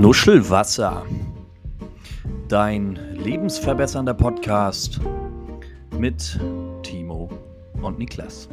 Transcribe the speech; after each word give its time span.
Nuschelwasser. 0.00 1.06
Dein 2.48 2.96
lebensverbessernder 3.14 4.12
Podcast 4.12 5.00
mit 5.98 6.38
Timo 6.82 7.30
und 7.80 7.98
Niklas. 7.98 8.46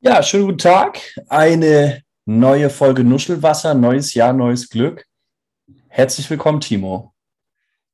Ja, 0.00 0.22
schönen 0.22 0.44
guten 0.46 0.58
Tag. 0.58 1.00
Eine 1.28 2.02
neue 2.24 2.70
Folge 2.70 3.02
Nuschelwasser, 3.02 3.74
neues 3.74 4.14
Jahr, 4.14 4.32
neues 4.32 4.68
Glück. 4.68 5.04
Herzlich 5.88 6.30
willkommen, 6.30 6.60
Timo. 6.60 7.12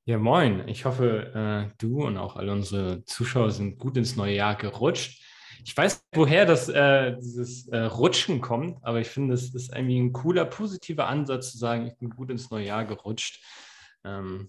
Ja, 0.04 0.18
moin. 0.18 0.68
Ich 0.68 0.84
hoffe, 0.84 1.70
äh, 1.72 1.74
du 1.78 2.04
und 2.04 2.18
auch 2.18 2.36
alle 2.36 2.52
unsere 2.52 3.04
Zuschauer 3.06 3.50
sind 3.52 3.78
gut 3.78 3.96
ins 3.96 4.16
neue 4.16 4.34
Jahr 4.34 4.54
gerutscht. 4.54 5.22
Ich 5.64 5.76
weiß, 5.76 6.04
woher 6.12 6.44
das, 6.44 6.68
äh, 6.68 7.16
dieses 7.16 7.68
äh, 7.68 7.78
Rutschen 7.78 8.40
kommt, 8.40 8.78
aber 8.82 9.00
ich 9.00 9.08
finde, 9.08 9.34
es 9.34 9.54
ist 9.54 9.74
irgendwie 9.74 10.00
ein 10.00 10.12
cooler, 10.12 10.44
positiver 10.44 11.06
Ansatz 11.06 11.52
zu 11.52 11.58
sagen, 11.58 11.86
ich 11.86 11.96
bin 11.98 12.10
gut 12.10 12.30
ins 12.30 12.50
neue 12.50 12.66
Jahr 12.66 12.84
gerutscht. 12.84 13.44
Ähm, 14.04 14.48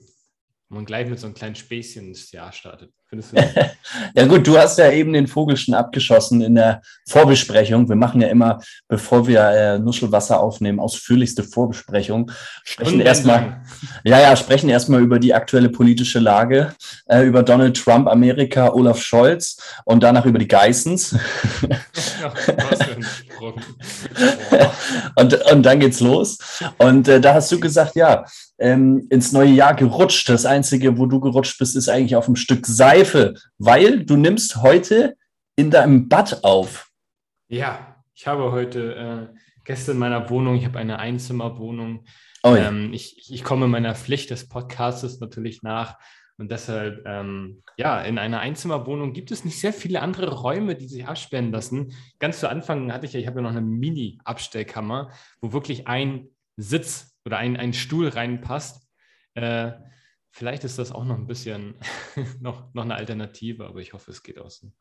man 0.74 0.86
gleich 0.86 1.08
mit 1.08 1.20
so 1.20 1.28
einem 1.28 1.36
kleinen 1.36 1.56
Späßchen 1.56 2.08
ins 2.08 2.32
Jahr 2.32 2.52
startet. 2.52 2.92
Findest 3.08 3.32
du 3.32 3.38
ja 4.16 4.26
gut, 4.26 4.48
du 4.48 4.58
hast 4.58 4.78
ja 4.80 4.92
eben 4.92 5.14
den 5.14 5.28
Vogel 5.28 5.56
schon 5.56 5.74
abgeschossen 5.74 6.42
in 6.42 6.56
der 6.56 6.82
Vorbesprechung. 7.08 7.88
Wir 7.88 7.96
machen 7.96 8.22
ja 8.22 8.28
immer, 8.28 8.60
bevor 8.88 9.28
wir 9.28 9.42
äh, 9.42 9.80
Nuschelwasser 9.80 10.40
aufnehmen, 10.40 10.80
ausführlichste 10.80 11.44
Vorbesprechung. 11.44 12.32
Sprechen 12.64 13.02
erstmal, 13.02 13.62
ja, 14.04 14.20
ja, 14.20 14.36
sprechen 14.36 14.70
erstmal 14.70 15.02
über 15.02 15.20
die 15.20 15.34
aktuelle 15.34 15.70
politische 15.70 16.20
Lage, 16.20 16.74
äh, 17.06 17.22
über 17.24 17.44
Donald 17.44 17.78
Trump, 17.78 18.08
Amerika, 18.08 18.74
Olaf 18.74 19.02
Scholz 19.02 19.58
und 19.86 20.02
danach 20.02 20.26
über 20.26 20.40
die 20.40 20.48
Geissens. 20.48 21.16
und, 25.16 25.52
und 25.52 25.64
dann 25.64 25.80
geht's 25.80 26.00
los. 26.00 26.38
Und 26.78 27.08
äh, 27.08 27.20
da 27.20 27.34
hast 27.34 27.52
du 27.52 27.60
gesagt, 27.60 27.96
ja, 27.96 28.26
ähm, 28.60 29.08
ins 29.10 29.32
neue 29.32 29.52
Jahr 29.52 29.76
gerutscht. 29.76 30.30
Das 30.30 30.46
Einzige, 30.46 30.98
wo 30.98 31.06
du 31.06 31.20
gerutscht 31.20 31.58
bist, 31.60 31.76
ist 31.76 31.90
eigentlich 31.90 32.16
auf 32.16 32.28
ein 32.28 32.36
Stück 32.36 32.66
Seife, 32.66 33.34
weil 33.58 34.06
du 34.06 34.16
nimmst 34.16 34.58
heute 34.58 35.16
in 35.56 35.72
deinem 35.72 36.08
Bad 36.08 36.44
auf. 36.44 36.90
Ja, 37.48 37.98
ich 38.14 38.28
habe 38.28 38.52
heute 38.52 39.30
äh, 39.32 39.38
Gäste 39.64 39.92
in 39.92 39.98
meiner 39.98 40.30
Wohnung. 40.30 40.56
Ich 40.56 40.66
habe 40.66 40.80
eine 40.80 41.00
Einzimmerwohnung. 41.00 42.06
Oh 42.44 42.56
ja. 42.56 42.68
ähm, 42.68 42.94
ich, 42.94 43.32
ich 43.32 43.44
komme 43.44 43.68
meiner 43.68 43.96
Pflicht 43.96 44.30
des 44.30 44.50
Podcastes 44.50 45.20
natürlich 45.20 45.64
nach. 45.64 45.98
Und 46.38 46.52
deshalb, 46.52 47.04
ähm, 47.06 47.64
ja, 47.78 48.02
in 48.02 48.18
einer 48.18 48.40
Einzimmerwohnung 48.40 49.14
gibt 49.14 49.32
es 49.32 49.46
nicht 49.46 49.60
sehr 49.60 49.74
viele 49.74 50.02
andere 50.02 50.32
Räume, 50.32 50.76
die 50.76 50.88
sich 50.88 51.06
absperren 51.06 51.52
lassen. 51.52 51.94
Ganz 52.20 52.40
zu 52.40 52.50
Anfang 52.50 52.92
hatte 52.92 53.06
ich 53.06 53.14
ja, 53.14 53.20
ich 53.20 53.28
habe 53.28 53.38
ja 53.40 53.44
noch 53.44 53.52
eine 53.52 53.62
Mini-Abstellkammer, 53.62 55.12
wo 55.42 55.54
wirklich 55.54 55.88
ein 55.88 56.30
Sitz 56.58 57.16
oder 57.26 57.38
ein, 57.38 57.56
ein 57.56 57.74
Stuhl 57.74 58.08
reinpasst. 58.08 58.88
Äh, 59.36 59.74
vielleicht 60.32 60.64
ist 60.64 60.80
das 60.80 60.92
auch 60.92 61.06
noch 61.06 61.18
ein 61.18 61.28
bisschen 61.28 61.76
noch, 62.40 62.74
noch 62.74 62.84
eine 62.84 62.96
Alternative, 62.96 63.66
aber 63.68 63.80
ich 63.80 63.94
hoffe, 63.94 64.12
es 64.12 64.24
geht 64.24 64.40
auch 64.40 64.50
so. 64.50 64.72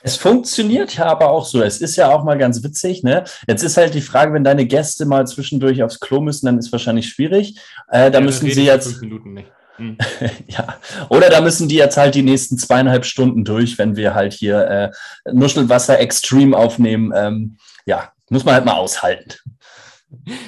Es 0.00 0.16
funktioniert 0.16 0.96
ja 0.96 1.06
aber 1.06 1.30
auch 1.30 1.44
so. 1.44 1.60
Es 1.60 1.80
ist 1.80 1.96
ja 1.96 2.12
auch 2.12 2.22
mal 2.22 2.38
ganz 2.38 2.62
witzig. 2.62 3.02
Ne? 3.02 3.24
Jetzt 3.48 3.64
ist 3.64 3.76
halt 3.76 3.94
die 3.94 4.00
Frage, 4.00 4.32
wenn 4.32 4.44
deine 4.44 4.64
Gäste 4.64 5.06
mal 5.06 5.26
zwischendurch 5.26 5.82
aufs 5.82 5.98
Klo 5.98 6.20
müssen, 6.20 6.46
dann 6.46 6.58
ist 6.58 6.70
wahrscheinlich 6.70 7.08
schwierig. 7.08 7.58
Äh, 7.88 8.10
da 8.10 8.18
ja, 8.18 8.24
müssen 8.24 8.48
sie 8.48 8.64
jetzt. 8.64 9.00
Minuten 9.00 9.34
nicht. 9.34 9.50
Hm. 9.78 9.96
ja, 10.46 10.78
oder 11.08 11.30
da 11.30 11.40
müssen 11.40 11.68
die 11.68 11.76
jetzt 11.76 11.96
halt 11.96 12.14
die 12.14 12.22
nächsten 12.22 12.58
zweieinhalb 12.58 13.04
Stunden 13.04 13.44
durch, 13.44 13.78
wenn 13.78 13.96
wir 13.96 14.14
halt 14.14 14.32
hier 14.32 14.68
äh, 14.68 14.90
Nuschelwasser 15.32 15.98
Extreme 15.98 16.56
aufnehmen. 16.56 17.12
Ähm, 17.14 17.58
ja, 17.86 18.12
muss 18.28 18.44
man 18.44 18.54
halt 18.54 18.64
mal 18.64 18.74
aushalten. 18.74 19.34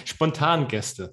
Spontangäste. 0.04 1.12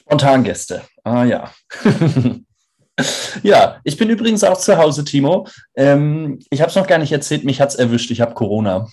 Spontangäste. 0.00 0.82
Ah 1.04 1.24
ja. 1.24 1.52
ja, 3.42 3.80
ich 3.84 3.96
bin 3.96 4.10
übrigens 4.10 4.44
auch 4.44 4.58
zu 4.58 4.76
Hause, 4.76 5.04
Timo. 5.04 5.48
Ähm, 5.74 6.38
ich 6.50 6.60
habe 6.60 6.70
es 6.70 6.76
noch 6.76 6.86
gar 6.86 6.98
nicht 6.98 7.12
erzählt, 7.12 7.44
mich 7.44 7.60
hat 7.60 7.70
es 7.70 7.76
erwischt. 7.76 8.10
Ich 8.10 8.20
habe 8.20 8.34
Corona. 8.34 8.88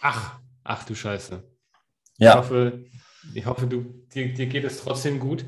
Ach, 0.00 0.38
ach 0.64 0.84
du 0.84 0.94
Scheiße. 0.94 1.42
Ja. 2.18 2.32
Ich 2.32 2.36
hoffe, 2.36 2.84
ich 3.34 3.46
hoffe 3.46 3.66
du, 3.66 3.84
dir, 4.14 4.32
dir 4.32 4.46
geht 4.46 4.64
es 4.64 4.82
trotzdem 4.82 5.20
gut. 5.20 5.44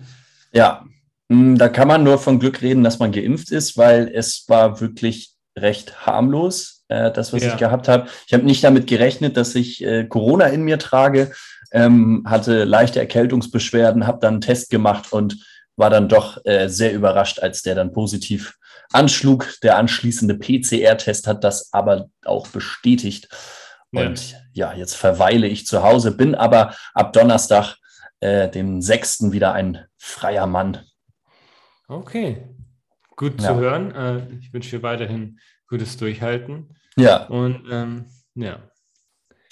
Ja, 0.53 0.85
da 1.29 1.69
kann 1.69 1.89
man 1.89 2.05
nur 2.05 2.19
von 2.19 2.39
Glück 2.39 2.63
reden, 2.63 2.85
dass 2.85 2.99
man 2.99 3.13
geimpft 3.13 3.51
ist, 3.51 3.77
weil 3.77 4.11
es 4.13 4.45
war 4.49 4.81
wirklich 4.81 5.35
recht 5.57 6.07
harmlos, 6.07 6.85
äh, 6.89 7.11
das, 7.13 7.33
was 7.33 7.43
ja. 7.43 7.51
ich 7.51 7.57
gehabt 7.59 7.89
habe. 7.89 8.09
Ich 8.27 8.33
habe 8.33 8.45
nicht 8.45 8.65
damit 8.65 8.87
gerechnet, 8.87 9.37
dass 9.37 9.55
ich 9.55 9.85
äh, 9.85 10.05
Corona 10.05 10.47
in 10.47 10.63
mir 10.63 10.79
trage, 10.79 11.33
ähm, 11.71 12.25
hatte 12.27 12.65
leichte 12.65 13.01
Erkältungsbeschwerden, 13.01 14.07
habe 14.07 14.21
dann 14.21 14.35
einen 14.35 14.41
Test 14.41 14.71
gemacht 14.71 15.13
und 15.13 15.37
war 15.77 15.91
dann 15.91 16.09
doch 16.09 16.45
äh, 16.45 16.69
sehr 16.69 16.93
überrascht, 16.93 17.41
als 17.41 17.63
der 17.63 17.75
dann 17.75 17.93
positiv 17.93 18.57
anschlug. 18.93 19.55
Der 19.63 19.77
anschließende 19.77 20.35
PCR-Test 20.35 21.27
hat 21.27 21.45
das 21.45 21.73
aber 21.73 22.09
auch 22.25 22.49
bestätigt. 22.49 23.29
Ja. 23.93 24.07
Und 24.07 24.37
ja, 24.53 24.73
jetzt 24.73 24.95
verweile 24.95 25.47
ich 25.47 25.67
zu 25.67 25.83
Hause, 25.83 26.13
bin 26.13 26.35
aber 26.35 26.75
ab 26.95 27.13
Donnerstag, 27.13 27.77
äh, 28.21 28.49
dem 28.49 28.83
6. 28.83 29.31
wieder 29.31 29.53
ein 29.53 29.87
freier 29.97 30.47
Mann. 30.47 30.81
Okay, 31.89 32.45
gut 33.17 33.41
ja. 33.41 33.49
zu 33.49 33.57
hören. 33.57 33.91
Äh, 33.93 34.39
ich 34.41 34.53
wünsche 34.53 34.77
dir 34.77 34.83
weiterhin 34.83 35.41
gutes 35.69 35.97
Durchhalten. 35.97 36.77
Ja. 36.97 37.27
Und 37.27 37.65
ähm, 37.71 38.05
ja. 38.35 38.59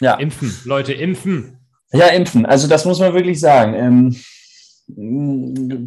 ja. 0.01 0.15
Impfen, 0.15 0.55
Leute, 0.65 0.93
impfen. 0.93 1.59
Ja, 1.93 2.09
impfen. 2.09 2.45
Also 2.45 2.69
das 2.69 2.85
muss 2.85 3.01
man 3.01 3.15
wirklich 3.15 3.41
sagen. 3.41 3.75
Ähm, 3.75 4.17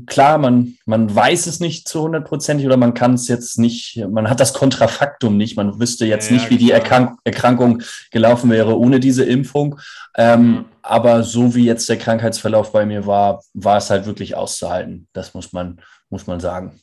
klar, 0.07 0.38
man, 0.38 0.75
man 0.85 1.13
weiß 1.13 1.47
es 1.47 1.59
nicht 1.59 1.88
zu 1.88 2.01
hundertprozentig 2.01 2.65
oder 2.65 2.77
man 2.77 2.93
kann 2.93 3.13
es 3.13 3.27
jetzt 3.27 3.57
nicht, 3.57 4.03
man 4.09 4.29
hat 4.29 4.39
das 4.39 4.53
Kontrafaktum 4.53 5.38
nicht, 5.38 5.55
man 5.55 5.79
wüsste 5.79 6.05
jetzt 6.05 6.29
ja, 6.29 6.33
nicht, 6.33 6.49
wie 6.49 6.57
klar. 6.57 6.67
die 6.67 6.71
Erkrank 6.71 7.19
Erkrankung 7.23 7.81
gelaufen 8.11 8.49
wäre 8.49 8.77
ohne 8.77 8.99
diese 8.99 9.23
Impfung. 9.23 9.79
Ähm, 10.17 10.41
mhm. 10.41 10.65
Aber 10.81 11.23
so 11.23 11.55
wie 11.55 11.65
jetzt 11.65 11.88
der 11.88 11.97
Krankheitsverlauf 11.97 12.71
bei 12.71 12.85
mir 12.85 13.05
war, 13.05 13.41
war 13.53 13.77
es 13.77 13.89
halt 13.89 14.05
wirklich 14.05 14.35
auszuhalten. 14.35 15.07
Das 15.13 15.33
muss 15.33 15.53
man, 15.53 15.79
muss 16.09 16.27
man 16.27 16.39
sagen. 16.39 16.79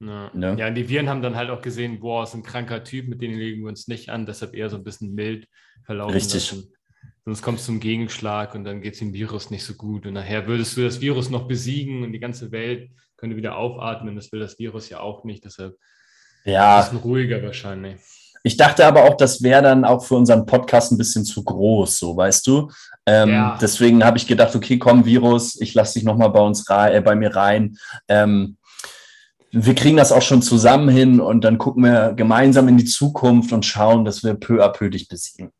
Ja. 0.00 0.30
Ne? 0.32 0.56
ja, 0.58 0.70
die 0.70 0.88
Viren 0.88 1.08
haben 1.08 1.22
dann 1.22 1.34
halt 1.34 1.50
auch 1.50 1.60
gesehen, 1.60 1.98
boah, 1.98 2.22
ist 2.22 2.34
ein 2.34 2.44
kranker 2.44 2.84
Typ, 2.84 3.08
mit 3.08 3.20
denen 3.20 3.36
legen 3.36 3.62
wir 3.62 3.68
uns 3.68 3.88
nicht 3.88 4.10
an, 4.10 4.26
deshalb 4.26 4.54
eher 4.54 4.70
so 4.70 4.76
ein 4.76 4.84
bisschen 4.84 5.14
mild 5.14 5.48
verlaufen 5.84 6.14
Richtig. 6.14 6.52
lassen. 6.52 6.72
Sonst 7.24 7.42
kommt 7.42 7.58
es 7.58 7.66
zum 7.66 7.80
Gegenschlag 7.80 8.54
und 8.54 8.64
dann 8.64 8.80
geht 8.80 8.94
es 8.94 9.00
dem 9.00 9.12
Virus 9.12 9.50
nicht 9.50 9.64
so 9.64 9.74
gut. 9.74 10.06
Und 10.06 10.14
nachher 10.14 10.46
würdest 10.46 10.76
du 10.76 10.82
das 10.82 11.00
Virus 11.00 11.30
noch 11.30 11.46
besiegen 11.46 12.02
und 12.02 12.12
die 12.12 12.20
ganze 12.20 12.52
Welt 12.52 12.90
könnte 13.16 13.36
wieder 13.36 13.56
aufatmen. 13.56 14.16
Das 14.16 14.32
will 14.32 14.40
das 14.40 14.58
Virus 14.58 14.88
ja 14.88 15.00
auch 15.00 15.24
nicht. 15.24 15.44
Deshalb 15.44 15.76
ja. 16.44 16.78
ein 16.78 16.84
bisschen 16.84 16.98
ruhiger 16.98 17.42
wahrscheinlich. 17.42 18.00
Ich 18.42 18.56
dachte 18.56 18.86
aber 18.86 19.04
auch, 19.04 19.16
das 19.16 19.42
wäre 19.42 19.62
dann 19.62 19.84
auch 19.84 20.04
für 20.04 20.14
unseren 20.14 20.46
Podcast 20.46 20.92
ein 20.92 20.98
bisschen 20.98 21.24
zu 21.24 21.42
groß, 21.42 21.98
so 21.98 22.16
weißt 22.16 22.46
du. 22.46 22.70
Ähm, 23.06 23.30
ja. 23.30 23.58
Deswegen 23.60 24.04
habe 24.04 24.18
ich 24.18 24.26
gedacht, 24.26 24.54
okay, 24.54 24.78
komm, 24.78 25.04
Virus, 25.04 25.60
ich 25.60 25.74
lasse 25.74 25.94
dich 25.94 26.04
nochmal 26.04 26.30
bei 26.30 26.40
uns 26.40 26.68
rein, 26.70 26.94
äh, 26.94 27.00
bei 27.00 27.14
mir 27.14 27.34
rein. 27.34 27.76
Ähm, 28.06 28.56
wir 29.50 29.74
kriegen 29.74 29.96
das 29.96 30.12
auch 30.12 30.22
schon 30.22 30.42
zusammen 30.42 30.90
hin 30.90 31.20
und 31.20 31.42
dann 31.42 31.56
gucken 31.58 31.82
wir 31.84 32.12
gemeinsam 32.14 32.68
in 32.68 32.76
die 32.76 32.84
Zukunft 32.84 33.52
und 33.52 33.64
schauen, 33.64 34.04
dass 34.04 34.22
wir 34.22 34.34
peu 34.34 34.62
à 34.62 34.68
peu 34.68 34.90
dich 34.90 35.08
besiegen. 35.08 35.50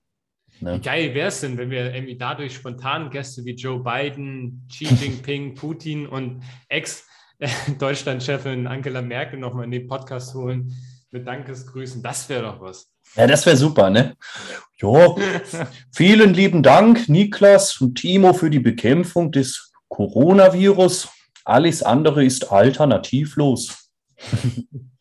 Ne? 0.60 0.74
Wie 0.74 0.80
geil 0.80 1.14
wäre 1.14 1.28
es 1.28 1.40
denn, 1.40 1.56
wenn 1.56 1.70
wir 1.70 1.94
irgendwie 1.94 2.18
dadurch 2.18 2.54
spontan 2.54 3.08
Gäste 3.10 3.44
wie 3.44 3.54
Joe 3.54 3.82
Biden, 3.82 4.66
Xi 4.68 4.84
Jinping, 5.00 5.54
Putin 5.54 6.06
und 6.06 6.42
Ex-Deutschland-Chefin 6.68 8.66
Angela 8.68 9.00
Merkel 9.00 9.38
nochmal 9.38 9.64
in 9.64 9.70
den 9.70 9.86
Podcast 9.86 10.34
holen 10.34 10.74
mit 11.10 11.26
Dankesgrüßen? 11.26 12.02
Das 12.02 12.28
wäre 12.28 12.42
doch 12.42 12.60
was. 12.60 12.90
Ja, 13.16 13.26
das 13.26 13.46
wäre 13.46 13.56
super, 13.56 13.90
ne? 13.90 14.16
Ja, 14.80 15.14
vielen 15.92 16.34
lieben 16.34 16.62
Dank, 16.62 17.08
Niklas 17.08 17.80
und 17.80 17.96
Timo, 17.96 18.32
für 18.32 18.50
die 18.50 18.60
Bekämpfung 18.60 19.32
des 19.32 19.72
Coronavirus. 19.88 21.08
Alles 21.44 21.82
andere 21.82 22.24
ist 22.24 22.52
alternativlos. 22.52 23.90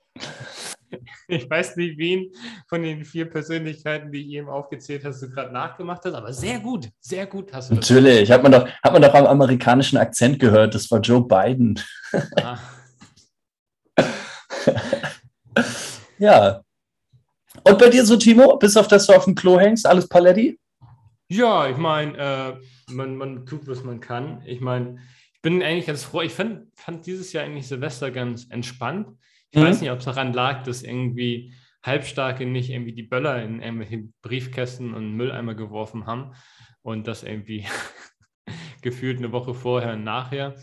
Ich 1.30 1.50
weiß 1.50 1.75
nicht, 1.75 1.98
wen 1.98 2.31
von 2.69 2.81
den 2.81 3.03
vier 3.03 3.30
Persönlichkeiten, 3.30 4.13
die 4.13 4.21
ich 4.21 4.30
eben 4.30 4.48
aufgezählt 4.48 5.03
hast, 5.03 5.21
du 5.21 5.30
gerade 5.30 5.51
nachgemacht 5.51 6.06
hast, 6.06 6.13
aber 6.13 6.31
sehr 6.31 6.60
gut, 6.60 6.88
sehr 7.01 7.25
gut 7.25 7.51
hast 7.51 7.69
du 7.69 7.75
das. 7.75 7.89
Natürlich, 7.89 8.31
hat 8.31 8.44
man, 8.44 8.53
doch, 8.53 8.65
hat 8.65 8.94
man 8.94 9.01
doch 9.01 9.13
am 9.13 9.25
amerikanischen 9.25 9.98
Akzent 9.98 10.39
gehört, 10.39 10.74
das 10.74 10.89
war 10.89 11.01
Joe 11.01 11.27
Biden. 11.27 11.81
Ah. 12.42 12.57
Ja. 16.17 16.61
Und 17.63 17.79
bei 17.79 17.89
dir 17.89 18.05
so, 18.05 18.17
Timo, 18.17 18.57
bis 18.57 18.77
auf 18.77 18.87
das 18.87 19.07
du 19.07 19.13
auf 19.13 19.25
dem 19.25 19.35
Klo 19.35 19.59
hängst, 19.59 19.85
alles 19.85 20.07
Paletti? 20.07 20.59
Ja, 21.29 21.67
ich 21.67 21.77
meine, 21.77 22.17
äh, 22.17 22.93
man, 22.93 23.15
man 23.15 23.45
tut, 23.45 23.67
was 23.67 23.83
man 23.83 23.99
kann. 23.99 24.41
Ich 24.45 24.61
meine, 24.61 24.99
ich 25.33 25.41
bin 25.41 25.61
eigentlich 25.61 25.87
ganz 25.87 26.03
froh. 26.03 26.21
Ich 26.21 26.33
fand, 26.33 26.67
fand 26.75 27.05
dieses 27.05 27.33
Jahr 27.33 27.43
eigentlich 27.43 27.67
Silvester 27.67 28.11
ganz 28.11 28.45
entspannt. 28.49 29.09
Ich 29.51 29.59
mhm. 29.59 29.65
weiß 29.65 29.81
nicht, 29.81 29.91
ob 29.91 29.99
es 29.99 30.05
daran 30.05 30.33
lag, 30.33 30.63
dass 30.63 30.83
irgendwie 30.83 31.53
Halbstarke 31.83 32.45
nicht 32.45 32.69
irgendwie 32.69 32.93
die 32.93 33.03
Böller 33.03 33.41
in 33.41 33.61
irgendwelche 33.61 34.09
Briefkästen 34.21 34.93
und 34.93 35.13
Mülleimer 35.13 35.55
geworfen 35.55 36.05
haben 36.05 36.33
und 36.81 37.07
das 37.07 37.23
irgendwie 37.23 37.65
gefühlt 38.81 39.19
eine 39.19 39.31
Woche 39.31 39.53
vorher 39.53 39.93
und 39.93 40.03
nachher. 40.03 40.55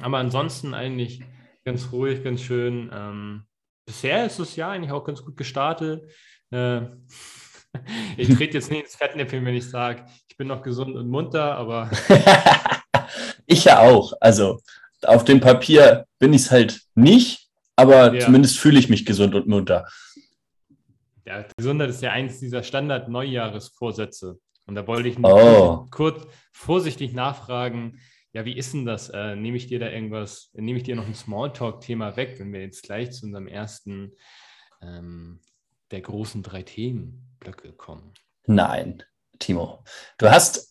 Aber 0.00 0.18
ansonsten 0.18 0.74
eigentlich 0.74 1.22
ganz 1.64 1.92
ruhig, 1.92 2.22
ganz 2.22 2.40
schön. 2.42 2.90
Ähm, 2.92 3.47
bisher 3.88 4.26
ist 4.26 4.38
das 4.38 4.54
Jahr 4.54 4.72
eigentlich 4.72 4.92
auch 4.92 5.04
ganz 5.04 5.24
gut 5.24 5.36
gestartet. 5.36 6.08
Äh, 6.50 6.82
ich 8.16 8.28
trete 8.28 8.58
jetzt 8.58 8.70
nicht 8.70 8.82
ins 8.82 8.94
Fettnäpfchen, 8.94 9.44
wenn 9.44 9.54
ich 9.54 9.68
sage, 9.68 10.04
ich 10.28 10.36
bin 10.36 10.46
noch 10.46 10.62
gesund 10.62 10.94
und 10.94 11.08
munter, 11.08 11.56
aber. 11.56 11.90
ich 13.46 13.64
ja 13.64 13.80
auch. 13.80 14.12
Also 14.20 14.60
auf 15.02 15.24
dem 15.24 15.40
Papier 15.40 16.06
bin 16.18 16.32
ich 16.32 16.42
es 16.42 16.50
halt 16.50 16.82
nicht, 16.94 17.48
aber 17.76 18.14
ja. 18.14 18.20
zumindest 18.20 18.58
fühle 18.58 18.78
ich 18.78 18.88
mich 18.88 19.06
gesund 19.06 19.34
und 19.34 19.48
munter. 19.48 19.88
Ja, 21.24 21.44
Gesundheit 21.56 21.90
ist 21.90 22.02
ja 22.02 22.12
eins 22.12 22.40
dieser 22.40 22.62
Standard-Neujahresvorsätze. 22.62 24.38
Und 24.66 24.74
da 24.74 24.86
wollte 24.86 25.08
ich 25.08 25.16
oh. 25.22 25.86
kurz 25.90 26.26
vorsichtig 26.52 27.14
nachfragen, 27.14 28.00
ja, 28.32 28.44
wie 28.44 28.56
ist 28.56 28.74
denn 28.74 28.84
das? 28.84 29.08
Äh, 29.08 29.36
nehme 29.36 29.56
ich 29.56 29.66
dir 29.66 29.78
da 29.78 29.88
irgendwas, 29.88 30.50
nehme 30.54 30.78
ich 30.78 30.84
dir 30.84 30.96
noch 30.96 31.06
ein 31.06 31.14
Smalltalk-Thema 31.14 32.16
weg, 32.16 32.38
wenn 32.38 32.52
wir 32.52 32.60
jetzt 32.60 32.82
gleich 32.82 33.10
zu 33.12 33.26
unserem 33.26 33.48
ersten 33.48 34.12
ähm, 34.82 35.40
der 35.90 36.02
großen 36.02 36.42
drei 36.42 36.62
Themenblöcke 36.62 37.72
kommen? 37.72 38.12
Nein, 38.46 39.02
Timo. 39.38 39.84
Du 40.18 40.30
hast 40.30 40.67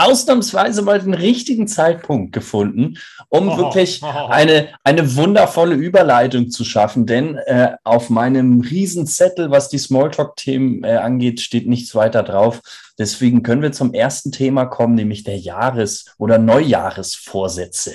ausnahmsweise 0.00 0.82
mal 0.82 1.00
den 1.00 1.14
richtigen 1.14 1.68
Zeitpunkt 1.68 2.32
gefunden, 2.32 2.98
um 3.28 3.48
oh, 3.48 3.56
wirklich 3.58 4.00
oh, 4.02 4.06
oh. 4.14 4.26
Eine, 4.28 4.68
eine 4.84 5.16
wundervolle 5.16 5.74
Überleitung 5.74 6.50
zu 6.50 6.64
schaffen. 6.64 7.06
Denn 7.06 7.36
äh, 7.36 7.76
auf 7.84 8.10
meinem 8.10 8.60
Riesenzettel, 8.60 9.50
was 9.50 9.68
die 9.68 9.78
Smalltalk-Themen 9.78 10.84
äh, 10.84 10.96
angeht, 10.96 11.40
steht 11.40 11.68
nichts 11.68 11.94
weiter 11.94 12.22
drauf. 12.22 12.60
Deswegen 12.98 13.42
können 13.42 13.62
wir 13.62 13.72
zum 13.72 13.94
ersten 13.94 14.32
Thema 14.32 14.66
kommen, 14.66 14.94
nämlich 14.94 15.24
der 15.24 15.38
Jahres- 15.38 16.06
oder 16.18 16.38
Neujahresvorsätze. 16.38 17.94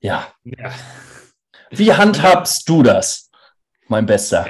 Ja. 0.00 0.26
ja. 0.44 0.72
Wie 1.70 1.92
handhabst 1.92 2.68
du 2.68 2.82
das, 2.82 3.30
mein 3.88 4.06
Bester? 4.06 4.48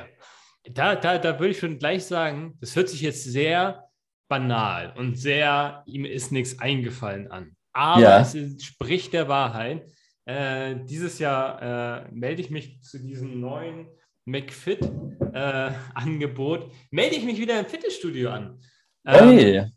Da, 0.64 0.94
da, 0.94 1.18
da 1.18 1.38
würde 1.38 1.50
ich 1.50 1.58
schon 1.58 1.78
gleich 1.78 2.04
sagen, 2.04 2.56
das 2.60 2.76
hört 2.76 2.88
sich 2.88 3.00
jetzt 3.00 3.24
sehr 3.24 3.88
banal 4.28 4.92
und 4.96 5.16
sehr, 5.16 5.82
ihm 5.86 6.04
ist 6.04 6.32
nichts 6.32 6.58
eingefallen 6.58 7.30
an. 7.30 7.56
Aber 7.72 8.00
ja. 8.00 8.20
es 8.20 8.36
spricht 8.62 9.12
der 9.12 9.28
Wahrheit. 9.28 9.86
Äh, 10.24 10.76
dieses 10.84 11.18
Jahr 11.18 12.06
äh, 12.06 12.08
melde 12.12 12.42
ich 12.42 12.50
mich 12.50 12.80
zu 12.82 12.98
diesem 12.98 13.40
neuen 13.40 13.88
McFit-Angebot. 14.24 16.64
Äh, 16.64 16.68
melde 16.90 17.16
ich 17.16 17.24
mich 17.24 17.40
wieder 17.40 17.58
im 17.58 17.66
Fitnessstudio 17.66 18.30
an. 18.30 18.60
Ähm, 19.04 19.72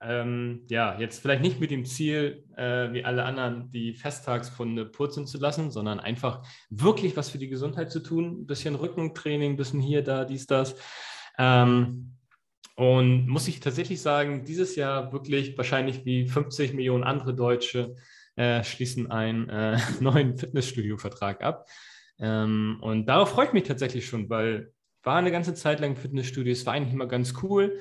ähm, 0.00 0.64
ja, 0.68 0.98
jetzt 0.98 1.20
vielleicht 1.20 1.42
nicht 1.42 1.60
mit 1.60 1.70
dem 1.70 1.84
Ziel, 1.84 2.46
äh, 2.56 2.90
wie 2.92 3.04
alle 3.04 3.24
anderen, 3.24 3.70
die 3.70 3.94
Festtagsfunde 3.94 4.86
purzeln 4.86 5.28
zu 5.28 5.38
lassen, 5.38 5.70
sondern 5.70 6.00
einfach 6.00 6.44
wirklich 6.70 7.16
was 7.16 7.30
für 7.30 7.38
die 7.38 7.46
Gesundheit 7.48 7.92
zu 7.92 8.00
tun. 8.00 8.42
Ein 8.42 8.46
bisschen 8.46 8.74
Rückentraining, 8.74 9.52
ein 9.52 9.56
bisschen 9.56 9.80
hier, 9.80 10.02
da, 10.02 10.24
dies, 10.24 10.46
das. 10.46 10.74
Ähm, 11.38 12.16
und 12.74 13.28
muss 13.28 13.48
ich 13.48 13.60
tatsächlich 13.60 14.00
sagen, 14.00 14.44
dieses 14.44 14.76
Jahr 14.76 15.12
wirklich 15.12 15.56
wahrscheinlich 15.56 16.04
wie 16.04 16.26
50 16.26 16.74
Millionen 16.74 17.04
andere 17.04 17.34
Deutsche 17.34 17.96
äh, 18.36 18.64
schließen 18.64 19.10
einen 19.10 19.48
äh, 19.48 19.78
neuen 20.00 20.36
Fitnessstudio-Vertrag 20.36 21.42
ab. 21.42 21.66
Ähm, 22.18 22.78
und 22.80 23.06
darauf 23.06 23.30
freue 23.30 23.46
ich 23.46 23.52
mich 23.52 23.64
tatsächlich 23.64 24.06
schon, 24.06 24.30
weil 24.30 24.72
war 25.02 25.16
eine 25.16 25.32
ganze 25.32 25.54
Zeit 25.54 25.80
lang 25.80 25.96
Fitnessstudio, 25.96 26.52
es 26.52 26.64
war 26.64 26.74
eigentlich 26.74 26.94
immer 26.94 27.08
ganz 27.08 27.34
cool. 27.42 27.78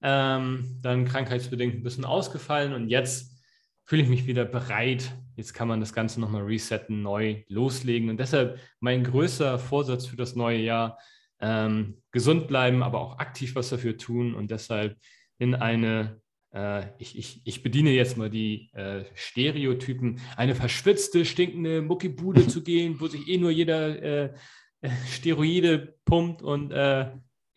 Ähm, 0.00 0.78
dann 0.82 1.04
krankheitsbedingt 1.04 1.74
ein 1.74 1.82
bisschen 1.82 2.04
ausgefallen 2.04 2.72
und 2.72 2.88
jetzt 2.88 3.40
fühle 3.84 4.02
ich 4.02 4.08
mich 4.08 4.26
wieder 4.26 4.44
bereit. 4.44 5.12
Jetzt 5.36 5.54
kann 5.54 5.68
man 5.68 5.80
das 5.80 5.92
Ganze 5.92 6.20
nochmal 6.20 6.42
resetten, 6.42 7.02
neu 7.02 7.42
loslegen. 7.48 8.10
Und 8.10 8.18
deshalb 8.18 8.58
mein 8.80 9.04
größter 9.04 9.58
Vorsatz 9.58 10.06
für 10.06 10.16
das 10.16 10.34
neue 10.34 10.58
Jahr 10.58 10.98
ähm, 11.42 12.00
gesund 12.12 12.46
bleiben, 12.46 12.82
aber 12.82 13.00
auch 13.00 13.18
aktiv 13.18 13.54
was 13.56 13.68
dafür 13.68 13.98
tun 13.98 14.34
und 14.34 14.50
deshalb 14.50 14.96
in 15.38 15.56
eine, 15.56 16.20
äh, 16.54 16.84
ich, 16.98 17.18
ich, 17.18 17.42
ich 17.44 17.62
bediene 17.64 17.90
jetzt 17.90 18.16
mal 18.16 18.30
die 18.30 18.70
äh, 18.72 19.04
Stereotypen, 19.14 20.20
eine 20.36 20.54
verschwitzte, 20.54 21.24
stinkende 21.24 21.82
Muckibude 21.82 22.46
zu 22.48 22.62
gehen, 22.62 23.00
wo 23.00 23.08
sich 23.08 23.28
eh 23.28 23.38
nur 23.38 23.50
jeder 23.50 24.02
äh, 24.02 24.34
äh 24.82 24.90
Steroide 25.08 25.96
pumpt 26.04 26.42
und 26.42 26.70
äh, 26.70 27.10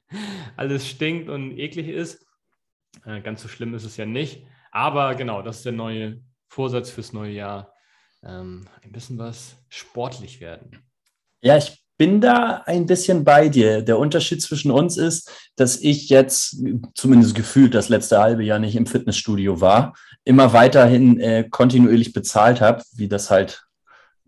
alles 0.57 0.89
stinkt 0.89 1.29
und 1.29 1.57
eklig 1.57 1.87
ist. 1.87 2.25
Äh, 3.05 3.21
ganz 3.21 3.43
so 3.43 3.47
schlimm 3.47 3.75
ist 3.75 3.83
es 3.83 3.97
ja 3.97 4.05
nicht. 4.05 4.45
Aber 4.71 5.13
genau, 5.15 5.43
das 5.43 5.57
ist 5.57 5.65
der 5.65 5.73
neue 5.73 6.21
Vorsatz 6.47 6.89
fürs 6.89 7.13
neue 7.13 7.33
Jahr. 7.33 7.73
Ähm, 8.23 8.67
ein 8.81 8.91
bisschen 8.91 9.19
was 9.19 9.63
sportlich 9.69 10.41
werden. 10.41 10.83
Ja, 11.41 11.57
ich 11.57 11.84
bin 11.97 12.21
da 12.21 12.63
ein 12.65 12.85
bisschen 12.85 13.23
bei 13.23 13.49
dir. 13.49 13.81
Der 13.81 13.97
Unterschied 13.97 14.41
zwischen 14.41 14.71
uns 14.71 14.97
ist, 14.97 15.31
dass 15.55 15.77
ich 15.77 16.09
jetzt 16.09 16.57
zumindest 16.93 17.35
gefühlt 17.35 17.73
das 17.73 17.89
letzte 17.89 18.19
halbe 18.19 18.43
Jahr 18.43 18.59
nicht 18.59 18.75
im 18.75 18.85
Fitnessstudio 18.85 19.61
war, 19.61 19.95
immer 20.23 20.53
weiterhin 20.53 21.19
äh, 21.19 21.47
kontinuierlich 21.49 22.13
bezahlt 22.13 22.61
habe, 22.61 22.83
wie 22.93 23.07
das 23.07 23.29
halt 23.29 23.64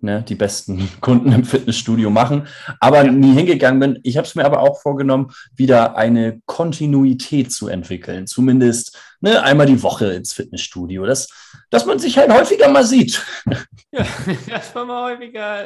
ne, 0.01 0.23
die 0.27 0.35
besten 0.35 0.89
Kunden 1.01 1.31
im 1.31 1.43
Fitnessstudio 1.43 2.09
machen, 2.09 2.47
aber 2.79 3.05
ja. 3.05 3.11
nie 3.11 3.33
hingegangen 3.33 3.79
bin. 3.79 3.99
Ich 4.03 4.17
habe 4.17 4.27
es 4.27 4.35
mir 4.35 4.45
aber 4.45 4.61
auch 4.61 4.81
vorgenommen, 4.81 5.31
wieder 5.55 5.95
eine 5.95 6.41
Kontinuität 6.45 7.51
zu 7.51 7.67
entwickeln, 7.67 8.27
zumindest 8.27 8.97
ne, 9.21 9.41
einmal 9.41 9.65
die 9.65 9.81
Woche 9.83 10.13
ins 10.13 10.33
Fitnessstudio, 10.33 11.05
dass, 11.05 11.29
dass 11.69 11.85
man 11.85 11.99
sich 11.99 12.17
halt 12.17 12.31
häufiger 12.31 12.69
mal 12.69 12.85
sieht. 12.85 13.25
Ja, 13.89 14.05
dass 14.49 14.75
man 14.75 14.87
mal 14.87 15.13
häufiger 15.13 15.63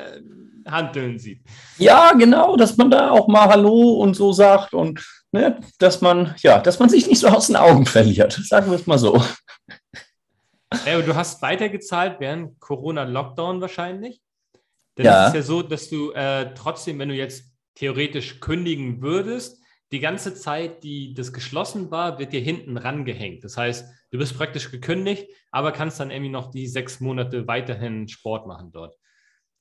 Handeln 0.67 1.17
sieht. 1.17 1.41
Ja, 1.79 2.13
genau, 2.13 2.55
dass 2.55 2.77
man 2.77 2.91
da 2.91 3.09
auch 3.09 3.27
mal 3.27 3.47
Hallo 3.47 3.93
und 3.95 4.15
so 4.15 4.31
sagt 4.31 4.75
und 4.75 5.03
ne, 5.31 5.59
dass 5.79 6.01
man, 6.01 6.35
ja, 6.37 6.59
dass 6.59 6.77
man 6.77 6.87
sich 6.87 7.07
nicht 7.07 7.19
so 7.19 7.29
aus 7.29 7.47
den 7.47 7.55
Augen 7.55 7.87
verliert. 7.87 8.39
Sagen 8.43 8.69
wir 8.69 8.77
es 8.77 8.85
mal 8.85 8.99
so. 8.99 9.19
Ja, 10.85 11.01
du 11.01 11.15
hast 11.15 11.41
weitergezahlt 11.41 12.19
während 12.19 12.59
Corona-Lockdown 12.59 13.59
wahrscheinlich. 13.59 14.20
Denn 14.97 15.05
ja. 15.05 15.23
es 15.23 15.29
ist 15.29 15.35
ja 15.35 15.41
so, 15.41 15.61
dass 15.61 15.89
du 15.89 16.11
äh, 16.11 16.53
trotzdem, 16.53 16.99
wenn 16.99 17.09
du 17.09 17.15
jetzt 17.15 17.51
theoretisch 17.75 18.39
kündigen 18.39 19.01
würdest, 19.01 19.61
die 19.91 19.99
ganze 19.99 20.33
Zeit, 20.33 20.83
die 20.83 21.13
das 21.13 21.33
geschlossen 21.33 21.91
war, 21.91 22.17
wird 22.17 22.33
dir 22.33 22.39
hinten 22.39 22.77
rangehängt. 22.77 23.43
Das 23.43 23.57
heißt, 23.57 23.85
du 24.11 24.17
bist 24.17 24.37
praktisch 24.37 24.71
gekündigt, 24.71 25.27
aber 25.51 25.71
kannst 25.71 25.99
dann 25.99 26.11
irgendwie 26.11 26.31
noch 26.31 26.49
die 26.49 26.67
sechs 26.67 26.99
Monate 27.01 27.47
weiterhin 27.47 28.07
Sport 28.07 28.47
machen 28.47 28.71
dort. 28.71 28.95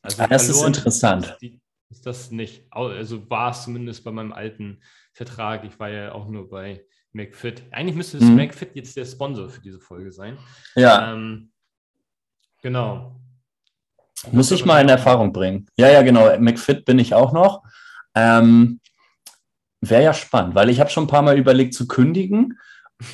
Also 0.02 0.22
ah, 0.22 0.28
das 0.28 0.48
ist 0.48 0.62
interessant. 0.62 1.36
Ist, 1.40 1.54
ist 1.90 2.06
das 2.06 2.30
nicht. 2.30 2.64
Also 2.70 3.28
war 3.28 3.50
es 3.50 3.64
zumindest 3.64 4.04
bei 4.04 4.12
meinem 4.12 4.32
alten 4.32 4.82
Vertrag. 5.12 5.64
Ich 5.64 5.78
war 5.80 5.90
ja 5.90 6.12
auch 6.12 6.28
nur 6.28 6.48
bei 6.48 6.84
McFit. 7.12 7.64
Eigentlich 7.72 7.96
müsste 7.96 8.18
das 8.18 8.28
mhm. 8.28 8.36
McFit 8.36 8.76
jetzt 8.76 8.96
der 8.96 9.04
Sponsor 9.04 9.48
für 9.48 9.60
diese 9.60 9.80
Folge 9.80 10.12
sein. 10.12 10.38
Ja. 10.76 11.12
Ähm, 11.12 11.50
genau. 12.62 13.19
Muss 14.32 14.50
ich 14.50 14.64
mal 14.64 14.80
in 14.80 14.88
Erfahrung 14.88 15.32
bringen. 15.32 15.66
Ja, 15.76 15.88
ja, 15.88 16.02
genau. 16.02 16.38
McFit 16.38 16.84
bin 16.84 16.98
ich 16.98 17.14
auch 17.14 17.32
noch. 17.32 17.62
Ähm, 18.14 18.80
Wäre 19.80 20.02
ja 20.02 20.14
spannend, 20.14 20.54
weil 20.54 20.68
ich 20.68 20.78
habe 20.78 20.90
schon 20.90 21.04
ein 21.04 21.08
paar 21.08 21.22
Mal 21.22 21.38
überlegt 21.38 21.72
zu 21.72 21.88
kündigen, 21.88 22.58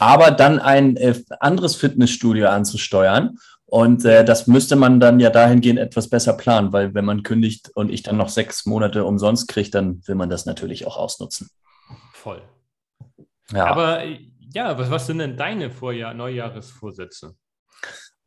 aber 0.00 0.32
dann 0.32 0.58
ein 0.58 0.96
äh, 0.96 1.14
anderes 1.38 1.76
Fitnessstudio 1.76 2.48
anzusteuern. 2.48 3.38
Und 3.66 4.04
äh, 4.04 4.25
das 4.25 4.46
müsste 4.46 4.75
man 4.75 4.98
dann 5.00 5.20
ja 5.20 5.30
dahingehend 5.30 5.78
etwas 5.78 6.08
besser 6.08 6.32
planen, 6.32 6.72
weil 6.72 6.94
wenn 6.94 7.04
man 7.04 7.22
kündigt 7.22 7.70
und 7.75 7.90
ich 7.90 8.02
dann 8.02 8.16
noch 8.16 8.28
sechs 8.28 8.66
Monate 8.66 9.04
umsonst 9.04 9.48
kriege, 9.48 9.70
dann 9.70 10.02
will 10.06 10.14
man 10.16 10.30
das 10.30 10.46
natürlich 10.46 10.86
auch 10.86 10.96
ausnutzen. 10.96 11.50
Voll. 12.12 12.42
Ja. 13.52 13.66
Aber 13.66 14.02
ja, 14.52 14.76
was, 14.78 14.90
was 14.90 15.06
sind 15.06 15.18
denn 15.18 15.36
deine 15.36 15.70
Vorjahr 15.70 16.14
Neujahresvorsätze? 16.14 17.34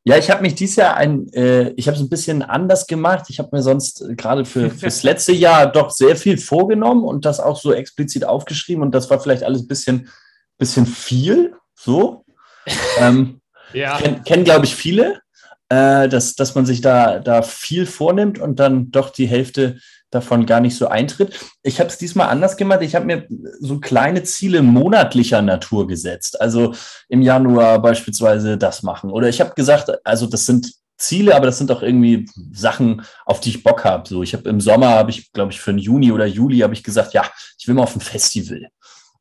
Ja, 0.05 0.17
ich 0.17 0.31
habe 0.31 0.41
mich 0.41 0.55
dieses 0.55 0.77
Jahr 0.77 0.95
ein, 0.95 1.31
äh, 1.33 1.69
ich 1.71 1.87
habe 1.87 1.95
es 1.95 2.01
ein 2.01 2.09
bisschen 2.09 2.41
anders 2.41 2.87
gemacht. 2.87 3.25
Ich 3.29 3.39
habe 3.39 3.49
mir 3.51 3.61
sonst 3.61 4.01
äh, 4.01 4.15
gerade 4.15 4.45
für 4.45 4.69
das 4.81 5.03
letzte 5.03 5.33
Jahr 5.33 5.71
doch 5.71 5.91
sehr 5.91 6.15
viel 6.15 6.37
vorgenommen 6.37 7.03
und 7.03 7.25
das 7.25 7.39
auch 7.39 7.59
so 7.59 7.73
explizit 7.73 8.25
aufgeschrieben 8.25 8.81
und 8.83 8.95
das 8.95 9.09
war 9.09 9.19
vielleicht 9.19 9.43
alles 9.43 9.63
ein 9.63 9.67
bisschen, 9.67 10.09
bisschen 10.57 10.85
viel. 10.85 11.53
So. 11.75 12.25
ähm, 12.99 13.41
ja. 13.73 13.97
Kennen, 13.97 14.23
kenn, 14.23 14.43
glaube 14.43 14.65
ich, 14.65 14.75
viele, 14.75 15.21
äh, 15.69 16.07
dass, 16.07 16.35
dass 16.35 16.55
man 16.55 16.65
sich 16.65 16.81
da, 16.81 17.19
da 17.19 17.41
viel 17.41 17.85
vornimmt 17.85 18.39
und 18.39 18.59
dann 18.59 18.91
doch 18.91 19.09
die 19.09 19.27
Hälfte 19.27 19.79
davon 20.11 20.45
gar 20.45 20.59
nicht 20.59 20.75
so 20.75 20.87
eintritt. 20.87 21.39
Ich 21.63 21.79
habe 21.79 21.89
es 21.89 21.97
diesmal 21.97 22.29
anders 22.29 22.57
gemacht. 22.57 22.81
Ich 22.81 22.95
habe 22.95 23.05
mir 23.05 23.27
so 23.59 23.79
kleine 23.79 24.23
Ziele 24.23 24.61
monatlicher 24.61 25.41
Natur 25.41 25.87
gesetzt. 25.87 26.41
Also 26.41 26.73
im 27.07 27.21
Januar 27.21 27.81
beispielsweise 27.81 28.57
das 28.57 28.83
machen. 28.83 29.11
Oder 29.11 29.29
ich 29.29 29.39
habe 29.39 29.53
gesagt, 29.55 29.91
also 30.05 30.25
das 30.25 30.45
sind 30.45 30.73
Ziele, 30.97 31.35
aber 31.35 31.45
das 31.45 31.57
sind 31.57 31.71
auch 31.71 31.81
irgendwie 31.81 32.29
Sachen, 32.51 33.03
auf 33.25 33.39
die 33.39 33.49
ich 33.49 33.63
Bock 33.63 33.85
habe. 33.85 34.07
So, 34.07 34.21
ich 34.21 34.33
habe 34.33 34.49
im 34.49 34.59
Sommer, 34.59 34.89
habe 34.89 35.11
ich, 35.11 35.31
glaube 35.31 35.51
ich, 35.51 35.61
für 35.61 35.71
den 35.71 35.79
Juni 35.79 36.11
oder 36.11 36.25
Juli 36.25 36.59
habe 36.59 36.73
ich 36.73 36.83
gesagt, 36.83 37.13
ja, 37.13 37.23
ich 37.57 37.67
will 37.67 37.75
mal 37.75 37.83
auf 37.83 37.95
ein 37.95 38.01
Festival. 38.01 38.67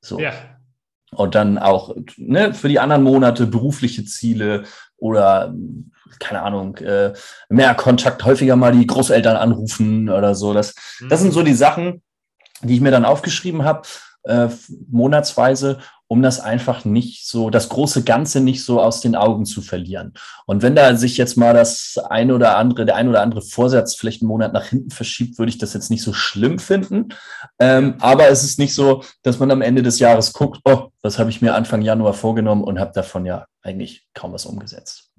So. 0.00 0.18
Ja. 0.18 0.32
Und 1.12 1.34
dann 1.34 1.56
auch 1.56 1.94
ne, 2.16 2.52
für 2.52 2.68
die 2.68 2.80
anderen 2.80 3.02
Monate 3.02 3.46
berufliche 3.46 4.04
Ziele 4.04 4.64
oder 4.96 5.54
keine 6.18 6.42
Ahnung, 6.42 6.76
äh, 6.78 7.12
mehr 7.48 7.74
Kontakt, 7.74 8.24
häufiger 8.24 8.56
mal 8.56 8.72
die 8.72 8.86
Großeltern 8.86 9.36
anrufen 9.36 10.08
oder 10.08 10.34
so. 10.34 10.52
Das, 10.52 10.74
das 11.08 11.20
sind 11.20 11.32
so 11.32 11.42
die 11.42 11.54
Sachen, 11.54 12.02
die 12.62 12.74
ich 12.74 12.80
mir 12.80 12.90
dann 12.90 13.04
aufgeschrieben 13.04 13.64
habe, 13.64 13.82
äh, 14.24 14.48
monatsweise 14.90 15.78
um 16.08 16.22
das 16.22 16.40
einfach 16.40 16.86
nicht 16.86 17.28
so, 17.28 17.50
das 17.50 17.68
große 17.68 18.02
Ganze 18.02 18.40
nicht 18.40 18.64
so 18.64 18.80
aus 18.80 19.02
den 19.02 19.14
Augen 19.14 19.44
zu 19.44 19.60
verlieren. 19.60 20.14
Und 20.46 20.62
wenn 20.62 20.74
da 20.74 20.96
sich 20.96 21.18
jetzt 21.18 21.36
mal 21.36 21.52
das 21.52 21.98
ein 22.08 22.32
oder 22.32 22.56
andere, 22.56 22.86
der 22.86 22.96
ein 22.96 23.08
oder 23.08 23.20
andere 23.20 23.42
Vorsatz 23.42 23.94
vielleicht 23.94 24.22
einen 24.22 24.28
Monat 24.28 24.54
nach 24.54 24.64
hinten 24.64 24.90
verschiebt, 24.90 25.38
würde 25.38 25.50
ich 25.50 25.58
das 25.58 25.74
jetzt 25.74 25.90
nicht 25.90 26.02
so 26.02 26.14
schlimm 26.14 26.58
finden. 26.58 27.10
Ähm, 27.58 27.96
aber 28.00 28.28
es 28.28 28.42
ist 28.42 28.58
nicht 28.58 28.74
so, 28.74 29.04
dass 29.22 29.38
man 29.38 29.50
am 29.50 29.60
Ende 29.60 29.82
des 29.82 29.98
Jahres 29.98 30.32
guckt, 30.32 30.60
oh, 30.64 30.88
was 31.02 31.18
habe 31.18 31.28
ich 31.28 31.42
mir 31.42 31.54
Anfang 31.54 31.82
Januar 31.82 32.14
vorgenommen 32.14 32.64
und 32.64 32.80
habe 32.80 32.92
davon 32.94 33.26
ja 33.26 33.46
eigentlich 33.62 34.08
kaum 34.14 34.32
was 34.32 34.46
umgesetzt. 34.46 35.10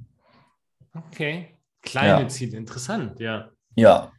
Okay. 0.94 1.58
Kleine 1.82 2.24
ja. 2.24 2.28
Ziele, 2.28 2.58
interessant, 2.58 3.20
ja. 3.20 3.52
Ja. 3.76 4.12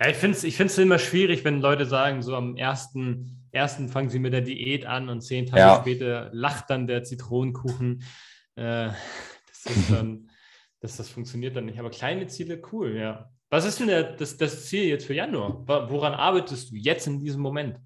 Ja, 0.00 0.08
ich 0.08 0.16
finde 0.16 0.36
es 0.36 0.44
ich 0.44 0.78
immer 0.78 0.98
schwierig, 0.98 1.44
wenn 1.44 1.60
Leute 1.60 1.86
sagen, 1.86 2.22
so 2.22 2.34
am 2.34 2.56
ersten 2.56 3.42
ersten 3.52 3.88
fangen 3.88 4.08
sie 4.08 4.18
mit 4.18 4.32
der 4.32 4.40
Diät 4.40 4.86
an 4.86 5.08
und 5.08 5.20
zehn 5.20 5.46
Tage 5.46 5.60
ja. 5.60 5.80
später 5.80 6.30
lacht 6.32 6.70
dann 6.70 6.86
der 6.86 7.04
Zitronenkuchen. 7.04 8.02
Äh, 8.56 8.88
das 9.46 9.76
ist 9.76 9.90
dann, 9.90 10.30
das, 10.80 10.96
das 10.96 11.08
funktioniert 11.10 11.54
dann 11.54 11.66
nicht. 11.66 11.78
Aber 11.78 11.90
kleine 11.90 12.26
Ziele, 12.26 12.60
cool, 12.72 12.96
ja. 12.96 13.30
Was 13.50 13.66
ist 13.66 13.78
denn 13.80 13.88
der, 13.88 14.02
das, 14.16 14.38
das 14.38 14.66
Ziel 14.66 14.84
jetzt 14.84 15.06
für 15.06 15.14
Januar? 15.14 15.62
Woran 15.90 16.14
arbeitest 16.14 16.70
du 16.70 16.76
jetzt 16.76 17.06
in 17.06 17.20
diesem 17.20 17.42
Moment? 17.42 17.78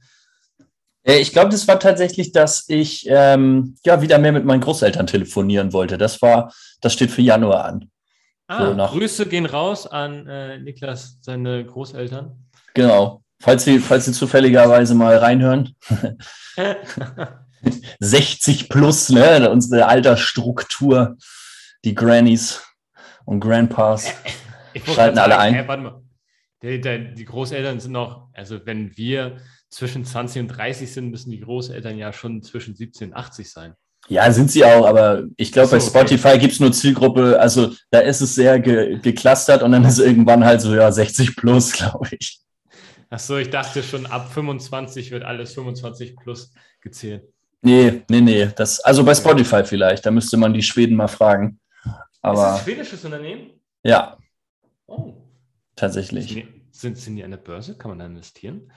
Äh, 1.06 1.18
ich 1.18 1.32
glaube, 1.32 1.50
das 1.50 1.66
war 1.68 1.78
tatsächlich, 1.80 2.32
dass 2.32 2.68
ich 2.68 3.06
ähm, 3.08 3.76
ja 3.84 4.02
wieder 4.02 4.18
mehr 4.18 4.32
mit 4.32 4.44
meinen 4.44 4.60
Großeltern 4.60 5.06
telefonieren 5.06 5.72
wollte. 5.72 5.96
Das 5.96 6.20
war, 6.20 6.52
das 6.80 6.92
steht 6.92 7.10
für 7.10 7.22
Januar 7.22 7.64
an. 7.64 7.90
Ah, 8.48 8.66
so 8.66 8.98
Grüße 8.98 9.26
gehen 9.26 9.46
raus 9.46 9.86
an 9.86 10.26
äh, 10.26 10.58
Niklas, 10.58 11.18
seine 11.20 11.64
Großeltern. 11.64 12.36
Genau. 12.74 13.22
Falls 13.40 13.64
Sie, 13.64 13.78
falls 13.80 14.04
Sie 14.04 14.12
zufälligerweise 14.12 14.94
mal 14.94 15.16
reinhören. 15.16 15.74
60 18.00 18.68
plus, 18.68 19.10
ne? 19.10 19.50
Unsere 19.50 19.86
Altersstruktur, 19.86 21.16
die 21.84 21.94
Grannies 21.94 22.62
und 23.24 23.40
Grandpas 23.40 24.12
schalten 24.84 25.18
alle 25.18 25.38
ein. 25.38 25.54
Hey, 25.54 25.68
warte 25.68 25.82
mal. 25.82 26.02
Die, 26.62 26.80
die, 26.80 27.24
Großeltern 27.24 27.80
sind 27.80 27.92
noch, 27.92 28.28
also 28.32 28.64
wenn 28.64 28.96
wir 28.96 29.36
zwischen 29.76 30.06
20 30.06 30.42
und 30.42 30.48
30 30.48 30.90
sind, 30.90 31.10
müssen 31.10 31.30
die 31.30 31.40
Großeltern 31.40 31.98
ja 31.98 32.10
schon 32.10 32.42
zwischen 32.42 32.74
17 32.74 33.10
und 33.10 33.14
80 33.14 33.50
sein. 33.50 33.74
Ja, 34.08 34.30
sind 34.32 34.50
sie 34.50 34.64
auch, 34.64 34.86
aber 34.86 35.24
ich 35.36 35.52
glaube, 35.52 35.68
so, 35.68 35.76
bei 35.76 35.80
Spotify 35.80 36.28
okay. 36.28 36.38
gibt 36.38 36.52
es 36.54 36.60
nur 36.60 36.72
Zielgruppe, 36.72 37.38
also 37.38 37.72
da 37.90 37.98
ist 37.98 38.22
es 38.22 38.34
sehr 38.34 38.58
ge 38.58 38.98
geklustert 39.00 39.62
und 39.62 39.72
dann 39.72 39.84
ist 39.84 39.98
irgendwann 39.98 40.44
halt 40.44 40.62
so, 40.62 40.74
ja, 40.74 40.90
60 40.90 41.36
plus, 41.36 41.72
glaube 41.76 42.08
ich. 42.18 42.40
Achso, 43.10 43.36
ich 43.36 43.50
dachte 43.50 43.82
schon, 43.82 44.06
ab 44.06 44.32
25 44.32 45.10
wird 45.10 45.24
alles 45.24 45.52
25 45.52 46.16
plus 46.16 46.52
gezählt. 46.80 47.24
Nee, 47.60 48.02
nee, 48.08 48.20
nee. 48.22 48.48
Das, 48.56 48.80
also 48.80 49.04
bei 49.04 49.14
Spotify 49.14 49.62
vielleicht, 49.62 50.06
da 50.06 50.10
müsste 50.10 50.38
man 50.38 50.54
die 50.54 50.62
Schweden 50.62 50.96
mal 50.96 51.08
fragen. 51.08 51.60
Aber, 52.22 52.34
ist 52.34 52.40
das 52.40 52.58
ein 52.58 52.64
schwedisches 52.64 53.04
Unternehmen? 53.04 53.50
Ja. 53.82 54.16
Oh. 54.86 55.12
Tatsächlich. 55.74 56.46
Sind 56.70 56.96
sind 56.96 57.16
die 57.16 57.24
an 57.24 57.30
der 57.30 57.38
Börse? 57.38 57.76
Kann 57.76 57.90
man 57.90 57.98
da 57.98 58.06
investieren? 58.06 58.70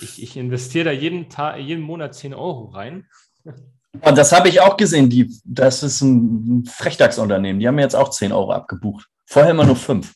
Ich, 0.00 0.22
ich 0.22 0.36
investiere 0.36 0.86
da 0.86 0.90
jeden, 0.92 1.28
Tag, 1.28 1.58
jeden 1.58 1.82
Monat 1.82 2.14
10 2.14 2.34
Euro 2.34 2.66
rein. 2.66 3.06
Und 3.44 4.16
das 4.16 4.32
habe 4.32 4.48
ich 4.48 4.60
auch 4.60 4.76
gesehen. 4.76 5.10
Die, 5.10 5.30
das 5.44 5.82
ist 5.82 6.00
ein 6.00 6.64
Frechdachsunternehmen. 6.64 7.60
Die 7.60 7.68
haben 7.68 7.78
jetzt 7.78 7.96
auch 7.96 8.10
10 8.10 8.32
Euro 8.32 8.52
abgebucht. 8.52 9.08
Vorher 9.26 9.52
immer 9.52 9.64
nur 9.64 9.76
5. 9.76 10.12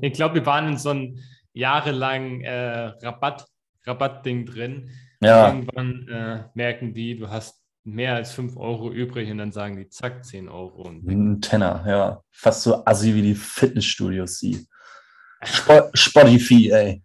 Ich 0.00 0.12
glaube, 0.14 0.36
wir 0.36 0.46
waren 0.46 0.68
in 0.68 0.78
so 0.78 0.90
einem 0.90 1.18
jahrelang 1.52 2.40
äh, 2.40 2.86
Rabatt, 3.02 3.46
Rabattding 3.84 4.46
drin. 4.46 4.90
Ja. 5.20 5.48
Irgendwann 5.48 6.08
äh, 6.08 6.44
merken 6.54 6.94
die, 6.94 7.18
du 7.18 7.28
hast 7.28 7.62
mehr 7.84 8.14
als 8.14 8.32
5 8.32 8.56
Euro 8.56 8.92
übrig 8.92 9.30
und 9.30 9.38
dann 9.38 9.52
sagen 9.52 9.76
die, 9.76 9.88
zack, 9.88 10.24
10 10.24 10.48
Euro. 10.48 10.82
Und 10.82 11.06
ein 11.06 11.40
Tenner, 11.40 11.84
ja. 11.86 12.22
Fast 12.30 12.62
so 12.62 12.84
assi 12.84 13.14
wie 13.14 13.22
die 13.22 13.34
Fitnessstudios 13.34 14.38
sie. 14.38 14.66
Spotify, 15.94 16.70
ey. 16.70 17.02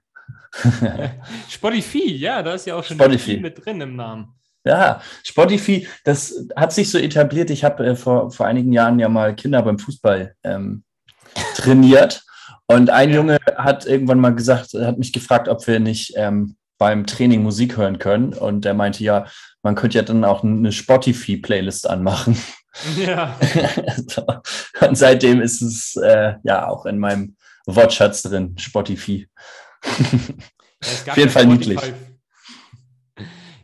Spotify, 1.49 2.15
ja, 2.15 2.43
da 2.43 2.53
ist 2.53 2.67
ja 2.67 2.75
auch 2.75 2.83
schon 2.83 2.97
Spotify. 2.97 3.37
mit 3.37 3.65
drin 3.65 3.81
im 3.81 3.95
Namen. 3.95 4.33
Ja, 4.65 5.01
Spotify, 5.23 5.87
das 6.05 6.47
hat 6.55 6.71
sich 6.71 6.89
so 6.89 6.97
etabliert. 6.97 7.49
Ich 7.49 7.63
habe 7.63 7.85
äh, 7.85 7.95
vor, 7.95 8.31
vor 8.31 8.45
einigen 8.45 8.71
Jahren 8.71 8.99
ja 8.99 9.09
mal 9.09 9.35
Kinder 9.35 9.61
beim 9.61 9.79
Fußball 9.79 10.35
ähm, 10.43 10.83
trainiert. 11.55 12.23
Und 12.67 12.89
ein 12.89 13.09
ja. 13.09 13.15
Junge 13.17 13.39
hat 13.57 13.85
irgendwann 13.85 14.19
mal 14.19 14.33
gesagt, 14.33 14.73
hat 14.73 14.97
mich 14.97 15.11
gefragt, 15.11 15.49
ob 15.49 15.65
wir 15.67 15.79
nicht 15.79 16.13
ähm, 16.15 16.55
beim 16.77 17.05
Training 17.05 17.43
Musik 17.43 17.77
hören 17.77 17.99
können. 17.99 18.33
Und 18.33 18.65
er 18.65 18.73
meinte, 18.73 19.03
ja, 19.03 19.25
man 19.63 19.75
könnte 19.75 19.97
ja 19.97 20.03
dann 20.03 20.23
auch 20.23 20.43
eine 20.43 20.71
Spotify-Playlist 20.71 21.89
anmachen. 21.89 22.37
Ja. 22.97 23.37
so. 24.07 24.25
Und 24.81 24.97
seitdem 24.97 25.41
ist 25.41 25.61
es 25.61 25.95
äh, 25.97 26.35
ja 26.43 26.67
auch 26.67 26.85
in 26.85 26.99
meinem 26.99 27.35
Wortschatz 27.65 28.23
drin, 28.23 28.55
Spotify. 28.57 29.27
Ja, 31.05 31.13
Auf 31.13 31.17
jeden 31.17 31.29
Fall 31.29 31.45
niedlich. 31.45 31.79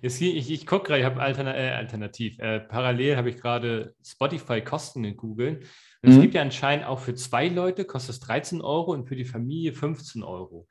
Jetzt, 0.02 0.22
ich 0.22 0.52
ich 0.52 0.66
gucke 0.66 0.88
gerade, 0.88 1.00
ich 1.00 1.06
habe 1.06 1.22
Altern 1.22 1.48
äh, 1.48 1.74
alternativ. 1.76 2.40
Äh, 2.40 2.62
parallel 2.62 3.18
habe 3.18 3.30
ich 3.30 3.38
gerade 3.38 3.94
Spotify-Kosten 4.04 5.04
in 5.04 5.18
Google. 5.18 5.62
Und 6.02 6.10
mhm. 6.10 6.16
es 6.16 6.22
gibt 6.22 6.34
ja 6.34 6.42
anscheinend 6.42 6.86
auch 6.86 7.00
für 7.00 7.16
zwei 7.16 7.48
Leute 7.48 7.86
kostet 7.86 8.16
es 8.16 8.20
13 8.22 8.62
Euro 8.62 8.94
und 8.94 9.06
für 9.06 9.16
die 9.16 9.26
Familie 9.26 9.74
15 9.74 10.24
Euro. 10.24 10.68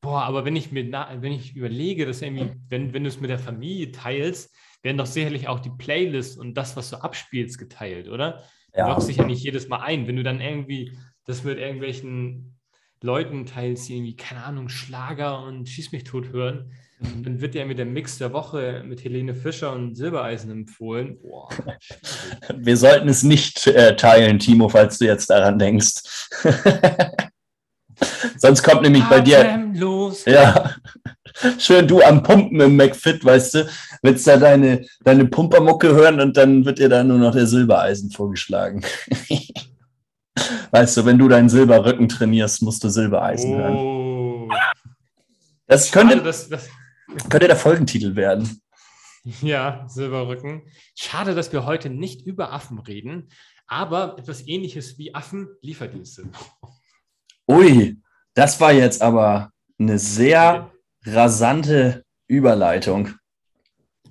Boah, 0.00 0.22
aber 0.22 0.44
wenn 0.44 0.56
ich 0.56 0.72
mir 0.72 0.90
wenn 0.90 1.32
ich 1.32 1.54
überlege, 1.54 2.06
dass 2.06 2.22
irgendwie, 2.22 2.50
wenn, 2.68 2.92
wenn 2.92 3.04
du 3.04 3.08
es 3.08 3.20
mit 3.20 3.30
der 3.30 3.38
Familie 3.38 3.92
teilst, 3.92 4.52
werden 4.82 4.98
doch 4.98 5.06
sicherlich 5.06 5.46
auch 5.46 5.60
die 5.60 5.70
Playlist 5.70 6.38
und 6.38 6.54
das, 6.54 6.76
was 6.76 6.90
du 6.90 6.96
abspielst, 6.96 7.56
geteilt, 7.56 8.08
oder? 8.08 8.42
Ja. 8.74 8.86
Du 8.86 8.92
lockst 8.92 9.08
dich 9.08 9.18
ja 9.18 9.24
nicht 9.24 9.44
jedes 9.44 9.68
Mal 9.68 9.80
ein. 9.80 10.08
Wenn 10.08 10.16
du 10.16 10.24
dann 10.24 10.40
irgendwie 10.40 10.96
das 11.24 11.44
mit 11.44 11.58
irgendwelchen 11.58 12.51
Leuten 13.02 13.46
teilst, 13.46 13.88
die 13.88 13.96
irgendwie, 13.96 14.16
keine 14.16 14.44
Ahnung, 14.44 14.68
Schlager 14.68 15.44
und 15.44 15.68
Schieß 15.68 15.92
mich 15.92 16.04
tot 16.04 16.32
hören, 16.32 16.72
dann 17.22 17.40
wird 17.40 17.54
ja 17.54 17.64
mit 17.64 17.78
der 17.78 17.86
Mix 17.86 18.18
der 18.18 18.32
Woche 18.32 18.82
mit 18.86 19.02
Helene 19.04 19.34
Fischer 19.34 19.72
und 19.72 19.96
Silbereisen 19.96 20.50
empfohlen. 20.50 21.18
Boah, 21.20 21.48
Wir 22.56 22.76
sollten 22.76 23.08
es 23.08 23.22
nicht 23.22 23.66
äh, 23.66 23.96
teilen, 23.96 24.38
Timo, 24.38 24.68
falls 24.68 24.98
du 24.98 25.06
jetzt 25.06 25.28
daran 25.30 25.58
denkst. 25.58 26.02
Sonst 28.36 28.62
kommt 28.62 28.82
nämlich 28.82 29.04
bei 29.04 29.20
dir. 29.20 29.70
Los. 29.74 30.24
Ja. 30.24 30.74
Schön 31.58 31.88
du 31.88 32.02
am 32.02 32.22
Pumpen 32.22 32.60
im 32.60 32.76
McFit, 32.76 33.24
weißt 33.24 33.54
du, 33.54 33.68
willst 34.02 34.26
da 34.26 34.36
deine, 34.36 34.84
deine 35.02 35.24
Pumpermucke 35.24 35.88
hören 35.94 36.20
und 36.20 36.36
dann 36.36 36.64
wird 36.64 36.78
dir 36.78 36.88
da 36.88 37.02
nur 37.02 37.18
noch 37.18 37.32
der 37.32 37.46
Silbereisen 37.46 38.10
vorgeschlagen. 38.10 38.82
weißt 40.70 40.96
du, 40.96 41.04
wenn 41.04 41.18
du 41.18 41.28
deinen 41.28 41.48
Silberrücken 41.48 42.08
trainierst, 42.08 42.62
musst 42.62 42.82
du 42.84 42.88
Silbereisen 42.88 43.54
oh. 43.54 43.58
hören. 43.58 44.50
Das 45.66 45.90
könnte, 45.90 46.22
das, 46.22 46.48
das, 46.48 46.68
könnte 47.28 47.46
der 47.46 47.56
Folgentitel 47.56 48.16
werden. 48.16 48.60
Ja, 49.40 49.86
Silberrücken. 49.88 50.62
Schade, 50.96 51.34
dass 51.34 51.52
wir 51.52 51.64
heute 51.64 51.88
nicht 51.90 52.26
über 52.26 52.52
Affen 52.52 52.80
reden, 52.80 53.28
aber 53.68 54.16
etwas 54.18 54.46
ähnliches 54.46 54.98
wie 54.98 55.14
Affen-Lieferdienste. 55.14 56.24
Ui, 57.48 57.96
das 58.34 58.60
war 58.60 58.72
jetzt 58.72 59.00
aber 59.00 59.50
eine 59.78 59.98
sehr 59.98 60.72
rasante 61.04 62.04
Überleitung, 62.26 63.10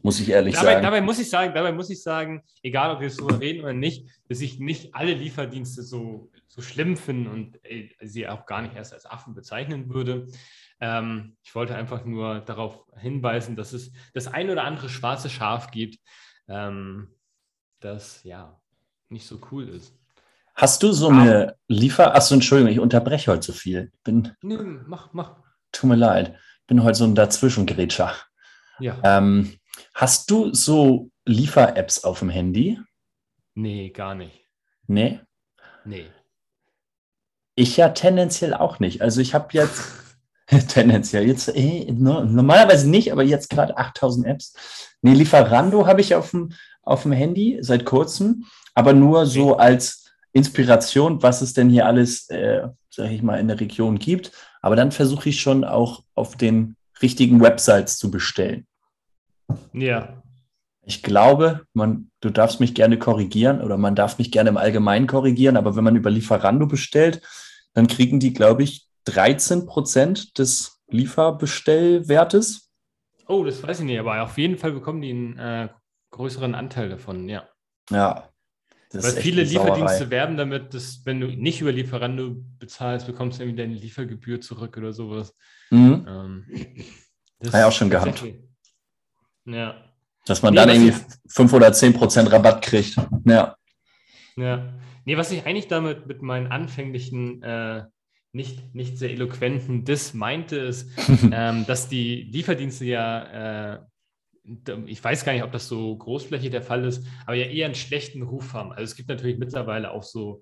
muss 0.04 0.20
ich 0.20 0.30
ehrlich 0.30 0.56
dabei, 0.56 0.74
sagen. 0.74 0.84
Dabei 0.84 1.02
muss 1.02 1.20
ich 1.20 1.30
sagen, 1.30 1.54
dabei 1.54 1.72
muss 1.72 1.90
ich 1.90 2.02
sagen, 2.02 2.44
egal 2.64 2.96
ob 2.96 3.02
wir 3.02 3.10
darüber 3.10 3.40
reden 3.40 3.62
oder 3.62 3.74
nicht, 3.74 4.10
dass 4.30 4.42
ich 4.42 4.60
nicht 4.60 4.96
alle 4.96 5.14
Lieferdienste 5.14 5.84
so, 5.84 6.32
so 6.48 6.62
schlimm 6.62 6.98
finde 6.98 7.30
und 7.30 7.60
ey, 7.64 7.96
sie 8.02 8.28
auch 8.28 8.46
gar 8.46 8.62
nicht 8.62 8.76
erst 8.76 8.94
als 8.94 9.06
Affen 9.06 9.34
bezeichnen 9.34 9.94
würde. 9.94 10.28
Ähm, 10.80 11.38
ich 11.44 11.54
wollte 11.54 11.76
einfach 11.76 12.06
nur 12.06 12.40
darauf 12.40 12.86
hinweisen, 12.98 13.56
dass 13.56 13.74
es 13.74 13.92
das 14.14 14.28
ein 14.28 14.50
oder 14.50 14.64
andere 14.64 14.90
schwarze 14.90 15.30
Schaf 15.30 15.72
gibt, 15.72 16.00
ähm, 16.48 17.10
das 17.80 18.24
ja 18.24 18.60
nicht 19.10 19.28
so 19.28 19.40
cool 19.52 19.70
ist. 19.70 19.96
Hast 20.56 20.84
du 20.84 20.92
so 20.92 21.08
eine 21.08 21.56
Liefer... 21.68 22.14
Achso, 22.14 22.34
Entschuldigung, 22.34 22.72
ich 22.72 22.80
unterbreche 22.80 23.32
heute 23.32 23.48
so 23.48 23.54
viel. 23.54 23.92
Bin... 24.04 24.32
Nee, 24.42 24.58
mach, 24.86 25.14
mach. 25.14 25.38
Tut 25.72 25.90
mir 25.90 25.96
leid. 25.96 26.38
Bin 26.68 26.84
heute 26.84 26.98
so 26.98 27.06
ein 27.06 27.16
Dazwischengrätscher. 27.16 28.16
Ja. 28.80 29.00
Ähm, 29.04 29.54
hast 29.94 30.30
du 30.32 30.54
so 30.54 31.10
Liefer-Apps 31.26 32.04
auf 32.04 32.20
dem 32.20 32.30
Handy? 32.30 32.80
Nee, 33.56 33.90
gar 33.90 34.16
nicht. 34.16 34.46
Nee? 34.88 35.20
Nee. 35.86 36.06
Ich 37.56 37.78
ja 37.78 37.90
tendenziell 37.90 38.54
auch 38.54 38.80
nicht. 38.80 39.02
Also 39.02 39.22
ich 39.22 39.34
habe 39.34 39.50
jetzt 39.52 39.84
tendenziell 40.68 41.28
jetzt 41.28 41.50
eh, 41.56 41.92
normalerweise 41.92 42.90
nicht, 42.90 43.12
aber 43.12 43.24
jetzt 43.24 43.50
gerade 43.50 43.78
8000 43.78 44.26
Apps. 44.26 44.54
Nee, 45.02 45.14
Lieferando 45.14 45.88
habe 45.88 46.02
ich 46.02 46.16
auf 46.16 46.32
dem, 46.32 46.54
auf 46.82 47.04
dem 47.04 47.12
Handy 47.12 47.60
seit 47.62 47.86
kurzem, 47.86 48.46
aber 48.74 48.94
nur 48.94 49.26
so 49.26 49.58
als 49.58 50.12
Inspiration, 50.34 51.22
was 51.22 51.42
es 51.42 51.54
denn 51.54 51.70
hier 51.70 51.86
alles, 51.86 52.30
äh, 52.30 52.68
sage 52.90 53.14
ich 53.14 53.22
mal, 53.22 53.40
in 53.40 53.48
der 53.48 53.60
Region 53.60 54.00
gibt. 54.00 54.32
Aber 54.62 54.76
dann 54.76 54.92
versuche 54.92 55.30
ich 55.30 55.42
schon 55.42 55.64
auch 55.64 56.04
auf 56.16 56.38
den 56.38 56.76
richtigen 57.02 57.42
Websites 57.42 57.98
zu 57.98 58.12
bestellen. 58.12 58.66
Ja. 59.74 60.22
Ich 60.84 61.04
glaube, 61.04 61.62
man, 61.74 62.10
du 62.22 62.30
darfst 62.30 62.60
mich 62.60 62.74
gerne 62.74 62.98
korrigieren 62.98 63.62
oder 63.62 63.78
man 63.78 63.96
darf 63.96 64.18
mich 64.18 64.32
gerne 64.32 64.50
im 64.50 64.58
Allgemeinen 64.58 65.08
korrigieren, 65.08 65.58
aber 65.58 65.76
wenn 65.76 65.84
man 65.84 65.96
über 65.96 66.10
Lieferando 66.10 66.66
bestellt, 66.66 67.22
dann 67.74 67.88
kriegen 67.88 68.20
die, 68.20 68.34
glaube 68.34 68.64
ich, 68.64 68.88
13 69.06 69.66
Prozent 69.66 70.38
des 70.38 70.82
Lieferbestellwertes. 70.90 72.72
Oh, 73.28 73.44
das 73.44 73.64
weiß 73.64 73.80
ich 73.80 73.86
nicht, 73.86 74.00
aber 74.00 74.22
auf 74.24 74.38
jeden 74.38 74.58
Fall 74.58 74.74
bekommen 74.74 75.02
die 75.02 75.12
einen 75.12 75.38
äh, 75.38 75.70
größeren 76.12 76.56
Anteil 76.56 76.90
davon, 76.90 77.30
ja. 77.30 77.48
Ja. 77.90 78.28
Weil 78.94 79.12
viele 79.12 79.44
Lieferdienste 79.44 80.10
werben 80.10 80.36
damit, 80.36 80.74
dass 80.74 81.06
wenn 81.06 81.22
du 81.22 81.28
nicht 81.28 81.62
über 81.62 81.72
Lieferando 81.72 82.36
bezahlst, 82.60 83.08
bekommst 83.08 83.40
du 83.40 83.44
irgendwie 83.44 83.62
deine 83.62 83.74
Liefergebühr 83.74 84.42
zurück 84.42 84.76
oder 84.78 84.92
sowas. 84.92 85.34
Mhm. 85.70 86.06
Ähm, 86.08 86.46
das 87.40 87.54
Habe 87.54 87.60
ich 87.60 87.68
auch 87.68 87.72
schon 87.72 87.90
gehabt. 87.90 88.24
Ja. 89.46 89.76
Dass 90.26 90.42
man 90.42 90.54
nee, 90.54 90.60
dann 90.60 90.70
irgendwie 90.70 90.94
5 91.28 91.54
oder 91.54 91.74
10 91.74 91.94
Prozent 91.94 92.32
Rabatt 92.32 92.62
kriegt. 92.64 92.96
Ja. 93.26 93.56
Ja. 94.36 94.74
Nee, 95.06 95.18
was 95.18 95.32
ich 95.32 95.46
eigentlich 95.46 95.68
damit 95.68 96.06
mit 96.06 96.22
meinen 96.22 96.48
anfänglichen, 96.48 97.42
äh, 97.42 97.86
nicht, 98.34 98.74
nicht 98.76 98.98
sehr 98.98 99.10
eloquenten 99.10 99.84
Diss 99.84 100.14
meinte, 100.14 100.58
ist, 100.58 100.90
ähm, 101.32 101.66
dass 101.66 101.90
die 101.90 102.24
Lieferdienste 102.24 102.86
ja, 102.86 103.74
äh, 103.74 103.80
ich 104.86 105.04
weiß 105.04 105.26
gar 105.26 105.34
nicht, 105.34 105.44
ob 105.44 105.52
das 105.52 105.68
so 105.68 105.96
großflächig 105.96 106.52
der 106.52 106.64
Fall 106.64 106.86
ist, 106.86 107.06
aber 107.26 107.36
ja 107.36 107.46
eher 107.46 107.66
einen 107.66 107.76
schlechten 107.76 108.22
Ruf 108.22 108.54
haben. 108.54 108.72
Also 108.72 108.84
es 108.84 108.96
gibt 108.96 109.10
natürlich 109.10 109.38
mittlerweile 109.38 109.92
auch 109.92 110.04
so 110.04 110.42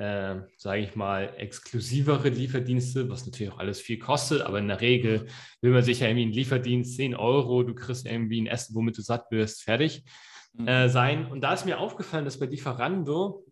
äh, 0.00 0.40
sage 0.56 0.80
ich 0.80 0.96
mal, 0.96 1.34
exklusivere 1.36 2.30
Lieferdienste, 2.30 3.10
was 3.10 3.26
natürlich 3.26 3.52
auch 3.52 3.58
alles 3.58 3.82
viel 3.82 3.98
kostet, 3.98 4.40
aber 4.40 4.58
in 4.58 4.68
der 4.68 4.80
Regel 4.80 5.26
will 5.60 5.72
man 5.72 5.82
sich 5.82 6.00
ja 6.00 6.06
irgendwie 6.06 6.22
einen 6.22 6.32
Lieferdienst 6.32 6.96
10 6.96 7.14
Euro, 7.14 7.62
du 7.64 7.74
kriegst 7.74 8.06
irgendwie 8.06 8.40
ein 8.40 8.46
Essen, 8.46 8.74
womit 8.74 8.96
du 8.96 9.02
satt 9.02 9.30
wirst, 9.30 9.62
fertig 9.62 10.02
mhm. 10.54 10.66
äh, 10.66 10.88
sein. 10.88 11.26
Und 11.26 11.42
da 11.42 11.52
ist 11.52 11.66
mir 11.66 11.78
aufgefallen, 11.78 12.24
dass 12.24 12.38
bei 12.38 12.46
Lieferando 12.46 13.44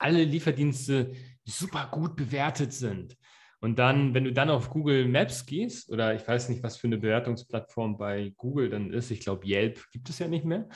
alle 0.00 0.24
Lieferdienste 0.24 1.12
super 1.44 1.88
gut 1.92 2.16
bewertet 2.16 2.72
sind. 2.72 3.16
Und 3.60 3.78
dann, 3.78 4.14
wenn 4.14 4.24
du 4.24 4.32
dann 4.32 4.50
auf 4.50 4.70
Google 4.70 5.06
Maps 5.06 5.46
gehst, 5.46 5.92
oder 5.92 6.12
ich 6.12 6.26
weiß 6.26 6.48
nicht, 6.48 6.64
was 6.64 6.76
für 6.76 6.88
eine 6.88 6.98
Bewertungsplattform 6.98 7.98
bei 7.98 8.32
Google 8.36 8.68
dann 8.68 8.92
ist, 8.92 9.12
ich 9.12 9.20
glaube, 9.20 9.46
Yelp 9.46 9.80
gibt 9.92 10.08
es 10.10 10.18
ja 10.18 10.26
nicht 10.26 10.44
mehr, 10.44 10.68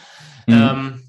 mhm. 0.46 0.54
ähm, 0.54 1.02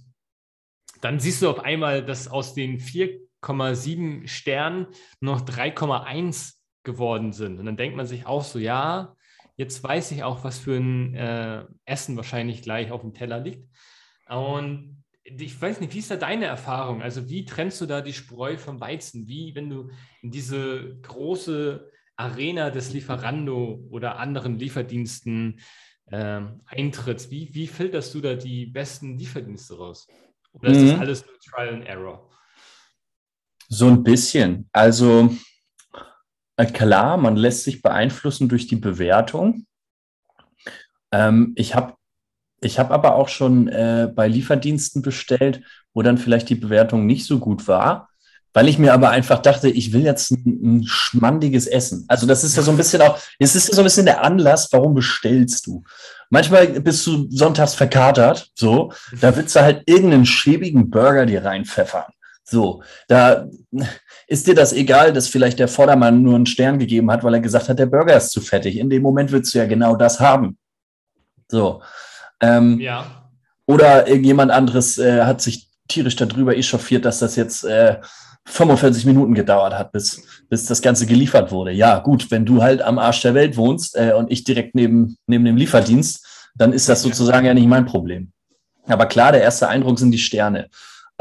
dann 1.02 1.20
siehst 1.20 1.44
du 1.44 1.50
auf 1.50 1.60
einmal, 1.60 2.04
dass 2.04 2.28
aus 2.28 2.56
den 2.56 2.80
vier 2.80 3.23
3,7 3.44 4.28
Sternen 4.28 4.88
noch 5.20 5.42
3,1 5.42 6.54
geworden 6.84 7.34
sind. 7.34 7.60
Und 7.60 7.66
dann 7.66 7.78
denkt 7.78 7.96
man 7.96 8.06
sich 8.06 8.26
auch 8.26 8.44
so, 8.44 8.60
ja, 8.60 9.16
jetzt 9.56 9.84
weiß 9.84 10.12
ich 10.12 10.24
auch, 10.24 10.44
was 10.44 10.60
für 10.60 10.76
ein 10.76 11.14
äh, 11.16 11.66
Essen 11.86 12.18
wahrscheinlich 12.18 12.62
gleich 12.62 12.92
auf 12.92 13.02
dem 13.02 13.14
Teller 13.14 13.40
liegt. 13.40 13.68
Und 14.28 15.04
ich 15.24 15.62
weiß 15.62 15.80
nicht, 15.80 15.94
wie 15.94 16.00
ist 16.00 16.12
da 16.12 16.18
deine 16.18 16.46
Erfahrung? 16.46 17.02
Also 17.02 17.30
wie 17.30 17.46
trennst 17.46 17.80
du 17.82 17.86
da 17.86 18.02
die 18.02 18.14
Spreu 18.14 18.58
vom 18.58 18.82
Weizen? 18.82 19.28
Wie, 19.28 19.56
wenn 19.56 19.70
du 19.70 19.90
in 20.22 20.32
diese 20.32 20.98
große 21.02 21.90
Arena 22.16 22.70
des 22.70 22.94
Lieferando 22.94 23.88
oder 23.90 24.18
anderen 24.18 24.60
Lieferdiensten 24.60 25.60
äh, 26.08 26.42
eintrittst, 26.66 27.32
wie, 27.32 27.54
wie 27.54 27.68
filterst 27.68 28.14
du 28.14 28.22
da 28.22 28.36
die 28.36 28.66
besten 28.66 29.18
Lieferdienste 29.18 29.78
raus? 29.78 30.08
Oder 30.52 30.70
ist 30.70 30.82
das 30.84 30.94
mhm. 30.94 31.00
alles 31.00 31.26
nur 31.26 31.40
Trial 31.40 31.74
and 31.74 31.86
Error? 31.86 32.30
So 33.70 33.88
ein 33.88 34.04
bisschen. 34.04 34.70
Also 34.72 35.36
äh, 36.58 36.66
klar, 36.66 37.18
man 37.18 37.36
lässt 37.36 37.64
sich 37.64 37.82
beeinflussen 37.82 38.50
durch 38.50 38.68
die 38.68 38.76
Bewertung. 38.76 39.66
Ähm, 41.12 41.54
ich 41.56 41.76
habe 41.76 41.94
ich 42.62 42.80
hab 42.80 42.92
aber 42.92 43.16
auch 43.16 43.28
schon 43.28 43.68
äh, 43.68 44.10
bei 44.14 44.28
Lieferdiensten 44.28 45.02
bestellt, 45.02 45.62
wo 45.94 46.02
dann 46.02 46.18
vielleicht 46.18 46.50
die 46.50 46.56
Bewertung 46.56 47.06
nicht 47.06 47.26
so 47.26 47.40
gut 47.40 47.68
war, 47.68 48.10
weil 48.54 48.70
ich 48.70 48.78
mir 48.78 48.94
aber 48.94 49.10
einfach 49.10 49.42
dachte, 49.42 49.70
ich 49.70 49.92
will 49.92 50.04
jetzt 50.04 50.32
ein, 50.32 50.60
ein 50.64 50.84
schmandiges 50.86 51.68
Essen. 51.68 52.06
Also 52.08 52.26
das 52.26 52.44
ist 52.44 52.56
ja 52.56 52.64
so 52.64 52.72
ein 52.72 52.78
bisschen 52.78 53.02
auch, 53.02 53.20
es 53.40 53.56
ist 53.56 53.68
ja 53.68 53.76
so 53.76 53.82
ein 53.82 53.86
bisschen 53.86 54.06
der 54.06 54.24
Anlass, 54.24 54.70
warum 54.72 54.94
bestellst 54.94 55.68
du? 55.68 55.84
Manchmal 56.30 56.68
bist 56.68 57.06
du 57.06 57.28
sonntags 57.30 57.76
verkatert, 57.76 58.52
so, 58.56 58.94
da 59.20 59.36
willst 59.36 59.56
du 59.56 59.62
halt 59.62 59.84
irgendeinen 59.86 60.26
schäbigen 60.26 60.90
Burger 60.90 61.26
dir 61.26 61.44
reinpfeffern. 61.44 62.14
So, 62.44 62.84
da 63.08 63.48
ist 64.28 64.48
dir 64.48 64.56
das 64.56 64.74
egal, 64.74 65.14
dass 65.14 65.28
vielleicht 65.28 65.60
der 65.60 65.68
Vordermann 65.68 66.22
nur 66.22 66.36
einen 66.36 66.46
Stern 66.46 66.78
gegeben 66.78 67.10
hat, 67.10 67.24
weil 67.24 67.36
er 67.36 67.40
gesagt 67.40 67.70
hat, 67.70 67.80
der 67.80 67.86
Burger 67.86 68.18
ist 68.18 68.32
zu 68.32 68.42
fettig. 68.42 68.78
In 68.78 68.90
dem 68.90 69.02
Moment 69.02 69.32
willst 69.32 69.54
du 69.54 69.60
ja 69.60 69.66
genau 69.66 69.96
das 69.96 70.20
haben. 70.20 70.58
So. 71.50 71.82
Ähm, 72.42 72.80
ja. 72.80 73.30
Oder 73.66 74.08
irgendjemand 74.08 74.52
anderes 74.52 74.98
äh, 74.98 75.24
hat 75.24 75.42
sich 75.42 75.70
tierisch 75.88 76.16
darüber 76.16 76.56
echauffiert, 76.56 77.06
dass 77.06 77.20
das 77.20 77.36
jetzt 77.36 77.64
äh, 77.64 77.98
45 78.46 79.06
Minuten 79.06 79.34
gedauert 79.34 79.74
hat, 79.74 79.92
bis, 79.92 80.22
bis 80.50 80.66
das 80.66 80.82
Ganze 80.82 81.06
geliefert 81.06 81.52
wurde. 81.52 81.72
Ja, 81.72 82.00
gut, 82.00 82.30
wenn 82.30 82.46
du 82.46 82.62
halt 82.62 82.82
am 82.82 83.00
Arsch 83.00 83.22
der 83.22 83.34
Welt 83.34 83.56
wohnst 83.56 83.96
äh, 83.96 84.14
und 84.14 84.32
ich 84.32 84.44
direkt 84.44 84.76
neben, 84.76 85.18
neben 85.28 85.46
dem 85.46 85.56
Lieferdienst, 85.56 86.26
dann 86.56 86.74
ist 86.74 86.90
das 86.90 87.02
sozusagen 87.02 87.46
ja 87.46 87.54
nicht 87.54 87.68
mein 87.68 87.86
Problem. 87.86 88.32
Aber 88.86 89.06
klar, 89.06 89.32
der 89.32 89.42
erste 89.42 89.70
Eindruck 89.70 89.98
sind 89.98 90.12
die 90.12 90.20
Sterne. 90.20 90.68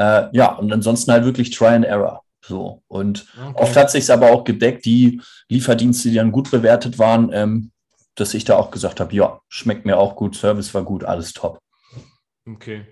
Äh, 0.03 0.29
ja, 0.33 0.53
und 0.55 0.71
ansonsten 0.73 1.11
halt 1.11 1.23
wirklich 1.23 1.51
Try 1.51 1.67
and 1.67 1.85
Error. 1.85 2.23
So. 2.41 2.83
Und 2.87 3.25
okay. 3.37 3.63
oft 3.63 3.75
hat 3.77 3.91
sich 3.91 4.11
aber 4.11 4.31
auch 4.31 4.43
gedeckt, 4.43 4.85
die 4.85 5.21
Lieferdienste, 5.47 6.09
die 6.09 6.15
dann 6.15 6.31
gut 6.31 6.51
bewertet 6.51 6.99
waren, 6.99 7.31
ähm, 7.31 7.71
dass 8.15 8.33
ich 8.33 8.43
da 8.43 8.57
auch 8.57 8.69
gesagt 8.69 8.99
habe, 8.99 9.15
ja, 9.15 9.39
schmeckt 9.47 9.85
mir 9.85 9.97
auch 9.97 10.15
gut, 10.15 10.35
Service 10.35 10.73
war 10.73 10.83
gut, 10.83 11.05
alles 11.05 11.33
top. 11.33 11.59
Okay. 12.45 12.85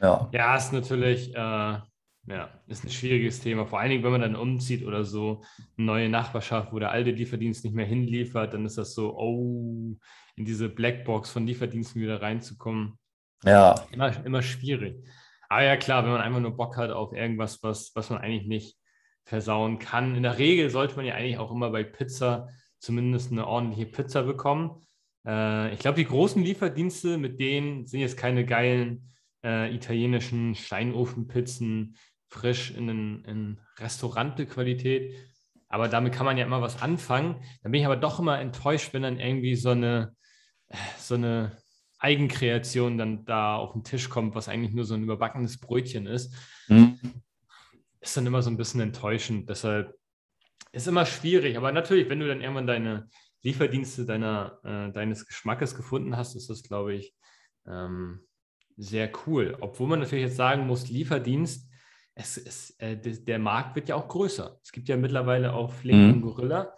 Ja. 0.00 0.30
Ja, 0.32 0.56
ist 0.56 0.72
natürlich, 0.72 1.34
äh, 1.34 1.38
ja, 1.38 2.48
ist 2.66 2.84
ein 2.84 2.90
schwieriges 2.90 3.40
Thema. 3.40 3.66
Vor 3.66 3.78
allen 3.78 3.90
Dingen, 3.90 4.02
wenn 4.02 4.12
man 4.12 4.22
dann 4.22 4.36
umzieht 4.36 4.86
oder 4.86 5.04
so, 5.04 5.42
eine 5.76 5.86
neue 5.86 6.08
Nachbarschaft, 6.08 6.72
wo 6.72 6.78
der 6.78 6.92
alte 6.92 7.10
Lieferdienst 7.10 7.62
nicht 7.64 7.74
mehr 7.74 7.86
hinliefert, 7.86 8.54
dann 8.54 8.64
ist 8.64 8.78
das 8.78 8.94
so, 8.94 9.14
oh, 9.16 9.96
in 10.36 10.44
diese 10.46 10.70
Blackbox 10.70 11.30
von 11.30 11.46
Lieferdiensten 11.46 12.00
wieder 12.00 12.22
reinzukommen. 12.22 12.98
Ja. 13.44 13.74
Immer, 13.92 14.24
immer 14.24 14.40
schwierig. 14.40 15.04
Aber 15.52 15.60
ah 15.60 15.64
ja, 15.64 15.76
klar, 15.76 16.02
wenn 16.02 16.12
man 16.12 16.22
einfach 16.22 16.40
nur 16.40 16.56
Bock 16.56 16.78
hat 16.78 16.90
auf 16.90 17.12
irgendwas, 17.12 17.62
was, 17.62 17.94
was 17.94 18.08
man 18.08 18.22
eigentlich 18.22 18.46
nicht 18.46 18.78
versauen 19.26 19.78
kann. 19.78 20.14
In 20.16 20.22
der 20.22 20.38
Regel 20.38 20.70
sollte 20.70 20.96
man 20.96 21.04
ja 21.04 21.14
eigentlich 21.14 21.36
auch 21.36 21.50
immer 21.50 21.68
bei 21.68 21.84
Pizza 21.84 22.48
zumindest 22.78 23.32
eine 23.32 23.46
ordentliche 23.46 23.84
Pizza 23.84 24.22
bekommen. 24.22 24.80
Äh, 25.26 25.74
ich 25.74 25.80
glaube, 25.80 25.96
die 25.96 26.06
großen 26.06 26.42
Lieferdienste, 26.42 27.18
mit 27.18 27.38
denen 27.38 27.84
sind 27.84 28.00
jetzt 28.00 28.16
keine 28.16 28.46
geilen 28.46 29.12
äh, 29.44 29.74
italienischen 29.74 30.54
Steinofenpizzen 30.54 31.98
frisch 32.28 32.70
in, 32.70 32.88
in 33.26 33.60
Restaurante-Qualität. 33.76 35.14
Aber 35.68 35.88
damit 35.88 36.14
kann 36.14 36.24
man 36.24 36.38
ja 36.38 36.46
immer 36.46 36.62
was 36.62 36.80
anfangen. 36.80 37.44
Da 37.62 37.68
bin 37.68 37.78
ich 37.78 37.84
aber 37.84 37.96
doch 37.96 38.18
immer 38.18 38.40
enttäuscht, 38.40 38.94
wenn 38.94 39.02
dann 39.02 39.20
irgendwie 39.20 39.56
so 39.56 39.68
eine, 39.68 40.16
so 40.96 41.16
eine 41.16 41.58
Eigenkreation 42.02 42.98
dann 42.98 43.24
da 43.24 43.56
auf 43.56 43.72
den 43.72 43.84
Tisch 43.84 44.08
kommt, 44.08 44.34
was 44.34 44.48
eigentlich 44.48 44.74
nur 44.74 44.84
so 44.84 44.94
ein 44.94 45.04
überbackenes 45.04 45.58
Brötchen 45.58 46.06
ist, 46.06 46.34
mhm. 46.66 46.98
ist 48.00 48.16
dann 48.16 48.26
immer 48.26 48.42
so 48.42 48.50
ein 48.50 48.56
bisschen 48.56 48.80
enttäuschend. 48.80 49.48
Deshalb 49.48 49.94
ist 50.72 50.88
immer 50.88 51.06
schwierig. 51.06 51.56
Aber 51.56 51.70
natürlich, 51.70 52.08
wenn 52.08 52.18
du 52.18 52.26
dann 52.26 52.40
irgendwann 52.40 52.66
deine 52.66 53.08
Lieferdienste 53.42 54.04
deiner, 54.04 54.58
äh, 54.64 54.92
deines 54.92 55.26
Geschmackes 55.26 55.76
gefunden 55.76 56.16
hast, 56.16 56.34
ist 56.34 56.50
das, 56.50 56.64
glaube 56.64 56.94
ich, 56.94 57.14
ähm, 57.66 58.26
sehr 58.76 59.10
cool. 59.26 59.56
Obwohl 59.60 59.86
man 59.86 60.00
natürlich 60.00 60.24
jetzt 60.24 60.36
sagen 60.36 60.66
muss, 60.66 60.88
Lieferdienst, 60.88 61.68
es, 62.14 62.36
es, 62.36 62.70
äh, 62.78 62.96
der 62.96 63.38
Markt 63.38 63.76
wird 63.76 63.88
ja 63.88 63.94
auch 63.94 64.08
größer. 64.08 64.58
Es 64.62 64.72
gibt 64.72 64.88
ja 64.88 64.96
mittlerweile 64.96 65.52
auch 65.52 65.72
Flink 65.72 66.00
mhm. 66.00 66.14
und 66.14 66.20
Gorilla, 66.22 66.74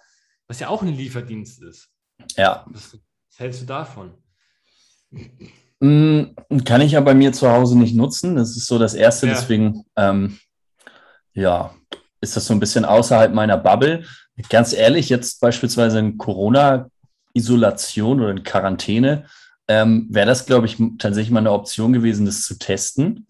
was 0.49 0.61
ja 0.61 0.69
auch 0.69 0.83
ein 0.83 0.95
Lieferdienst 0.95 1.63
ist. 1.63 1.91
Ja. 2.37 2.67
Was, 2.69 2.95
was 2.95 3.39
hältst 3.39 3.63
du 3.63 3.67
davon? 3.67 4.24
Mm, 5.81 6.23
kann 6.65 6.81
ich 6.81 6.93
ja 6.93 7.01
bei 7.01 7.15
mir 7.15 7.33
zu 7.33 7.51
Hause 7.51 7.79
nicht 7.79 7.95
nutzen. 7.95 8.37
Das 8.37 8.57
ist 8.57 8.67
so 8.67 8.79
das 8.79 8.95
Erste. 8.95 9.27
Ja. 9.27 9.35
Deswegen, 9.35 9.85
ähm, 9.97 10.39
ja, 11.35 11.75
ist 12.21 12.37
das 12.37 12.47
so 12.47 12.55
ein 12.55 12.61
bisschen 12.61 12.85
außerhalb 12.85 13.35
meiner 13.35 13.59
Bubble. 13.59 14.05
Ganz 14.49 14.73
ehrlich, 14.73 15.09
jetzt 15.09 15.41
beispielsweise 15.41 15.99
in 15.99 16.19
Corona-Isolation 16.19 18.21
oder 18.21 18.31
in 18.31 18.43
Quarantäne, 18.43 19.27
ähm, 19.69 20.09
wäre 20.11 20.27
das, 20.27 20.47
glaube 20.47 20.67
ich, 20.67 20.77
tatsächlich 20.99 21.31
mal 21.31 21.41
eine 21.41 21.53
Option 21.53 21.93
gewesen, 21.93 22.27
das 22.27 22.43
zu 22.43 22.59
testen. 22.59 23.27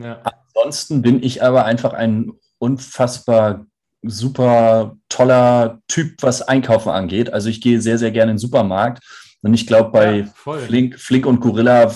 Ja. 0.00 0.20
Ansonsten 0.54 1.02
bin 1.02 1.22
ich 1.22 1.42
aber 1.42 1.64
einfach 1.64 1.92
ein 1.92 2.32
unfassbar 2.58 3.66
super 4.02 4.96
toller 5.08 5.80
Typ, 5.88 6.22
was 6.22 6.42
Einkaufen 6.42 6.90
angeht. 6.90 7.32
Also 7.32 7.48
ich 7.48 7.60
gehe 7.60 7.80
sehr, 7.80 7.98
sehr 7.98 8.10
gerne 8.10 8.32
in 8.32 8.36
den 8.36 8.40
Supermarkt. 8.40 9.02
Und 9.44 9.52
ich 9.52 9.66
glaube, 9.66 9.90
bei 9.90 10.16
ja, 10.20 10.52
Flink, 10.58 10.98
Flink 10.98 11.26
und 11.26 11.40
Gorilla, 11.40 11.94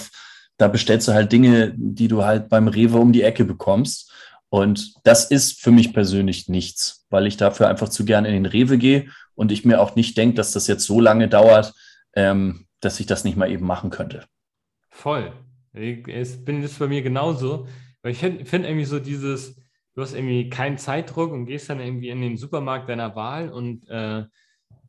da 0.58 0.68
bestellst 0.68 1.08
du 1.08 1.12
halt 1.12 1.32
Dinge, 1.32 1.72
die 1.76 2.06
du 2.06 2.24
halt 2.24 2.50
beim 2.50 2.68
Rewe 2.68 2.98
um 2.98 3.12
die 3.12 3.22
Ecke 3.22 3.44
bekommst. 3.44 4.12
Und 4.50 4.94
das 5.04 5.30
ist 5.30 5.60
für 5.60 5.70
mich 5.70 5.94
persönlich 5.94 6.48
nichts, 6.48 7.06
weil 7.08 7.26
ich 7.26 7.38
dafür 7.38 7.68
einfach 7.68 7.88
zu 7.88 8.04
gerne 8.04 8.28
in 8.28 8.34
den 8.34 8.46
Rewe 8.46 8.76
gehe 8.76 9.08
und 9.34 9.50
ich 9.50 9.64
mir 9.64 9.80
auch 9.80 9.94
nicht 9.94 10.18
denke, 10.18 10.34
dass 10.34 10.52
das 10.52 10.66
jetzt 10.66 10.84
so 10.84 11.00
lange 11.00 11.28
dauert, 11.28 11.72
ähm, 12.14 12.66
dass 12.80 13.00
ich 13.00 13.06
das 13.06 13.24
nicht 13.24 13.36
mal 13.36 13.50
eben 13.50 13.66
machen 13.66 13.88
könnte. 13.88 14.26
Voll. 14.90 15.32
Ich 15.72 16.02
bin 16.44 16.60
das 16.60 16.74
bei 16.74 16.86
mir 16.86 17.02
genauso. 17.02 17.66
Weil 18.02 18.12
ich 18.12 18.18
finde 18.18 18.44
find 18.44 18.66
irgendwie 18.66 18.84
so 18.84 18.98
dieses, 18.98 19.56
du 19.94 20.02
hast 20.02 20.14
irgendwie 20.14 20.50
keinen 20.50 20.76
Zeitdruck 20.76 21.32
und 21.32 21.46
gehst 21.46 21.70
dann 21.70 21.80
irgendwie 21.80 22.10
in 22.10 22.20
den 22.20 22.36
Supermarkt 22.36 22.90
deiner 22.90 23.16
Wahl 23.16 23.48
und 23.48 23.88
äh, 23.88 24.24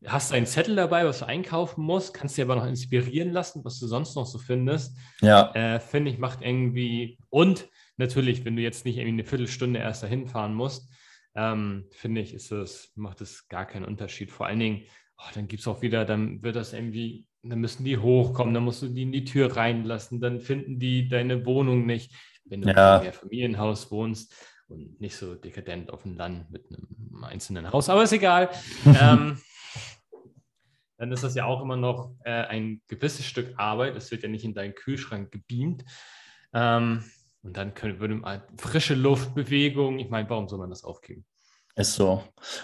hast 0.05 0.31
einen 0.31 0.45
Zettel 0.45 0.75
dabei, 0.75 1.05
was 1.05 1.19
du 1.19 1.25
einkaufen 1.25 1.83
musst, 1.83 2.13
kannst 2.13 2.37
dir 2.37 2.45
aber 2.45 2.55
noch 2.55 2.65
inspirieren 2.65 3.31
lassen, 3.31 3.63
was 3.65 3.79
du 3.79 3.87
sonst 3.87 4.15
noch 4.15 4.25
so 4.25 4.37
findest. 4.37 4.97
Ja. 5.21 5.51
Äh, 5.53 5.79
finde 5.79 6.11
ich, 6.11 6.17
macht 6.17 6.41
irgendwie 6.41 7.17
und 7.29 7.67
natürlich, 7.97 8.45
wenn 8.45 8.55
du 8.55 8.61
jetzt 8.61 8.85
nicht 8.85 8.97
irgendwie 8.97 9.21
eine 9.21 9.25
Viertelstunde 9.25 9.79
erst 9.79 10.03
dahin 10.03 10.27
fahren 10.27 10.53
musst, 10.53 10.89
ähm, 11.35 11.85
finde 11.91 12.21
ich, 12.21 12.33
ist 12.33 12.51
es, 12.51 12.91
macht 12.95 13.21
es 13.21 13.47
gar 13.49 13.65
keinen 13.65 13.85
Unterschied. 13.85 14.31
Vor 14.31 14.47
allen 14.47 14.59
Dingen, 14.59 14.83
oh, 15.17 15.29
dann 15.33 15.47
gibt 15.47 15.61
es 15.61 15.67
auch 15.67 15.81
wieder, 15.81 16.05
dann 16.05 16.41
wird 16.41 16.55
das 16.55 16.73
irgendwie, 16.73 17.27
dann 17.43 17.59
müssen 17.59 17.83
die 17.83 17.97
hochkommen, 17.97 18.53
dann 18.53 18.63
musst 18.63 18.81
du 18.81 18.87
die 18.87 19.03
in 19.03 19.11
die 19.11 19.25
Tür 19.25 19.55
reinlassen, 19.55 20.21
dann 20.21 20.39
finden 20.39 20.79
die 20.79 21.07
deine 21.07 21.45
Wohnung 21.45 21.85
nicht, 21.85 22.13
wenn 22.45 22.61
du 22.61 22.69
ja. 22.69 22.97
in 22.97 23.03
einem 23.03 23.13
Familienhaus 23.13 23.91
wohnst 23.91 24.33
und 24.67 24.99
nicht 25.01 25.15
so 25.15 25.35
dekadent 25.35 25.91
auf 25.91 26.03
dem 26.03 26.15
Land 26.15 26.49
mit 26.51 26.65
einem 26.69 27.23
einzelnen 27.23 27.71
Haus, 27.71 27.89
aber 27.89 28.03
ist 28.03 28.13
egal. 28.13 28.49
ähm, 28.85 29.37
dann 30.99 31.13
ist 31.13 31.23
das 31.23 31.33
ja 31.33 31.45
auch 31.45 31.61
immer 31.61 31.77
noch 31.77 32.11
äh, 32.25 32.29
ein 32.29 32.81
gewisses 32.87 33.25
Stück 33.25 33.53
Arbeit. 33.57 33.95
Es 33.95 34.11
wird 34.11 34.21
ja 34.21 34.29
nicht 34.29 34.43
in 34.43 34.53
deinen 34.53 34.75
Kühlschrank 34.75 35.31
gebeamt. 35.31 35.85
Ähm, 36.53 37.05
und 37.41 37.55
dann 37.55 37.73
können, 37.73 37.99
würde 37.99 38.15
man 38.15 38.41
frische 38.57 38.95
Luft, 38.95 39.33
Bewegung, 39.33 39.97
ich 39.97 40.09
meine, 40.09 40.29
warum 40.29 40.49
soll 40.49 40.59
man 40.59 40.69
das 40.69 40.83
aufgeben? 40.83 41.25
Ist 41.75 41.93
so. 41.93 42.21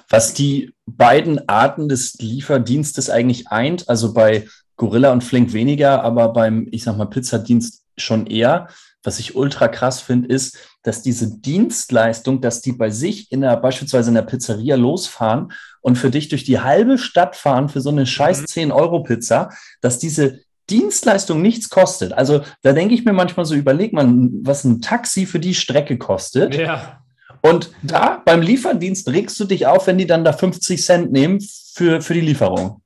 Was 0.09 0.33
die 0.33 0.73
beiden 0.85 1.47
Arten 1.47 1.87
des 1.87 2.15
Lieferdienstes 2.15 3.09
eigentlich 3.09 3.47
eint, 3.47 3.87
also 3.87 4.13
bei 4.13 4.45
Gorilla 4.75 5.13
und 5.13 5.23
Flink 5.23 5.53
weniger, 5.53 6.03
aber 6.03 6.33
beim, 6.33 6.67
ich 6.71 6.83
sag 6.83 6.97
mal, 6.97 7.05
Pizzadienst 7.05 7.85
schon 7.95 8.27
eher, 8.27 8.67
was 9.01 9.19
ich 9.19 9.37
ultra 9.37 9.69
krass 9.69 10.01
finde, 10.01 10.27
ist, 10.27 10.57
dass 10.85 11.01
diese 11.01 11.39
Dienstleistung, 11.39 12.41
dass 12.41 12.61
die 12.61 12.71
bei 12.71 12.91
sich 12.91 13.31
in 13.31 13.41
der, 13.41 13.57
beispielsweise 13.57 14.09
in 14.09 14.15
der 14.15 14.21
Pizzeria 14.21 14.75
losfahren 14.75 15.51
und 15.81 15.97
für 15.97 16.11
dich 16.11 16.29
durch 16.29 16.43
die 16.43 16.59
halbe 16.59 16.99
Stadt 16.99 17.35
fahren 17.35 17.69
für 17.69 17.81
so 17.81 17.89
eine 17.89 18.05
scheiß 18.05 18.43
10-Euro-Pizza, 18.43 19.45
mhm. 19.45 19.55
dass 19.81 19.97
diese 19.97 20.41
Dienstleistung 20.69 21.41
nichts 21.41 21.69
kostet. 21.69 22.13
Also 22.13 22.41
da 22.61 22.73
denke 22.73 22.93
ich 22.93 23.03
mir 23.03 23.13
manchmal 23.13 23.47
so, 23.47 23.55
überleg 23.55 23.93
mal, 23.93 24.07
was 24.43 24.63
ein 24.63 24.81
Taxi 24.81 25.25
für 25.25 25.39
die 25.39 25.55
Strecke 25.55 25.97
kostet. 25.97 26.55
Ja. 26.55 27.01
Und 27.41 27.71
da 27.81 28.21
beim 28.23 28.41
Lieferdienst 28.41 29.09
regst 29.09 29.39
du 29.39 29.45
dich 29.45 29.65
auf, 29.65 29.87
wenn 29.87 29.97
die 29.97 30.07
dann 30.07 30.23
da 30.23 30.33
50 30.33 30.83
Cent 30.83 31.11
nehmen 31.11 31.39
für, 31.73 32.01
für 32.01 32.13
die 32.13 32.21
Lieferung. 32.21 32.81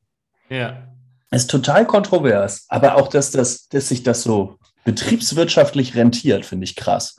Ja. 0.50 0.88
Ist 1.32 1.50
total 1.50 1.86
kontrovers. 1.86 2.66
Aber 2.70 2.96
auch, 2.96 3.10
dass, 3.10 3.32
das, 3.32 3.68
dass 3.68 3.90
sich 3.90 4.04
das 4.04 4.24
so 4.24 4.58
betriebswirtschaftlich 4.86 5.96
rentiert, 5.96 6.46
finde 6.46 6.64
ich 6.64 6.76
krass. 6.76 7.18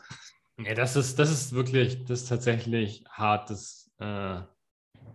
Ja, 0.64 0.74
das 0.74 0.96
ist, 0.96 1.18
das 1.18 1.30
ist 1.30 1.52
wirklich, 1.52 2.04
das 2.04 2.22
ist 2.22 2.28
tatsächlich 2.28 3.04
hart. 3.10 3.50
Das, 3.50 3.90
äh, 3.98 4.40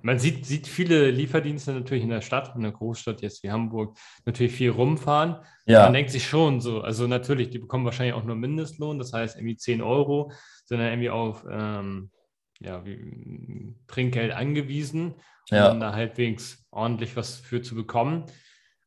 man 0.01 0.19
sieht, 0.19 0.45
sieht 0.45 0.67
viele 0.67 1.09
Lieferdienste 1.11 1.73
natürlich 1.73 2.03
in 2.03 2.09
der 2.09 2.21
Stadt, 2.21 2.55
in 2.55 2.61
der 2.61 2.71
Großstadt 2.71 3.21
jetzt 3.21 3.43
wie 3.43 3.51
Hamburg, 3.51 3.97
natürlich 4.25 4.53
viel 4.53 4.69
rumfahren. 4.69 5.37
Ja. 5.65 5.83
Man 5.83 5.93
denkt 5.93 6.11
sich 6.11 6.27
schon 6.27 6.61
so, 6.61 6.81
also 6.81 7.07
natürlich, 7.07 7.49
die 7.49 7.59
bekommen 7.59 7.85
wahrscheinlich 7.85 8.15
auch 8.15 8.23
nur 8.23 8.35
Mindestlohn, 8.35 8.99
das 8.99 9.13
heißt 9.13 9.37
irgendwie 9.37 9.57
10 9.57 9.81
Euro, 9.81 10.31
sind 10.65 10.79
dann 10.79 10.89
irgendwie 10.89 11.09
auf 11.09 11.45
ähm, 11.49 12.11
ja, 12.59 12.85
wie, 12.85 13.75
Trinkgeld 13.87 14.31
angewiesen, 14.31 15.15
um 15.51 15.57
ja. 15.57 15.73
da 15.73 15.93
halbwegs 15.93 16.65
ordentlich 16.71 17.15
was 17.15 17.37
für 17.37 17.61
zu 17.61 17.75
bekommen. 17.75 18.25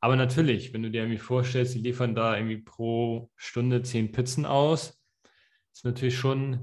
Aber 0.00 0.16
natürlich, 0.16 0.72
wenn 0.72 0.82
du 0.82 0.90
dir 0.90 1.02
irgendwie 1.02 1.18
vorstellst, 1.18 1.74
die 1.74 1.80
liefern 1.80 2.14
da 2.14 2.36
irgendwie 2.36 2.58
pro 2.58 3.30
Stunde 3.36 3.82
zehn 3.82 4.12
Pizzen 4.12 4.46
aus, 4.46 4.97
ist 5.78 5.84
natürlich 5.84 6.18
schon, 6.18 6.58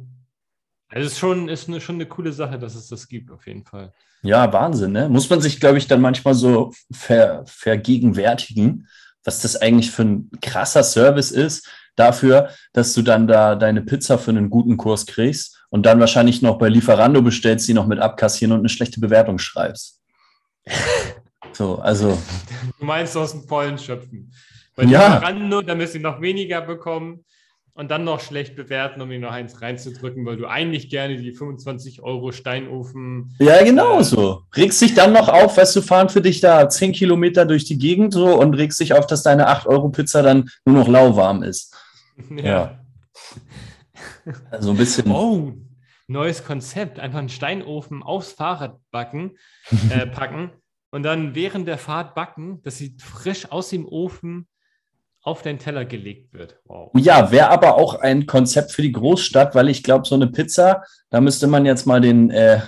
also 0.90 1.08
ist 1.08 1.18
schon, 1.18 1.48
ist 1.48 1.70
eine, 1.70 1.80
schon 1.80 1.96
eine 1.96 2.06
coole 2.06 2.34
Sache, 2.34 2.60
dass 2.60 2.76
es 2.76 2.90
das 2.90 3.08
gibt, 3.08 3.32
auf 3.32 3.48
jeden 3.48 3.64
Fall. 3.64 3.94
Ja, 4.24 4.52
Wahnsinn, 4.52 4.92
ne? 4.92 5.08
Muss 5.08 5.30
man 5.30 5.40
sich, 5.40 5.62
glaube 5.62 5.78
ich, 5.78 5.88
dann 5.88 6.02
manchmal 6.02 6.34
so 6.34 6.74
ver, 6.92 7.46
vergegenwärtigen, 7.46 8.90
was 9.24 9.40
das 9.40 9.56
eigentlich 9.56 9.90
für 9.92 10.02
ein 10.02 10.30
krasser 10.42 10.84
Service 10.84 11.32
ist, 11.32 11.66
dafür, 11.96 12.50
dass 12.74 12.94
du 12.94 13.04
dann 13.04 13.26
da 13.26 13.56
deine 13.56 13.84
Pizza 13.84 14.18
für 14.18 14.32
einen 14.32 14.50
guten 14.50 14.76
Kurs 14.76 15.06
kriegst 15.06 15.66
und 15.70 15.86
dann 15.86 16.02
wahrscheinlich 16.02 16.42
noch 16.42 16.58
bei 16.58 16.68
Lieferando 16.68 17.22
bestellst, 17.22 17.70
die 17.70 17.74
noch 17.74 17.88
mit 17.88 18.00
abkassieren 18.00 18.52
und 18.52 18.60
eine 18.60 18.70
schlechte 18.70 19.00
Bewertung 19.00 19.40
schreibst. 19.40 20.02
So, 21.54 21.78
also. 21.78 22.18
Du 22.78 22.86
meinst 22.86 23.16
aus 23.16 23.32
dem 23.32 23.48
Vollen 23.48 23.78
schöpfen. 23.78 24.30
Weil 24.76 24.90
ja. 24.90 25.20
Rando, 25.20 25.62
damit 25.62 25.88
sie 25.88 26.00
noch 26.00 26.20
weniger 26.20 26.60
bekommen 26.60 27.24
und 27.76 27.92
dann 27.92 28.06
noch 28.06 28.22
schlecht 28.22 28.56
bewerten, 28.56 29.02
um 29.02 29.12
ihnen 29.12 29.22
noch 29.22 29.34
eins 29.34 29.62
reinzudrücken, 29.62 30.26
weil 30.26 30.38
du 30.38 30.48
eigentlich 30.48 30.90
gerne 30.90 31.18
die 31.18 31.34
25 31.34 32.02
Euro 32.02 32.32
Steinofen. 32.32 33.36
Ja, 33.38 33.62
genau 33.64 34.00
äh, 34.00 34.04
so. 34.04 34.44
Regst 34.56 34.82
dich 34.82 34.96
dann 34.96 35.12
noch 35.12 35.28
auf, 35.28 35.58
weißt 35.58 35.76
du, 35.76 35.82
fahren 35.82 36.08
für 36.08 36.22
dich 36.22 36.40
da 36.40 36.70
10 36.70 36.94
Kilometer 36.94 37.46
durch 37.46 37.66
die 37.66 37.78
Gegend 37.78 38.14
so 38.14 38.40
und 38.40 38.54
regst 38.54 38.80
dich 38.80 38.94
auf, 38.94 39.06
dass 39.08 39.24
deine 39.24 39.48
8 39.48 39.68
Euro 39.68 39.90
Pizza 39.90 40.24
dann 40.24 40.50
nur 40.64 40.78
noch 40.78 40.88
lauwarm 40.88 41.44
ist. 41.44 41.76
Ja. 42.38 42.46
ja. 42.46 42.80
Also 44.50 44.72
ein 44.72 44.78
bisschen. 44.78 45.12
Oh, 45.12 45.52
neues 46.08 46.46
Konzept. 46.46 46.98
Einfach 46.98 47.20
einen 47.20 47.28
Steinofen 47.28 48.04
aufs 48.04 48.32
Fahrrad 48.32 48.80
backen, 48.90 49.32
äh, 49.90 50.08
packen 50.08 50.52
und 50.92 51.04
dann 51.04 51.36
während 51.36 51.68
der 51.68 51.78
Fahrt 51.78 52.16
backen, 52.16 52.62
dass 52.64 52.78
sie 52.78 52.96
frisch 52.98 53.52
aus 53.52 53.68
dem 53.68 53.86
Ofen 53.86 54.48
auf 55.26 55.42
deinen 55.42 55.58
Teller 55.58 55.86
gelegt 55.86 56.34
wird. 56.36 56.60
Wow. 56.66 56.92
Ja, 56.96 57.32
wäre 57.32 57.50
aber 57.50 57.76
auch 57.76 57.96
ein 57.96 58.28
Konzept 58.28 58.72
für 58.72 58.84
die 58.84 58.92
Großstadt, 58.92 59.56
weil 59.56 59.70
ich 59.70 59.82
glaube, 59.82 60.06
so 60.06 60.14
eine 60.14 60.28
Pizza, 60.28 60.84
da 61.10 61.20
müsste 61.20 61.48
man 61.48 61.66
jetzt 61.66 61.88
mal 61.88 62.00
den 62.00 62.30
äh, 62.30 62.62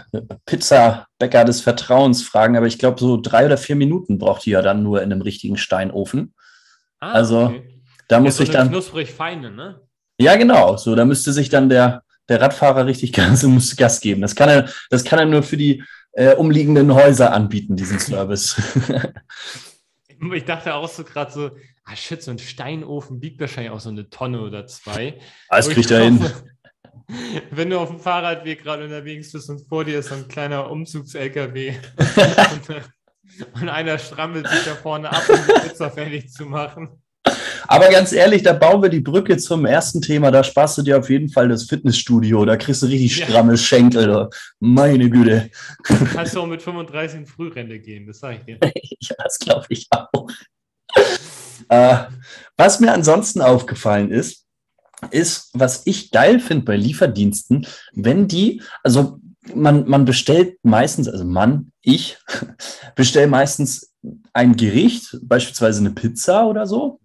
Pizzabäcker 0.48 1.46
des 1.46 1.62
Vertrauens 1.62 2.24
fragen, 2.24 2.58
aber 2.58 2.65
ich 2.65 2.80
glaube, 2.80 3.00
so 3.00 3.22
drei 3.22 3.46
oder 3.46 3.60
vier 3.60 3.76
Minuten 3.76 4.17
braucht 4.17 4.48
die 4.48 4.50
ja 4.50 4.63
dann 4.63 4.82
nur 4.82 5.04
in 5.04 5.12
einem 5.12 5.22
richtigen 5.22 5.56
Steinofen. 5.56 6.34
Ah, 7.00 7.12
also 7.12 7.46
okay. 7.46 7.80
da 8.08 8.20
muss 8.20 8.38
so 8.38 8.43
ich 8.43 8.50
dann. 8.50 8.70
Knusprig 8.70 9.12
feine, 9.12 9.52
ne? 9.52 9.82
Ja, 10.20 10.36
genau. 10.36 10.78
So, 10.78 10.96
da 10.96 11.06
müsste 11.06 11.34
sich 11.34 11.50
dann 11.50 11.70
der, 11.70 12.02
der 12.28 12.41
Radfahrer 12.41 12.88
richtig 12.88 13.13
Gas, 13.13 13.43
muss 13.43 13.76
Gas 13.76 14.02
geben. 14.02 14.22
Das 14.22 14.36
kann 14.36 14.50
er, 14.50 14.70
das 14.89 15.04
kann 15.04 15.20
er 15.20 15.26
nur 15.26 15.43
für 15.43 15.58
die 15.58 15.84
äh, 16.13 16.34
umliegenden 16.34 16.96
Häuser 16.96 17.34
anbieten, 17.34 17.76
diesen 17.76 18.00
Service. 18.00 18.60
ich 20.34 20.46
dachte 20.46 20.74
auch 20.74 20.89
so 20.89 21.04
gerade 21.04 21.32
so, 21.32 21.52
ah 21.88 21.95
shit, 21.95 22.21
so 22.21 22.32
ein 22.32 22.39
Steinofen 22.39 23.21
wiegt 23.21 23.39
wahrscheinlich 23.39 23.71
auch 23.71 23.80
so 23.80 23.89
eine 23.89 24.10
Tonne 24.10 24.41
oder 24.41 24.67
zwei. 24.67 25.19
Alles 25.47 25.69
kriegt 25.69 25.89
er 25.89 26.04
hin. 26.04 26.26
Wenn 27.52 27.69
du 27.69 27.80
auf 27.80 27.88
dem 27.88 28.00
Fahrradweg 28.00 28.63
gerade 28.63 28.84
unterwegs 28.84 29.32
bist 29.32 29.50
und 29.50 29.65
vor 29.67 29.86
dir 29.86 30.00
ist 30.00 30.10
so 30.10 30.15
ein 30.15 30.28
kleiner 30.28 30.69
Umzugs-LKW 30.69 31.73
und, 32.54 33.62
und 33.62 33.69
einer 33.69 33.97
strammelt 33.97 34.47
sich 34.50 34.65
da 34.65 34.76
vorne 34.76 35.10
ab, 35.10 35.23
um 35.30 35.36
die 35.36 35.69
Pizza 35.69 35.89
fertig 35.89 36.30
zu 36.30 36.45
machen. 36.45 37.02
Aber 37.69 37.89
ganz 37.89 38.12
ehrlich, 38.12 38.43
da 38.43 38.54
bauen 38.54 38.82
wir 38.82 38.89
die 38.89 39.00
Brücke 39.00 39.38
zum 39.38 39.65
ersten 39.65 40.02
Thema. 40.02 40.32
Da 40.32 40.43
sparst 40.43 40.78
du 40.78 40.82
dir 40.82 40.97
auf 40.97 41.10
jeden 41.10 41.30
Fall 41.30 41.47
das 41.50 41.63
Fitnessstudio. 41.63 42.43
Da 42.45 42.58
kriegst 42.58 42.82
du 42.82 42.88
richtig 42.88 43.23
stramme 43.23 43.54
ja. 43.54 43.58
Schenkel. 43.58 44.30
Meine 44.60 45.10
Güte. 45.10 45.50
Kannst 46.13 46.36
du 46.36 46.41
auch 46.41 46.47
mit 46.47 46.62
35 46.62 47.19
in 47.19 47.26
Frührente 47.26 47.80
gehen, 47.80 48.06
das 48.08 48.19
sage 48.19 48.39
ich 48.39 48.45
dir. 48.45 48.60
ja, 49.00 49.15
das 49.17 49.39
glaube 49.39 49.65
ich 49.69 49.88
auch. 49.91 50.28
Äh, 51.70 51.98
was 52.56 52.80
mir 52.80 52.93
ansonsten 52.93 53.41
aufgefallen 53.41 54.12
ist, 54.12 54.46
ist, 55.12 55.50
was 55.54 55.84
ich 55.86 56.12
geil 56.12 56.39
finde 56.39 56.65
bei 56.65 56.76
Lieferdiensten, 56.76 57.67
wenn 57.93 58.28
die, 58.28 58.62
also 58.84 59.20
man, 59.54 59.88
man 59.88 60.06
bestellt 60.06 60.58
meistens, 60.63 61.08
also 61.08 61.24
Mann, 61.24 61.72
ich 61.82 62.17
bestelle 62.96 63.28
meistens 63.28 63.93
ein 64.34 64.56
Gericht, 64.56 65.17
beispielsweise 65.22 65.80
eine 65.80 65.91
Pizza 65.91 66.48
oder 66.48 66.65
so. 66.65 67.00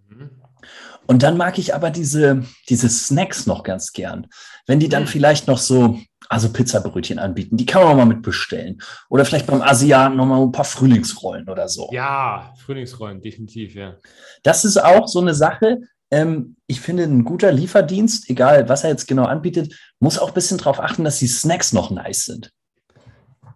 Und 1.07 1.23
dann 1.23 1.37
mag 1.37 1.59
ich 1.59 1.75
aber 1.75 1.91
diese, 1.91 2.45
diese 2.69 2.88
Snacks 2.88 3.47
noch 3.47 3.62
ganz 3.62 3.93
gern. 3.93 4.29
Wenn 4.67 4.81
die 4.81 4.88
dann 4.88 5.05
mhm. 5.05 5.09
vielleicht 5.09 5.47
noch 5.47 5.59
so, 5.59 5.99
also 6.29 6.53
Pizzabrötchen 6.53 7.19
anbieten, 7.19 7.57
die 7.57 7.67
kann 7.67 7.85
man 7.85 7.97
mal 7.97 8.07
mit 8.07 8.23
bestellen. 8.23 8.81
Oder 9.11 9.25
vielleicht 9.25 9.47
beim 9.47 9.62
Asiaten 9.62 10.17
noch 10.17 10.27
mal 10.27 10.41
ein 10.41 10.53
paar 10.53 10.65
Frühlingsrollen 10.65 11.49
oder 11.49 11.69
so. 11.69 11.91
Ja, 11.93 12.55
Frühlingsrollen, 12.65 13.21
definitiv, 13.21 13.75
ja. 13.75 13.97
Das 14.43 14.65
ist 14.65 14.83
auch 14.83 15.09
so 15.09 15.21
eine 15.21 15.35
Sache. 15.35 15.81
Ähm, 16.11 16.57
ich 16.67 16.81
finde, 16.81 17.05
ein 17.05 17.25
guter 17.25 17.53
Lieferdienst, 17.53 18.31
egal 18.31 18.69
was 18.69 18.85
er 18.85 18.91
jetzt 18.91 19.09
genau 19.09 19.25
anbietet, 19.25 19.75
muss 19.99 20.19
auch 20.19 20.29
ein 20.29 20.35
bisschen 20.35 20.59
darauf 20.59 20.81
achten, 20.81 21.05
dass 21.05 21.19
die 21.19 21.27
Snacks 21.27 21.73
noch 21.73 21.91
nice 21.91 22.27
sind. 22.27 22.53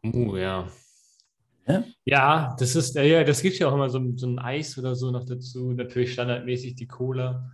Uh, 0.05 0.37
ja. 0.37 0.67
Ja, 1.67 1.85
ja 2.05 2.57
das 2.59 2.77
ist, 2.77 2.95
ja, 2.95 3.25
das 3.25 3.43
gibt 3.43 3.59
ja 3.59 3.69
auch 3.69 3.75
immer 3.75 3.91
so, 3.91 4.01
so 4.17 4.27
ein 4.27 4.39
Eis 4.39 4.77
oder 4.79 4.95
so 4.95 5.11
noch 5.11 5.25
dazu. 5.25 5.73
Natürlich 5.73 6.13
standardmäßig 6.13 6.75
die 6.75 6.87
Cola. 6.87 7.51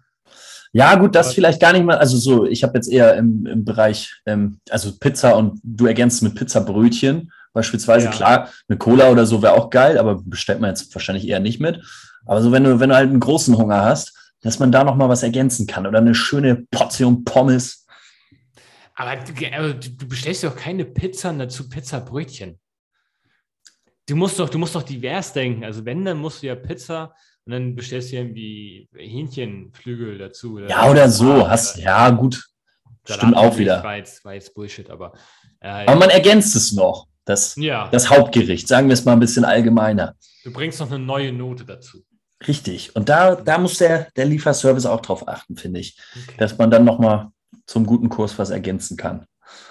Ja, 0.72 0.94
gut, 0.94 1.14
das 1.14 1.34
vielleicht 1.34 1.60
gar 1.60 1.72
nicht 1.72 1.84
mal. 1.84 1.98
Also 1.98 2.16
so, 2.16 2.46
ich 2.46 2.62
habe 2.62 2.74
jetzt 2.74 2.90
eher 2.90 3.14
im, 3.16 3.46
im 3.46 3.64
Bereich, 3.64 4.14
ähm, 4.24 4.58
also 4.70 4.92
Pizza 4.98 5.36
und 5.36 5.60
du 5.62 5.86
ergänzt 5.86 6.22
mit 6.22 6.34
Pizzabrötchen 6.34 7.30
beispielsweise. 7.52 8.06
Ja. 8.06 8.10
Klar, 8.12 8.48
eine 8.68 8.78
Cola 8.78 9.10
oder 9.10 9.26
so 9.26 9.42
wäre 9.42 9.54
auch 9.54 9.68
geil, 9.68 9.98
aber 9.98 10.22
bestellt 10.24 10.60
man 10.60 10.70
jetzt 10.70 10.94
wahrscheinlich 10.94 11.28
eher 11.28 11.40
nicht 11.40 11.60
mit. 11.60 11.82
Aber 12.24 12.40
so, 12.40 12.52
wenn 12.52 12.64
du, 12.64 12.80
wenn 12.80 12.88
du 12.88 12.94
halt 12.94 13.10
einen 13.10 13.20
großen 13.20 13.56
Hunger 13.58 13.82
hast, 13.82 14.16
dass 14.40 14.58
man 14.58 14.72
da 14.72 14.82
nochmal 14.84 15.08
was 15.08 15.22
ergänzen 15.22 15.66
kann 15.66 15.86
oder 15.86 15.98
eine 15.98 16.14
schöne 16.14 16.64
Portion 16.70 17.24
Pommes. 17.24 17.86
Aber 18.94 19.16
du, 19.16 19.74
du 19.74 20.08
bestellst 20.08 20.44
doch 20.44 20.56
keine 20.56 20.84
Pizza 20.84 21.32
dazu 21.32 21.68
Pizzabrötchen. 21.68 22.58
Du 24.06 24.16
musst 24.16 24.38
doch, 24.38 24.48
du 24.48 24.58
musst 24.58 24.74
doch 24.74 24.82
divers 24.82 25.32
denken. 25.32 25.64
Also 25.64 25.84
wenn, 25.84 26.04
dann 26.04 26.18
musst 26.18 26.42
du 26.42 26.48
ja 26.48 26.54
Pizza 26.54 27.14
und 27.44 27.52
dann 27.52 27.74
bestellst 27.74 28.12
du 28.12 28.16
irgendwie 28.16 28.88
Hähnchenflügel 28.94 30.18
dazu. 30.18 30.54
Oder 30.54 30.68
ja, 30.68 30.90
oder 30.90 31.08
so. 31.08 31.48
Hast, 31.48 31.78
ja, 31.78 32.10
gut. 32.10 32.42
Stimmt 33.04 33.36
auch 33.36 33.56
wieder. 33.58 33.82
War 33.82 33.96
jetzt, 33.96 34.24
war 34.24 34.34
jetzt 34.34 34.54
Bullshit, 34.54 34.88
aber. 34.90 35.12
Äh, 35.60 35.86
aber 35.86 35.96
man 35.96 36.10
ergänzt 36.10 36.54
es 36.54 36.72
noch. 36.72 37.08
Das, 37.24 37.54
ja. 37.56 37.88
das 37.90 38.10
Hauptgericht, 38.10 38.66
sagen 38.66 38.88
wir 38.88 38.94
es 38.94 39.04
mal 39.04 39.12
ein 39.12 39.20
bisschen 39.20 39.44
allgemeiner. 39.44 40.16
Du 40.42 40.52
bringst 40.52 40.80
noch 40.80 40.90
eine 40.90 40.98
neue 40.98 41.32
Note 41.32 41.64
dazu. 41.64 42.04
Richtig. 42.46 42.96
Und 42.96 43.08
da, 43.08 43.36
da 43.36 43.58
muss 43.58 43.78
der, 43.78 44.08
der 44.16 44.24
Lieferservice 44.24 44.86
auch 44.86 45.00
drauf 45.00 45.28
achten, 45.28 45.56
finde 45.56 45.80
ich. 45.80 45.96
Okay. 46.14 46.36
Dass 46.38 46.58
man 46.58 46.70
dann 46.70 46.84
nochmal 46.84 47.28
zum 47.66 47.86
guten 47.86 48.08
Kurs 48.08 48.38
was 48.38 48.50
ergänzen 48.50 48.96
kann. 48.96 49.26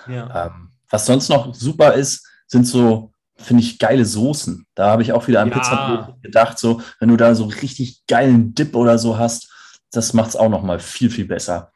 Ja. 0.08 0.48
Ähm, 0.48 0.72
was 0.90 1.06
sonst 1.06 1.30
noch 1.30 1.54
super 1.54 1.94
ist, 1.94 2.26
sind 2.48 2.66
so 2.66 3.11
finde 3.42 3.64
ich, 3.64 3.80
geile 3.80 4.06
Soßen. 4.06 4.66
Da 4.76 4.90
habe 4.90 5.02
ich 5.02 5.14
auch 5.14 5.28
wieder 5.28 5.42
an 5.42 5.50
ja. 5.50 5.58
Pizza 5.58 6.18
gedacht, 6.22 6.60
so, 6.60 6.82
wenn 7.00 7.10
du 7.10 7.18
da 7.18 7.36
so 7.36 7.46
richtig 7.46 8.06
geilen 8.08 8.54
Dip 8.54 8.76
oder 8.76 8.98
so 8.98 9.18
hast, 9.18 9.52
das 9.92 10.14
macht 10.14 10.30
es 10.30 10.36
auch 10.36 10.50
noch 10.50 10.64
mal 10.64 10.80
viel, 10.80 11.10
viel 11.10 11.26
besser. 11.26 11.72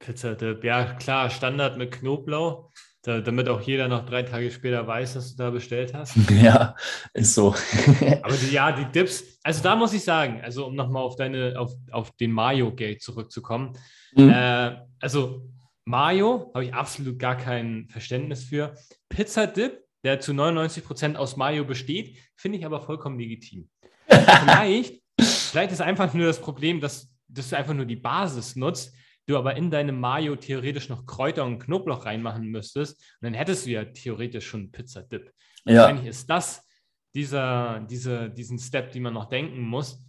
Pizza-Dip, 0.00 0.64
ja 0.64 0.94
klar, 0.94 1.30
Standard 1.30 1.78
mit 1.78 1.92
Knoblauch, 1.92 2.70
da, 3.02 3.20
damit 3.20 3.48
auch 3.48 3.60
jeder 3.60 3.88
noch 3.88 4.04
drei 4.04 4.22
Tage 4.22 4.50
später 4.50 4.86
weiß, 4.86 5.14
dass 5.14 5.34
du 5.34 5.42
da 5.42 5.50
bestellt 5.50 5.94
hast. 5.94 6.16
Ja, 6.30 6.74
ist 7.12 7.34
so. 7.34 7.54
Aber 8.22 8.34
die, 8.34 8.52
ja, 8.52 8.72
die 8.72 8.90
Dips, 8.90 9.38
also 9.42 9.62
da 9.62 9.76
muss 9.76 9.92
ich 9.92 10.04
sagen, 10.04 10.40
also 10.42 10.66
um 10.66 10.74
nochmal 10.74 11.02
auf 11.02 11.16
deine, 11.16 11.54
auf, 11.58 11.72
auf 11.90 12.10
den 12.12 12.32
Mayo-Gate 12.32 13.02
zurückzukommen, 13.02 13.72
mhm. 14.14 14.30
äh, 14.30 14.76
also 15.00 15.48
Mayo 15.86 16.50
habe 16.54 16.64
ich 16.64 16.74
absolut 16.74 17.18
gar 17.18 17.36
kein 17.36 17.88
Verständnis 17.90 18.44
für. 18.44 18.74
Pizza-Dip 19.08 19.83
der 20.04 20.20
zu 20.20 20.32
99 20.34 20.84
Prozent 20.84 21.16
aus 21.16 21.36
Mayo 21.36 21.64
besteht, 21.64 22.18
finde 22.36 22.58
ich 22.58 22.66
aber 22.66 22.80
vollkommen 22.80 23.18
legitim. 23.18 23.68
vielleicht, 24.08 25.02
vielleicht 25.18 25.72
ist 25.72 25.80
einfach 25.80 26.12
nur 26.14 26.26
das 26.26 26.40
Problem, 26.40 26.80
dass, 26.80 27.10
dass 27.26 27.48
du 27.48 27.56
einfach 27.56 27.74
nur 27.74 27.86
die 27.86 27.96
Basis 27.96 28.54
nutzt, 28.54 28.94
du 29.26 29.38
aber 29.38 29.56
in 29.56 29.70
deinem 29.70 29.98
Mayo 29.98 30.36
theoretisch 30.36 30.90
noch 30.90 31.06
Kräuter 31.06 31.44
und 31.44 31.58
Knoblauch 31.58 32.04
reinmachen 32.04 32.46
müsstest 32.46 33.00
und 33.20 33.26
dann 33.26 33.34
hättest 33.34 33.64
du 33.64 33.70
ja 33.70 33.84
theoretisch 33.86 34.46
schon 34.46 34.70
Pizza-Dip. 34.70 35.32
Ja. 35.64 35.80
Wahrscheinlich 35.80 36.06
ist 36.06 36.28
das 36.28 36.68
dieser, 37.14 37.80
diese, 37.80 38.28
diesen 38.28 38.58
Step, 38.58 38.92
den 38.92 39.04
man 39.04 39.14
noch 39.14 39.30
denken 39.30 39.62
muss. 39.62 40.04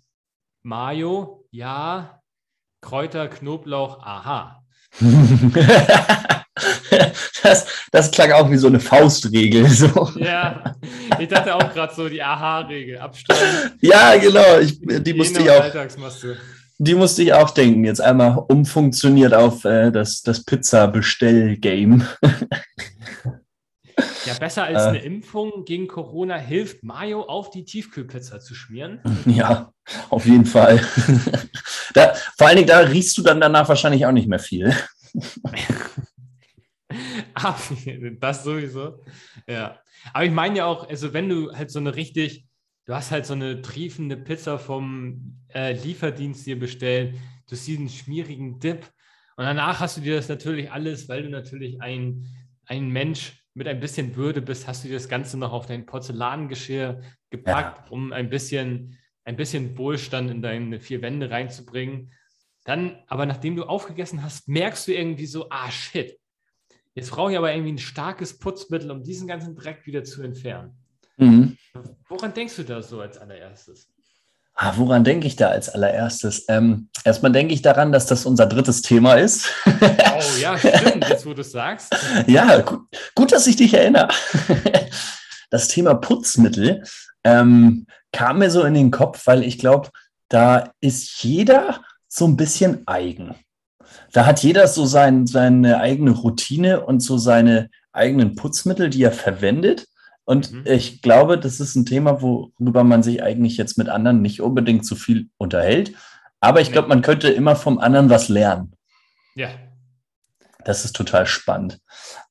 Mayo, 0.64 1.48
ja, 1.52 2.22
Kräuter, 2.82 3.30
Knoblauch, 3.30 4.00
aha. 4.00 4.62
das, 7.44 7.68
das 7.96 8.12
klang 8.12 8.32
auch 8.34 8.52
wie 8.52 8.58
so 8.58 8.68
eine 8.68 8.80
Faustregel. 8.80 9.66
So. 9.76 10.10
Ja, 10.16 10.76
ich 11.20 11.28
dachte 11.28 11.54
auch 11.54 11.74
gerade 11.74 11.94
so 11.94 12.08
die 12.08 12.22
Aha-Regel, 12.22 12.98
abstellen. 13.00 13.72
Ja, 13.82 14.16
genau. 14.16 14.60
Ich, 14.60 14.80
die 14.80 15.14
musste 15.14 15.42
ich 15.42 15.50
auch. 15.50 15.64
Die 16.78 16.96
musste 16.96 17.24
ich 17.24 17.34
auch 17.34 17.50
denken. 17.52 17.84
Jetzt 17.84 18.02
einmal 18.02 18.38
umfunktioniert 18.48 19.34
auf 19.34 19.66
äh, 19.66 19.92
das, 19.92 20.22
das 20.22 20.44
Pizza-Bestell-Game. 20.44 22.04
Ja, 24.26 24.34
besser 24.40 24.64
als 24.64 24.84
äh, 24.84 24.88
eine 24.88 25.00
Impfung 25.00 25.66
gegen 25.66 25.88
Corona 25.88 26.38
hilft 26.38 26.84
Mayo 26.84 27.22
auf 27.24 27.50
die 27.50 27.64
Tiefkühlpizza 27.64 28.40
zu 28.40 28.56
schmieren. 28.56 29.00
Ja, 29.26 29.72
auf 30.10 30.26
jeden 30.26 30.46
Fall. 30.46 30.82
da, 31.94 32.14
vor 32.38 32.48
allen 32.48 32.58
Dingen, 32.58 32.68
da 32.68 32.80
riechst 32.80 33.18
du 33.18 33.22
dann 33.22 33.40
danach 33.40 33.70
wahrscheinlich 33.70 34.06
auch 34.06 34.12
nicht 34.12 34.28
mehr 34.28 34.40
viel. 34.40 34.74
das 38.20 38.44
sowieso. 38.44 39.02
Ja. 39.48 39.80
Aber 40.14 40.26
ich 40.26 40.32
meine 40.32 40.58
ja 40.58 40.66
auch, 40.66 40.90
also 40.90 41.14
wenn 41.14 41.30
du 41.30 41.52
halt 41.54 41.72
so 41.72 41.80
eine 41.80 41.96
richtig, 41.96 42.48
du 42.86 42.94
hast 42.94 43.12
halt 43.12 43.26
so 43.26 43.34
eine 43.34 43.62
triefende 43.62 44.18
Pizza 44.18 44.60
vom 44.60 45.40
äh, 45.54 45.74
Lieferdienst 45.74 46.46
dir 46.46 46.60
bestellt, 46.60 47.16
du 47.50 47.56
siehst 47.56 47.80
einen 47.80 47.90
schmierigen 47.90 48.60
Dip 48.60 48.90
und 49.38 49.46
danach 49.46 49.80
hast 49.80 49.98
du 49.98 50.02
dir 50.02 50.16
das 50.16 50.30
natürlich 50.30 50.72
alles, 50.72 51.10
weil 51.10 51.24
du 51.24 51.30
natürlich 51.30 51.82
ein, 51.82 52.26
ein 52.66 52.90
Mensch 52.90 53.44
mit 53.54 53.68
ein 53.68 53.80
bisschen 53.80 54.16
Würde 54.16 54.42
bist, 54.42 54.68
hast 54.68 54.84
du 54.84 54.90
dir 54.90 54.96
das 54.96 55.10
Ganze 55.10 55.38
noch 55.38 55.52
auf 55.52 55.66
dein 55.66 55.86
Porzellangeschirr 55.86 57.02
gepackt, 57.30 57.88
ja. 57.88 57.92
um 57.92 58.14
ein 58.14 58.30
bisschen, 58.30 58.98
ein 59.24 59.36
bisschen 59.36 59.78
Wohlstand 59.78 60.30
in 60.30 60.42
deine 60.42 60.80
vier 60.80 61.02
Wände 61.02 61.30
reinzubringen. 61.30 62.12
Dann, 62.66 63.04
aber 63.08 63.26
nachdem 63.26 63.56
du 63.56 63.64
aufgegessen 63.64 64.24
hast, 64.24 64.48
merkst 64.48 64.88
du 64.88 64.94
irgendwie 64.94 65.26
so, 65.26 65.48
ah 65.50 65.70
shit, 65.70 66.18
Jetzt 66.96 67.12
brauche 67.12 67.32
ich 67.32 67.38
aber 67.38 67.52
irgendwie 67.54 67.74
ein 67.74 67.78
starkes 67.78 68.40
Putzmittel, 68.40 68.90
um 68.90 69.04
diesen 69.04 69.28
ganzen 69.28 69.56
Dreck 69.56 69.86
wieder 69.86 70.06
zu 70.06 70.24
entfernen. 70.24 70.78
Mhm. 71.18 71.58
Woran 72.08 72.34
denkst 72.34 72.56
du 72.56 72.64
da 72.64 72.82
so 72.82 73.02
als 73.02 73.18
allererstes? 73.18 73.90
Ah, 74.54 74.74
woran 74.78 75.04
denke 75.04 75.28
ich 75.28 75.36
da 75.36 75.50
als 75.50 75.68
allererstes? 75.68 76.46
Ähm, 76.48 76.88
erstmal 77.04 77.34
denke 77.34 77.54
ich 77.54 77.62
daran, 77.62 77.92
dass 77.92 78.06
das 78.06 78.26
unser 78.26 78.46
drittes 78.46 78.82
Thema 78.82 79.16
ist. 79.16 79.50
oh 79.66 80.40
ja, 80.40 80.58
stimmt, 80.58 81.10
jetzt 81.10 81.26
wo 81.26 81.34
du 81.34 81.42
es 81.42 81.52
sagst. 81.52 81.94
ja, 82.28 82.62
gut, 82.62 82.88
gut, 83.14 83.34
dass 83.34 83.48
ich 83.48 83.58
dich 83.58 83.74
erinnere. 83.74 84.08
das 85.50 85.68
Thema 85.68 85.96
Putzmittel 85.96 86.84
ähm, 87.26 87.86
kam 88.14 88.40
mir 88.40 88.50
so 88.50 88.64
in 88.64 88.74
den 88.74 88.92
Kopf, 88.92 89.28
weil 89.28 89.44
ich 89.44 89.60
glaube, 89.60 89.90
da 90.30 90.72
ist 90.80 91.22
jeder 91.22 91.84
so 92.08 92.26
ein 92.26 92.38
bisschen 92.38 92.88
eigen 92.88 93.36
da 94.16 94.26
hat 94.26 94.44
jeder 94.44 94.66
so 94.70 94.86
sein, 94.86 95.28
seine 95.28 95.82
eigene 95.82 96.12
Routine 96.12 96.86
und 96.86 97.02
so 97.02 97.18
seine 97.18 97.70
eigenen 97.92 98.36
Putzmittel, 98.36 98.90
die 98.90 99.04
er 99.04 99.12
verwendet. 99.12 99.88
Und 100.24 100.54
mhm. 100.54 100.64
ich 100.64 101.02
glaube, 101.02 101.38
das 101.38 101.60
ist 101.60 101.76
ein 101.76 101.86
Thema, 101.86 102.22
worüber 102.22 102.86
man 102.86 103.04
sich 103.04 103.22
eigentlich 103.22 103.58
jetzt 103.58 103.78
mit 103.78 103.90
anderen 103.90 104.22
nicht 104.22 104.42
unbedingt 104.42 104.86
so 104.86 104.96
viel 104.96 105.28
unterhält. 105.38 105.92
Aber 106.40 106.62
ich 106.62 106.72
glaube, 106.72 106.88
man 106.88 107.02
könnte 107.02 107.28
immer 107.28 107.58
vom 107.58 107.78
anderen 107.78 108.10
was 108.10 108.30
lernen. 108.30 108.72
Ja. 109.36 109.50
Das 110.64 110.86
ist 110.86 110.96
total 110.96 111.26
spannend. 111.26 111.80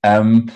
Ähm, 0.02 0.50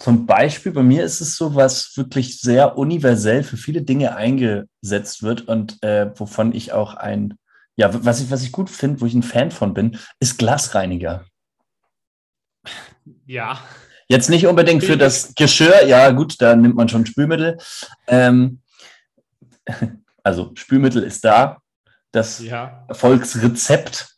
zum 0.00 0.26
Beispiel 0.26 0.72
bei 0.72 0.82
mir 0.82 1.04
ist 1.04 1.20
es 1.20 1.36
so, 1.36 1.54
was 1.54 1.96
wirklich 1.96 2.40
sehr 2.40 2.76
universell 2.76 3.44
für 3.44 3.56
viele 3.56 3.82
Dinge 3.82 4.16
eingesetzt 4.16 5.22
wird 5.22 5.42
und 5.42 5.80
äh, 5.84 6.10
wovon 6.18 6.52
ich 6.52 6.72
auch 6.72 6.94
ein 6.94 7.38
ja, 7.76 8.04
was 8.04 8.20
ich, 8.20 8.30
was 8.30 8.42
ich 8.42 8.52
gut 8.52 8.70
finde, 8.70 9.00
wo 9.00 9.06
ich 9.06 9.14
ein 9.14 9.22
Fan 9.22 9.50
von 9.50 9.74
bin, 9.74 9.98
ist 10.20 10.38
Glasreiniger. 10.38 11.24
Ja. 13.26 13.60
Jetzt 14.08 14.30
nicht 14.30 14.46
unbedingt 14.46 14.84
für 14.84 14.96
das 14.96 15.34
Geschirr, 15.34 15.86
ja 15.86 16.10
gut, 16.10 16.40
da 16.40 16.54
nimmt 16.54 16.76
man 16.76 16.88
schon 16.88 17.06
Spülmittel. 17.06 17.58
Ähm, 18.06 18.60
also 20.22 20.52
Spülmittel 20.54 21.02
ist 21.02 21.24
da. 21.24 21.58
Das 22.12 22.38
ja. 22.38 22.84
Erfolgsrezept, 22.86 24.14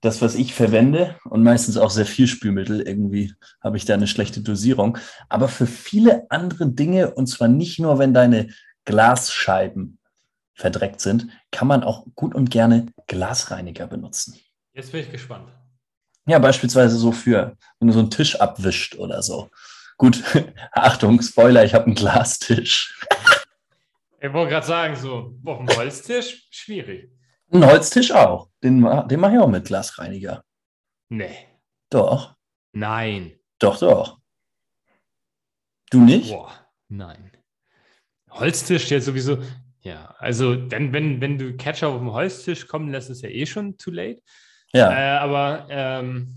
das, 0.00 0.20
was 0.20 0.34
ich 0.34 0.54
verwende 0.54 1.16
und 1.24 1.42
meistens 1.42 1.76
auch 1.76 1.90
sehr 1.90 2.04
viel 2.04 2.26
Spülmittel, 2.26 2.82
irgendwie 2.82 3.32
habe 3.62 3.76
ich 3.76 3.84
da 3.84 3.94
eine 3.94 4.06
schlechte 4.06 4.42
Dosierung. 4.42 4.98
Aber 5.28 5.48
für 5.48 5.66
viele 5.66 6.26
andere 6.30 6.68
Dinge, 6.68 7.12
und 7.12 7.26
zwar 7.26 7.48
nicht 7.48 7.78
nur, 7.78 7.98
wenn 7.98 8.12
deine 8.12 8.48
Glasscheiben 8.84 9.98
verdreckt 10.54 11.00
sind, 11.00 11.28
kann 11.52 11.68
man 11.68 11.84
auch 11.84 12.04
gut 12.16 12.34
und 12.34 12.50
gerne 12.50 12.86
Glasreiniger 13.08 13.86
benutzen. 13.88 14.38
Jetzt 14.72 14.92
bin 14.92 15.00
ich 15.00 15.10
gespannt. 15.10 15.50
Ja, 16.26 16.38
beispielsweise 16.38 16.96
so 16.96 17.10
für, 17.10 17.56
wenn 17.80 17.88
du 17.88 17.94
so 17.94 18.00
einen 18.00 18.10
Tisch 18.10 18.36
abwischt 18.40 18.96
oder 18.96 19.22
so. 19.22 19.50
Gut, 19.96 20.22
Achtung, 20.72 21.20
Spoiler, 21.20 21.64
ich 21.64 21.74
habe 21.74 21.86
einen 21.86 21.94
Glastisch. 21.94 22.96
ich 24.20 24.32
wollte 24.32 24.52
gerade 24.52 24.66
sagen, 24.66 24.94
so, 24.94 25.34
boah, 25.42 25.58
ein 25.58 25.68
Holztisch, 25.76 26.46
schwierig. 26.50 27.10
Ein 27.50 27.66
Holztisch 27.66 28.12
auch. 28.12 28.50
Den, 28.62 28.82
den 29.08 29.20
mache 29.20 29.32
ich 29.32 29.38
auch 29.38 29.48
mit 29.48 29.64
Glasreiniger. 29.64 30.44
Nee. 31.08 31.48
Doch. 31.90 32.36
Nein. 32.72 33.38
Doch, 33.58 33.78
doch. 33.78 34.18
Du 35.90 36.00
nicht? 36.00 36.30
Boah, 36.30 36.52
nein. 36.88 37.32
Holztisch 38.30 38.90
jetzt 38.90 39.06
sowieso, 39.06 39.38
ja, 39.80 40.14
also 40.18 40.54
dann, 40.54 40.92
wenn, 40.92 41.20
wenn 41.20 41.38
du 41.38 41.56
Catcher 41.56 41.88
auf 41.88 41.98
dem 41.98 42.12
Holztisch 42.12 42.66
kommen 42.66 42.90
lässt, 42.90 43.10
ist 43.10 43.22
ja 43.22 43.28
eh 43.28 43.46
schon 43.46 43.76
too 43.78 43.90
late. 43.90 44.20
Ja. 44.72 44.90
Äh, 44.90 45.18
aber 45.18 45.66
ähm, 45.70 46.34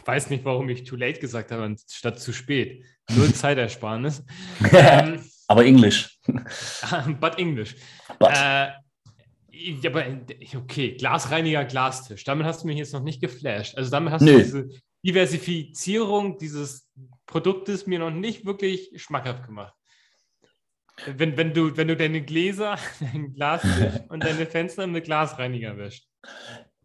Ich 0.00 0.06
weiß 0.06 0.30
nicht, 0.30 0.44
warum 0.44 0.68
ich 0.68 0.84
too 0.84 0.96
late 0.96 1.20
gesagt 1.20 1.52
habe, 1.52 1.74
statt 1.88 2.18
zu 2.20 2.32
spät. 2.32 2.84
Null 3.10 3.32
Zeitersparnis. 3.34 4.24
ähm, 4.72 5.20
aber 5.46 5.64
Englisch. 5.64 6.18
but 7.20 7.38
English. 7.38 7.76
But. 8.18 8.30
Äh, 8.32 8.68
aber 9.86 10.06
okay, 10.56 10.96
Glasreiniger, 10.96 11.64
Glastisch. 11.66 12.24
Damit 12.24 12.46
hast 12.46 12.62
du 12.62 12.66
mich 12.66 12.78
jetzt 12.78 12.94
noch 12.94 13.02
nicht 13.02 13.20
geflasht. 13.20 13.76
Also 13.76 13.90
damit 13.90 14.12
hast 14.12 14.22
Nö. 14.22 14.32
du 14.32 14.38
diese 14.38 14.68
Diversifizierung 15.04 16.38
dieses 16.38 16.88
Produktes 17.26 17.86
mir 17.86 17.98
noch 17.98 18.10
nicht 18.10 18.46
wirklich 18.46 18.90
schmackhaft 18.96 19.44
gemacht. 19.44 19.74
Wenn, 21.16 21.36
wenn, 21.36 21.54
du, 21.54 21.76
wenn 21.76 21.88
du 21.88 21.96
deine 21.96 22.22
Gläser, 22.22 22.76
dein 23.00 23.32
Glastisch 23.32 24.00
und 24.08 24.24
deine 24.24 24.46
Fenster 24.46 24.86
mit 24.86 25.04
Glasreiniger 25.04 25.76
wäscht. 25.76 26.06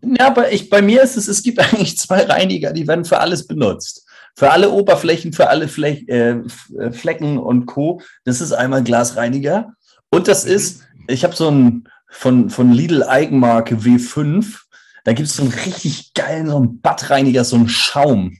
Ja, 0.01 0.27
aber 0.27 0.51
ich, 0.51 0.69
bei 0.69 0.81
mir 0.81 1.01
ist 1.01 1.17
es, 1.17 1.27
es 1.27 1.43
gibt 1.43 1.59
eigentlich 1.73 1.97
zwei 1.97 2.23
Reiniger, 2.23 2.73
die 2.73 2.87
werden 2.87 3.05
für 3.05 3.19
alles 3.19 3.47
benutzt. 3.47 4.05
Für 4.37 4.51
alle 4.51 4.69
Oberflächen, 4.69 5.31
für 5.31 5.47
alle 5.47 5.69
Flech, 5.69 6.07
äh, 6.09 6.41
äh 6.77 6.91
Flecken 6.91 7.37
und 7.37 7.67
Co. 7.67 8.01
Das 8.25 8.41
ist 8.41 8.51
einmal 8.51 8.83
Glasreiniger. 8.83 9.73
Und 10.09 10.27
das 10.27 10.45
mhm. 10.45 10.51
ist, 10.51 10.83
ich 11.07 11.23
habe 11.23 11.35
so 11.35 11.49
ein 11.49 11.87
von, 12.09 12.49
von 12.49 12.71
Lidl 12.71 13.03
Eigenmarke 13.03 13.75
W5. 13.75 14.59
Da 15.03 15.13
gibt 15.13 15.27
es 15.27 15.35
so 15.35 15.43
einen 15.43 15.53
richtig 15.53 16.13
geilen, 16.13 16.47
so 16.47 16.57
einen 16.57 16.81
Badreiniger, 16.81 17.43
so 17.43 17.55
einen 17.55 17.69
Schaum. 17.69 18.37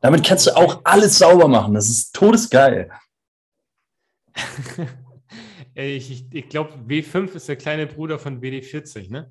Damit 0.00 0.24
kannst 0.24 0.46
du 0.46 0.56
auch 0.56 0.80
alles 0.84 1.18
sauber 1.18 1.48
machen. 1.48 1.74
Das 1.74 1.88
ist 1.88 2.14
todesgeil. 2.14 2.90
ich 5.74 6.10
ich, 6.10 6.26
ich 6.32 6.48
glaube, 6.48 6.72
W5 6.86 7.34
ist 7.34 7.48
der 7.48 7.56
kleine 7.56 7.86
Bruder 7.86 8.18
von 8.18 8.40
WD40, 8.40 9.10
ne? 9.10 9.30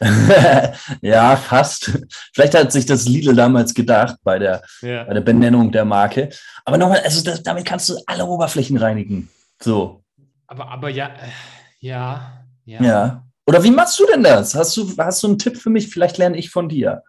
ja, 1.00 1.36
fast. 1.36 1.92
Vielleicht 2.32 2.54
hat 2.54 2.72
sich 2.72 2.86
das 2.86 3.06
Lidl 3.06 3.34
damals 3.34 3.72
gedacht 3.72 4.16
bei 4.24 4.38
der, 4.38 4.62
ja. 4.80 5.04
bei 5.04 5.14
der 5.14 5.20
Benennung 5.20 5.70
der 5.70 5.84
Marke. 5.84 6.30
Aber 6.64 6.76
nochmal, 6.76 7.00
also 7.04 7.22
das, 7.22 7.42
damit 7.42 7.64
kannst 7.64 7.88
du 7.88 7.98
alle 8.06 8.24
Oberflächen 8.24 8.76
reinigen. 8.76 9.28
So. 9.60 10.02
Aber, 10.46 10.68
aber 10.68 10.88
ja, 10.88 11.06
äh, 11.06 11.28
ja, 11.78 12.44
ja. 12.64 12.82
Ja. 12.82 13.26
Oder 13.46 13.62
wie 13.62 13.70
machst 13.70 13.98
du 13.98 14.06
denn 14.06 14.22
das? 14.22 14.54
Hast 14.54 14.76
du, 14.76 14.92
hast 14.98 15.22
du 15.22 15.28
einen 15.28 15.38
Tipp 15.38 15.56
für 15.56 15.70
mich? 15.70 15.88
Vielleicht 15.88 16.18
lerne 16.18 16.36
ich 16.36 16.50
von 16.50 16.68
dir. 16.68 17.02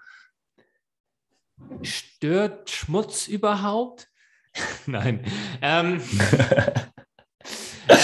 Stört 1.81 2.69
Schmutz 2.69 3.27
überhaupt? 3.27 4.09
Nein. 4.85 5.25
Ähm, 5.61 6.01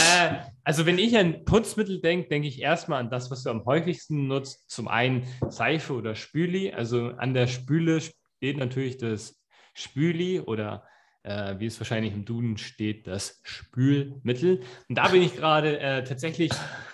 äh, 0.09 0.35
also 0.63 0.85
wenn 0.85 0.97
ich 0.97 1.17
an 1.17 1.45
Putzmittel 1.45 2.01
denke, 2.01 2.29
denke 2.29 2.47
ich 2.47 2.61
erstmal 2.61 2.99
an 2.99 3.09
das, 3.09 3.31
was 3.31 3.43
du 3.43 3.49
am 3.49 3.65
häufigsten 3.65 4.27
nutzt. 4.27 4.69
Zum 4.69 4.87
einen 4.87 5.27
Seife 5.49 5.93
oder 5.93 6.15
Spüli. 6.15 6.71
Also 6.71 7.09
an 7.17 7.33
der 7.33 7.47
Spüle 7.47 8.01
steht 8.01 8.57
natürlich 8.57 8.97
das 8.97 9.41
Spüli 9.73 10.39
oder 10.39 10.83
äh, 11.23 11.55
wie 11.59 11.65
es 11.65 11.79
wahrscheinlich 11.79 12.13
im 12.13 12.25
Duden 12.25 12.57
steht, 12.57 13.07
das 13.07 13.41
Spülmittel. 13.43 14.61
Und 14.87 14.97
da 14.97 15.09
bin 15.09 15.21
ich 15.21 15.35
gerade 15.35 15.79
äh, 15.79 16.03
tatsächlich, 16.03 16.51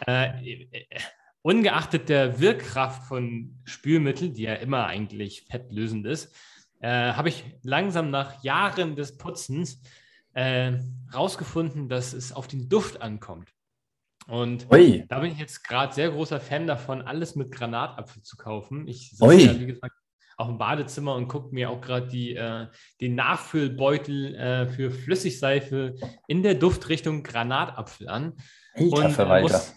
äh, 0.08 0.64
äh 0.72 0.86
ungeachtet 1.42 2.10
der 2.10 2.40
Wirkkraft 2.40 3.04
von 3.04 3.60
Spülmitteln, 3.66 4.34
die 4.34 4.44
ja 4.44 4.56
immer 4.56 4.88
eigentlich 4.88 5.44
fettlösend 5.44 6.08
ist, 6.08 6.36
äh, 6.80 6.90
habe 6.90 7.30
ich 7.30 7.44
langsam 7.62 8.10
nach 8.10 8.44
Jahren 8.44 8.96
des 8.96 9.18
Putzens 9.20 9.80
äh, 10.36 10.74
dass 11.90 12.14
es 12.14 12.32
auf 12.32 12.48
den 12.48 12.70
Duft 12.70 13.02
ankommt. 13.02 13.50
Und 14.28 14.72
Ui. 14.72 15.06
da 15.08 15.20
bin 15.20 15.32
ich 15.32 15.40
jetzt 15.40 15.64
gerade 15.64 15.94
sehr 15.94 16.10
großer 16.10 16.40
Fan 16.40 16.68
davon, 16.68 17.02
alles 17.02 17.36
mit 17.36 17.52
Granatapfel 17.52 18.24
zu 18.24 18.38
kaufen. 18.38 18.88
Ich 18.88 19.12
sitze 19.12 19.34
ja, 19.34 19.60
wie 19.60 19.68
gesagt, 19.68 19.94
auch 20.38 20.50
im 20.50 20.58
Badezimmer 20.58 21.16
und 21.16 21.28
gucke 21.28 21.54
mir 21.54 21.70
auch 21.70 21.80
gerade 21.80 22.08
die, 22.08 22.36
äh, 22.36 22.68
den 23.02 23.16
Nachfüllbeutel 23.16 24.36
äh, 24.36 24.68
für 24.68 24.92
Flüssigseife 24.92 25.96
in 26.28 26.44
der 26.44 26.56
Duftrichtung 26.56 27.24
Granatapfel 27.24 28.10
an. 28.10 28.34
Alter, 28.74 29.06
und, 29.06 29.20
äh, 29.20 29.42
muss, 29.42 29.74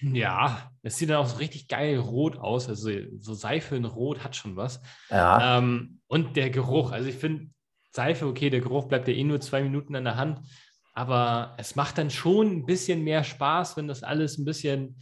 ja, 0.00 0.70
es 0.82 0.96
sieht 0.96 1.10
dann 1.10 1.18
auch 1.18 1.26
so 1.26 1.36
richtig 1.36 1.68
geil 1.68 1.98
rot 1.98 2.36
aus. 2.36 2.68
Also 2.68 2.90
so 3.18 3.34
Seife 3.34 3.76
in 3.76 3.84
Rot 3.84 4.24
hat 4.24 4.36
schon 4.36 4.56
was. 4.56 4.82
Ja. 5.10 5.58
Ähm, 5.58 6.00
und 6.06 6.36
der 6.36 6.50
Geruch. 6.50 6.92
Also 6.92 7.08
ich 7.08 7.16
finde 7.16 7.50
Seife, 7.94 8.26
okay, 8.26 8.50
der 8.50 8.60
Geruch 8.60 8.86
bleibt 8.86 9.08
ja 9.08 9.14
eh 9.14 9.24
nur 9.24 9.40
zwei 9.40 9.62
Minuten 9.62 9.94
an 9.96 10.04
der 10.04 10.16
Hand. 10.16 10.40
Aber 10.94 11.54
es 11.58 11.76
macht 11.76 11.98
dann 11.98 12.10
schon 12.10 12.48
ein 12.48 12.66
bisschen 12.66 13.02
mehr 13.02 13.24
Spaß, 13.24 13.76
wenn 13.76 13.88
das 13.88 14.02
alles 14.02 14.38
ein 14.38 14.44
bisschen 14.44 14.96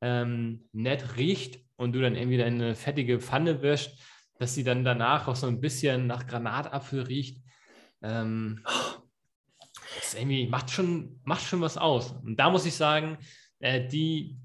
ähm, 0.00 0.68
nett 0.72 1.16
riecht 1.16 1.60
und 1.76 1.92
du 1.92 2.00
dann 2.00 2.14
irgendwie 2.14 2.38
deine 2.38 2.74
fettige 2.74 3.20
Pfanne 3.20 3.62
wäschst 3.62 3.98
dass 4.38 4.54
sie 4.54 4.64
dann 4.64 4.84
danach 4.84 5.28
auch 5.28 5.36
so 5.36 5.46
ein 5.46 5.60
bisschen 5.60 6.06
nach 6.06 6.26
Granatapfel 6.26 7.02
riecht. 7.02 7.42
Ähm, 8.02 8.60
das 9.96 10.14
irgendwie 10.14 10.46
macht 10.46 10.70
schon, 10.70 11.20
macht 11.24 11.42
schon 11.42 11.60
was 11.60 11.76
aus. 11.76 12.12
Und 12.12 12.36
da 12.36 12.50
muss 12.50 12.66
ich 12.66 12.74
sagen, 12.74 13.18
äh, 13.58 13.86
die 13.86 14.36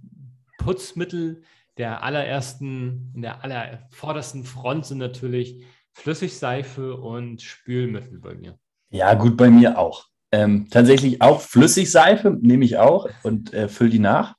Putzmittel 0.58 1.44
der 1.78 2.04
allerersten, 2.04 3.12
in 3.16 3.22
der 3.22 3.44
allervordersten 3.44 4.44
Front 4.44 4.88
sind 4.88 4.98
natürlich 4.98 5.63
Flüssigseife 5.94 6.96
und 6.96 7.42
Spülmittel 7.42 8.20
bei 8.20 8.36
mir. 8.36 8.58
Ja, 8.90 9.14
gut, 9.14 9.38
bei 9.38 9.50
mir 9.50 9.78
auch. 9.78 10.08
Ähm, 10.32 10.68
tatsächlich 10.70 11.22
auch 11.22 11.42
Flüssigseife 11.42 12.32
nehme 12.42 12.66
ich 12.66 12.78
auch 12.78 13.08
und 13.24 13.54
äh, 13.54 13.68
fülle 13.70 13.92
die 13.92 14.00
nach. 14.00 14.36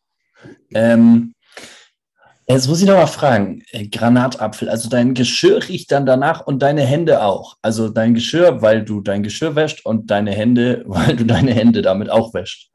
Ähm, 0.75 1.35
Jetzt 2.47 2.69
muss 2.69 2.83
ich 2.83 2.87
noch 2.87 2.97
mal 2.97 3.07
fragen, 3.07 3.63
äh, 3.71 3.87
Granatapfel, 3.87 4.69
also 4.69 4.91
dein 4.91 5.15
Geschirr 5.15 5.67
riecht 5.67 5.91
dann 5.91 6.05
danach 6.05 6.47
und 6.47 6.61
deine 6.61 6.83
Hände 6.83 7.23
auch. 7.23 7.57
Also 7.63 7.89
dein 7.89 8.13
Geschirr, 8.13 8.61
weil 8.61 8.85
du 8.85 9.01
dein 9.01 9.23
Geschirr 9.23 9.57
wäscht 9.57 9.87
und 9.87 10.11
deine 10.11 10.33
Hände, 10.33 10.83
weil 10.87 11.17
du 11.17 11.25
deine 11.25 11.55
Hände 11.55 11.81
damit 11.81 12.11
auch 12.11 12.35
wäscht. 12.35 12.71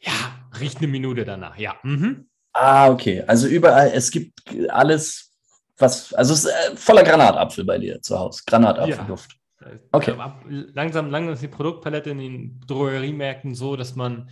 Ja, 0.00 0.12
riecht 0.58 0.78
eine 0.78 0.88
Minute 0.88 1.24
danach, 1.24 1.56
ja. 1.56 1.76
Mhm. 1.84 2.26
Ah, 2.52 2.90
okay. 2.90 3.22
Also 3.28 3.46
überall, 3.46 3.92
es 3.94 4.10
gibt 4.10 4.40
alles, 4.70 5.29
was, 5.80 6.12
also 6.12 6.34
es 6.34 6.44
ist 6.44 6.50
äh, 6.50 6.76
voller 6.76 7.02
Granatapfel 7.02 7.64
bei 7.64 7.78
dir 7.78 8.00
zu 8.00 8.18
Hause. 8.18 8.42
Granatapfelduft. 8.46 9.32
Ja. 9.32 9.68
Okay. 9.92 10.14
Langsam, 10.48 11.10
langsam 11.10 11.34
ist 11.34 11.42
die 11.42 11.48
Produktpalette 11.48 12.10
in 12.10 12.18
den 12.18 12.60
Drogeriemärkten 12.66 13.54
so, 13.54 13.76
dass 13.76 13.94
man 13.94 14.30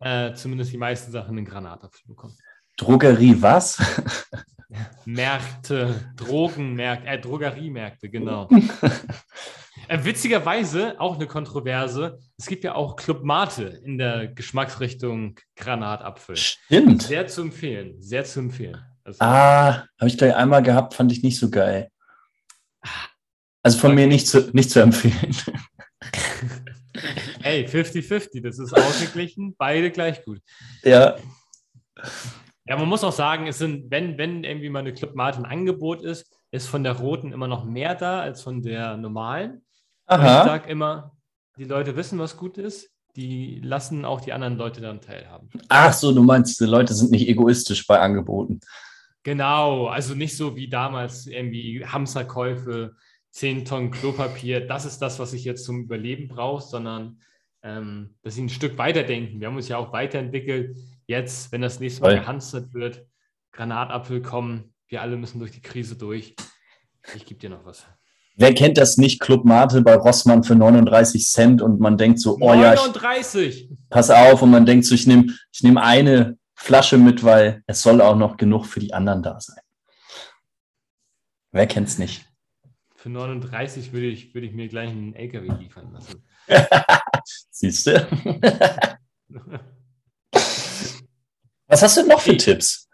äh, 0.00 0.34
zumindest 0.34 0.72
die 0.72 0.78
meisten 0.78 1.12
Sachen 1.12 1.38
in 1.38 1.44
Granatapfel 1.44 2.06
bekommt. 2.06 2.34
Drogerie 2.76 3.40
was? 3.40 3.78
Märkte, 5.04 6.12
Drogenmärkte, 6.16 7.08
äh, 7.08 7.20
Drogeriemärkte, 7.20 8.10
genau. 8.10 8.48
äh, 9.88 10.04
witzigerweise 10.04 11.00
auch 11.00 11.14
eine 11.14 11.26
Kontroverse. 11.26 12.18
Es 12.36 12.46
gibt 12.46 12.64
ja 12.64 12.74
auch 12.74 12.96
Club 12.96 13.24
Mate 13.24 13.64
in 13.84 13.96
der 13.96 14.28
Geschmacksrichtung 14.28 15.36
Granatapfel. 15.54 16.36
Stimmt. 16.36 17.02
Sehr 17.02 17.26
zu 17.28 17.42
empfehlen, 17.42 18.02
sehr 18.02 18.24
zu 18.24 18.40
empfehlen. 18.40 18.84
Also, 19.06 19.20
ah, 19.20 19.84
habe 20.00 20.08
ich 20.08 20.18
gleich 20.18 20.34
einmal 20.34 20.64
gehabt, 20.64 20.94
fand 20.94 21.12
ich 21.12 21.22
nicht 21.22 21.38
so 21.38 21.48
geil. 21.48 21.90
Also 23.62 23.78
von 23.78 23.92
okay. 23.92 24.00
mir 24.00 24.06
nicht 24.08 24.26
zu, 24.26 24.50
nicht 24.52 24.70
zu 24.70 24.80
empfehlen. 24.80 25.34
Hey, 27.42 27.66
50-50, 27.66 28.42
das 28.42 28.58
ist 28.58 28.72
ausgeglichen, 28.76 29.54
beide 29.56 29.90
gleich 29.90 30.24
gut. 30.24 30.40
Ja. 30.82 31.16
Ja, 32.66 32.76
man 32.76 32.88
muss 32.88 33.04
auch 33.04 33.12
sagen, 33.12 33.46
es 33.46 33.58
sind, 33.58 33.90
wenn, 33.90 34.18
wenn 34.18 34.42
irgendwie 34.42 34.70
mal 34.70 34.80
eine 34.80 34.94
Club 34.94 35.14
Mate 35.14 35.38
ein 35.38 35.44
Angebot 35.44 36.02
ist, 36.02 36.28
ist 36.50 36.66
von 36.66 36.82
der 36.82 36.94
roten 36.94 37.32
immer 37.32 37.46
noch 37.46 37.64
mehr 37.64 37.94
da 37.94 38.20
als 38.20 38.42
von 38.42 38.62
der 38.62 38.96
normalen. 38.96 39.64
Aha. 40.06 40.40
ich 40.40 40.44
sage 40.46 40.70
immer, 40.70 41.12
die 41.58 41.64
Leute 41.64 41.94
wissen, 41.94 42.18
was 42.18 42.36
gut 42.36 42.58
ist, 42.58 42.90
die 43.14 43.60
lassen 43.62 44.04
auch 44.04 44.20
die 44.22 44.32
anderen 44.32 44.56
Leute 44.56 44.80
dann 44.80 45.00
teilhaben. 45.00 45.48
Ach 45.68 45.92
so, 45.92 46.12
du 46.12 46.22
meinst, 46.22 46.58
die 46.58 46.64
Leute 46.64 46.94
sind 46.94 47.10
nicht 47.10 47.28
egoistisch 47.28 47.86
bei 47.86 48.00
Angeboten. 48.00 48.60
Genau, 49.26 49.88
also 49.88 50.14
nicht 50.14 50.36
so 50.36 50.54
wie 50.54 50.68
damals 50.68 51.26
irgendwie 51.26 51.84
Hamsterkäufe, 51.84 52.94
10 53.32 53.64
Tonnen 53.64 53.90
Klopapier, 53.90 54.64
das 54.64 54.84
ist 54.84 55.00
das, 55.00 55.18
was 55.18 55.32
ich 55.32 55.42
jetzt 55.42 55.64
zum 55.64 55.80
Überleben 55.80 56.28
brauche, 56.28 56.62
sondern 56.62 57.18
ähm, 57.64 58.14
dass 58.22 58.36
sie 58.36 58.44
ein 58.44 58.48
Stück 58.48 58.78
weiterdenken. 58.78 59.40
Wir 59.40 59.48
haben 59.48 59.56
uns 59.56 59.66
ja 59.66 59.78
auch 59.78 59.92
weiterentwickelt 59.92 60.76
jetzt, 61.08 61.50
wenn 61.50 61.60
das 61.60 61.80
nächste 61.80 62.02
Mal 62.02 62.10
Voll. 62.12 62.20
gehamstert 62.20 62.72
wird, 62.72 63.04
Granatapfel 63.50 64.22
kommen, 64.22 64.72
wir 64.86 65.02
alle 65.02 65.16
müssen 65.16 65.40
durch 65.40 65.50
die 65.50 65.60
Krise 65.60 65.96
durch. 65.96 66.36
Ich 67.16 67.26
gebe 67.26 67.40
dir 67.40 67.50
noch 67.50 67.64
was. 67.64 67.84
Wer 68.36 68.54
kennt 68.54 68.78
das 68.78 68.96
nicht? 68.96 69.18
Club 69.18 69.44
Mate 69.44 69.82
bei 69.82 69.96
Rossmann 69.96 70.44
für 70.44 70.54
39 70.54 71.26
Cent 71.26 71.62
und 71.62 71.80
man 71.80 71.98
denkt 71.98 72.20
so, 72.20 72.36
oh 72.40 72.54
39. 72.54 73.34
ja, 73.34 73.42
ich, 73.42 73.70
pass 73.90 74.08
auf 74.08 74.40
und 74.42 74.52
man 74.52 74.66
denkt 74.66 74.84
so, 74.84 74.94
ich 74.94 75.08
nehme 75.08 75.34
ich 75.50 75.64
nehm 75.64 75.78
eine 75.78 76.38
Flasche 76.56 76.98
mit, 76.98 77.22
weil 77.22 77.62
es 77.66 77.82
soll 77.82 78.00
auch 78.00 78.16
noch 78.16 78.36
genug 78.36 78.66
für 78.66 78.80
die 78.80 78.94
anderen 78.94 79.22
da 79.22 79.38
sein. 79.38 79.60
Wer 81.52 81.66
kennt 81.66 81.88
es 81.88 81.98
nicht? 81.98 82.24
Für 82.94 83.10
39 83.10 83.92
würde 83.92 84.06
ich, 84.06 84.34
würde 84.34 84.46
ich 84.46 84.52
mir 84.52 84.68
gleich 84.68 84.90
einen 84.90 85.14
LKW 85.14 85.48
liefern 85.58 85.92
lassen. 85.92 86.26
Siehst 87.50 87.86
du? 87.86 87.92
Was 91.68 91.82
hast 91.82 91.96
du 91.98 92.06
noch 92.06 92.20
für 92.20 92.32
ich, 92.32 92.44
Tipps? 92.44 92.88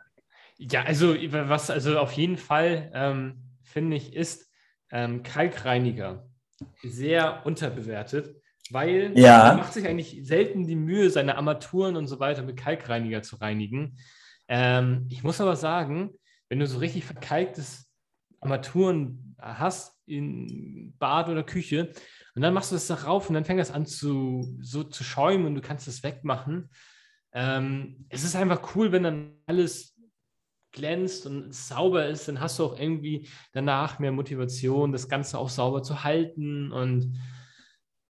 Ja, 0.57 0.83
also 0.83 1.15
was 1.15 1.71
also 1.71 1.99
auf 1.99 2.13
jeden 2.13 2.37
Fall 2.37 2.91
ähm, 2.95 3.57
finde 3.63 3.97
ich 3.97 4.15
ist 4.15 4.51
ähm, 4.91 5.23
Kalkreiniger 5.23 6.29
sehr 6.83 7.45
unterbewertet, 7.45 8.42
weil 8.73 9.13
ja. 9.17 9.49
man 9.49 9.59
macht 9.59 9.73
sich 9.73 9.87
eigentlich 9.87 10.21
selten 10.23 10.67
die 10.67 10.77
Mühe, 10.77 11.11
seine 11.11 11.37
Armaturen 11.37 11.97
und 11.97 12.07
so 12.07 12.21
weiter 12.21 12.43
mit 12.43 12.57
Kalkreiniger 12.57 13.23
zu 13.23 13.37
reinigen. 13.37 13.97
Ähm, 14.49 15.07
ich 15.11 15.23
muss 15.23 15.41
aber 15.41 15.57
sagen, 15.57 16.11
wenn 16.49 16.59
du 16.59 16.67
so 16.67 16.79
richtig 16.79 17.05
verkalktes 17.05 17.91
Armaturen 18.41 19.37
hast 19.41 19.97
in 20.07 20.95
Bad 20.99 21.29
oder 21.29 21.43
Küche 21.43 21.93
und 22.35 22.43
dann 22.43 22.55
machst 22.55 22.71
du 22.71 22.77
das 22.77 22.87
darauf 22.87 23.29
und 23.29 23.35
dann 23.35 23.45
fängt 23.45 23.61
das 23.61 23.71
an 23.71 23.87
zu, 23.87 24.59
so 24.61 24.85
zu 24.85 25.05
schäumen 25.05 25.47
und 25.47 25.55
du 25.55 25.61
kannst 25.61 25.87
das 25.87 26.03
wegmachen. 26.03 26.71
Ähm, 27.33 28.07
es 28.09 28.25
ist 28.25 28.37
einfach 28.37 28.75
cool, 28.75 28.93
wenn 28.93 29.03
dann 29.03 29.33
alles 29.47 29.93
glänzt 30.73 31.27
und 31.27 31.55
sauber 31.55 32.07
ist, 32.07 32.29
dann 32.29 32.41
hast 32.41 32.59
du 32.59 32.65
auch 32.65 32.79
irgendwie 32.79 33.29
danach 33.53 33.99
mehr 33.99 34.13
Motivation, 34.13 34.93
das 34.93 35.09
Ganze 35.09 35.39
auch 35.39 35.51
sauber 35.51 35.83
zu 35.83 36.03
halten. 36.03 36.73
Und 36.73 37.19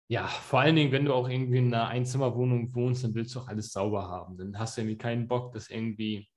ja, 0.09 0.27
vor 0.27 0.61
allen 0.61 0.75
Dingen, 0.75 0.91
wenn 0.91 1.05
du 1.05 1.13
auch 1.13 1.27
irgendwie 1.27 1.57
in 1.57 1.73
einer 1.73 1.89
Einzimmerwohnung 1.89 2.73
wohnst, 2.73 3.03
dann 3.03 3.13
willst 3.13 3.35
du 3.35 3.39
auch 3.39 3.47
alles 3.47 3.71
sauber 3.71 4.07
haben. 4.07 4.37
Dann 4.37 4.57
hast 4.57 4.77
du 4.77 4.81
irgendwie 4.81 4.97
keinen 4.97 5.27
Bock, 5.27 5.51
dass 5.51 5.69
irgendwie 5.69 6.29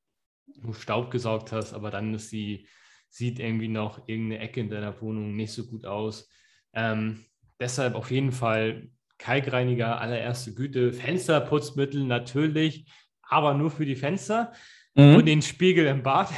du 0.56 0.72
Staub 0.72 1.10
gesaugt 1.10 1.52
hast, 1.52 1.72
aber 1.72 1.90
dann 1.90 2.12
ist 2.14 2.30
sie, 2.30 2.66
sieht 3.08 3.38
irgendwie 3.38 3.68
noch 3.68 4.08
irgendeine 4.08 4.42
Ecke 4.42 4.60
in 4.60 4.70
deiner 4.70 5.00
Wohnung 5.00 5.36
nicht 5.36 5.52
so 5.52 5.66
gut 5.66 5.86
aus. 5.86 6.28
Ähm, 6.72 7.24
deshalb 7.60 7.94
auf 7.94 8.10
jeden 8.10 8.32
Fall 8.32 8.88
Kalkreiniger 9.18 10.00
allererste 10.00 10.54
Güte, 10.54 10.92
Fensterputzmittel 10.92 12.04
natürlich, 12.04 12.90
aber 13.22 13.54
nur 13.54 13.70
für 13.70 13.86
die 13.86 13.96
Fenster 13.96 14.52
mhm. 14.94 15.16
und 15.16 15.26
den 15.26 15.42
Spiegel 15.42 15.86
im 15.86 16.02
Bad. 16.02 16.30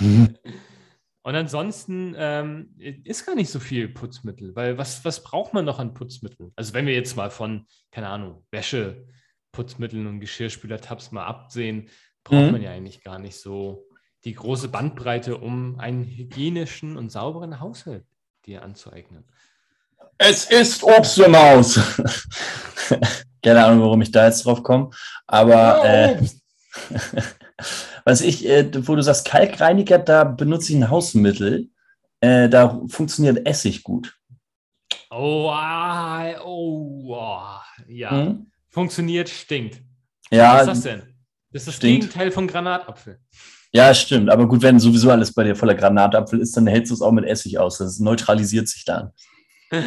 Mhm. 0.00 0.38
Und 1.24 1.34
ansonsten 1.36 2.14
ähm, 2.18 2.74
ist 2.76 3.24
gar 3.24 3.34
nicht 3.34 3.48
so 3.50 3.58
viel 3.58 3.88
Putzmittel, 3.88 4.54
weil 4.54 4.76
was, 4.76 5.06
was 5.06 5.22
braucht 5.22 5.54
man 5.54 5.64
noch 5.64 5.78
an 5.78 5.94
Putzmitteln? 5.94 6.52
Also 6.54 6.74
wenn 6.74 6.86
wir 6.86 6.92
jetzt 6.92 7.16
mal 7.16 7.30
von, 7.30 7.66
keine 7.90 8.08
Ahnung, 8.08 8.44
Wäsche, 8.50 9.06
Putzmitteln 9.50 10.06
und 10.06 10.20
Geschirrspüler-Tabs 10.20 11.12
mal 11.12 11.24
absehen, 11.24 11.88
braucht 12.24 12.44
mhm. 12.44 12.52
man 12.52 12.62
ja 12.62 12.72
eigentlich 12.72 13.02
gar 13.02 13.18
nicht 13.18 13.40
so 13.40 13.88
die 14.24 14.34
große 14.34 14.68
Bandbreite, 14.68 15.38
um 15.38 15.80
einen 15.80 16.04
hygienischen 16.04 16.98
und 16.98 17.10
sauberen 17.10 17.58
Haushalt 17.58 18.04
dir 18.44 18.62
anzueignen. 18.62 19.24
Es 20.18 20.50
ist 20.50 20.82
Obst 20.82 21.18
im 21.20 21.34
Haus. 21.34 21.80
Keine 23.42 23.64
Ahnung, 23.64 23.80
warum 23.80 24.02
ich 24.02 24.10
da 24.10 24.26
jetzt 24.26 24.44
drauf 24.44 24.62
komme. 24.62 24.90
Aber 25.26 25.54
ja, 25.54 26.04
äh, 26.10 26.28
was 28.04 28.20
ich, 28.20 28.46
äh, 28.46 28.70
wo 28.86 28.94
du 28.94 29.02
sagst, 29.02 29.26
Kalkreiniger, 29.26 29.98
da 29.98 30.24
benutze 30.24 30.72
ich 30.72 30.78
ein 30.78 30.90
Hausmittel. 30.90 31.70
Äh, 32.20 32.48
da 32.48 32.80
funktioniert 32.88 33.46
Essig 33.46 33.82
gut. 33.82 34.16
Oh, 35.10 35.48
ah, 35.50 36.40
oh, 36.42 37.14
oh 37.14 37.38
ja. 37.88 38.10
Hm? 38.10 38.50
Funktioniert, 38.70 39.28
stinkt. 39.28 39.80
Ja. 40.30 40.54
Was 40.54 40.62
ist 40.62 40.68
das 40.68 40.80
denn? 40.82 41.14
Das 41.50 41.62
ist 41.62 41.68
das 41.68 41.74
stinkt. 41.76 42.02
Gegenteil 42.02 42.30
von 42.30 42.46
Granatapfel. 42.46 43.20
Ja, 43.72 43.92
stimmt. 43.94 44.30
Aber 44.30 44.46
gut, 44.46 44.62
wenn 44.62 44.78
sowieso 44.78 45.10
alles 45.10 45.32
bei 45.32 45.44
dir 45.44 45.56
voller 45.56 45.74
Granatapfel 45.74 46.40
ist, 46.40 46.56
dann 46.56 46.66
hältst 46.66 46.90
du 46.90 46.94
es 46.94 47.02
auch 47.02 47.12
mit 47.12 47.24
Essig 47.24 47.58
aus. 47.58 47.78
Das 47.78 47.98
neutralisiert 47.98 48.68
sich 48.68 48.84
dann. 48.84 49.10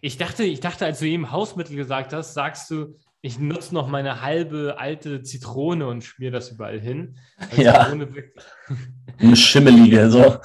ich 0.00 0.18
dachte, 0.18 0.44
ich 0.44 0.60
dachte, 0.60 0.84
als 0.84 0.98
du 0.98 1.06
eben 1.06 1.30
Hausmittel 1.30 1.76
gesagt 1.76 2.12
hast, 2.12 2.34
sagst 2.34 2.70
du, 2.70 2.96
ich 3.24 3.38
nutze 3.38 3.72
noch 3.72 3.86
meine 3.86 4.20
halbe 4.20 4.76
alte 4.78 5.22
Zitrone 5.22 5.86
und 5.86 6.02
schmier 6.02 6.32
das 6.32 6.50
überall 6.50 6.80
hin. 6.80 7.18
Ja. 7.56 7.86
Eine 9.18 9.36
schimmelige, 9.36 10.10
so. 10.10 10.38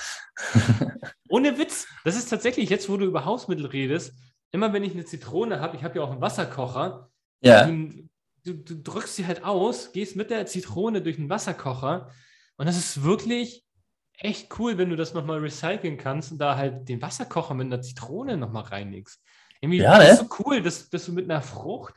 Ohne 1.29 1.57
Witz. 1.57 1.87
Das 2.05 2.15
ist 2.15 2.29
tatsächlich, 2.29 2.69
jetzt 2.69 2.87
wo 2.87 2.97
du 2.97 3.05
über 3.05 3.25
Hausmittel 3.25 3.65
redest, 3.65 4.13
immer 4.51 4.73
wenn 4.73 4.83
ich 4.83 4.93
eine 4.93 5.05
Zitrone 5.05 5.59
habe, 5.59 5.75
ich 5.75 5.83
habe 5.83 5.97
ja 5.97 6.05
auch 6.05 6.11
einen 6.11 6.21
Wasserkocher. 6.21 7.09
Ja. 7.41 7.65
Du, 7.65 8.07
du, 8.45 8.53
du, 8.53 8.81
drückst 8.83 9.15
sie 9.15 9.25
halt 9.25 9.43
aus, 9.43 9.91
gehst 9.91 10.15
mit 10.15 10.29
der 10.29 10.45
Zitrone 10.45 11.01
durch 11.01 11.15
den 11.15 11.29
Wasserkocher 11.29 12.11
und 12.57 12.67
das 12.67 12.77
ist 12.77 13.03
wirklich 13.03 13.65
echt 14.13 14.59
cool, 14.59 14.77
wenn 14.77 14.89
du 14.91 14.95
das 14.95 15.15
nochmal 15.15 15.39
recyceln 15.39 15.97
kannst 15.97 16.31
und 16.31 16.37
da 16.37 16.55
halt 16.55 16.87
den 16.87 17.01
Wasserkocher 17.01 17.55
mit 17.55 17.67
einer 17.67 17.81
Zitrone 17.81 18.37
nochmal 18.37 18.63
reinigst. 18.63 19.19
Irgendwie 19.61 19.79
ja, 19.79 19.97
das 19.97 20.13
ist 20.13 20.21
ne? 20.21 20.27
so 20.29 20.43
cool, 20.43 20.61
dass, 20.61 20.89
dass 20.89 21.05
du 21.05 21.13
mit 21.13 21.25
einer 21.25 21.41
Frucht 21.41 21.95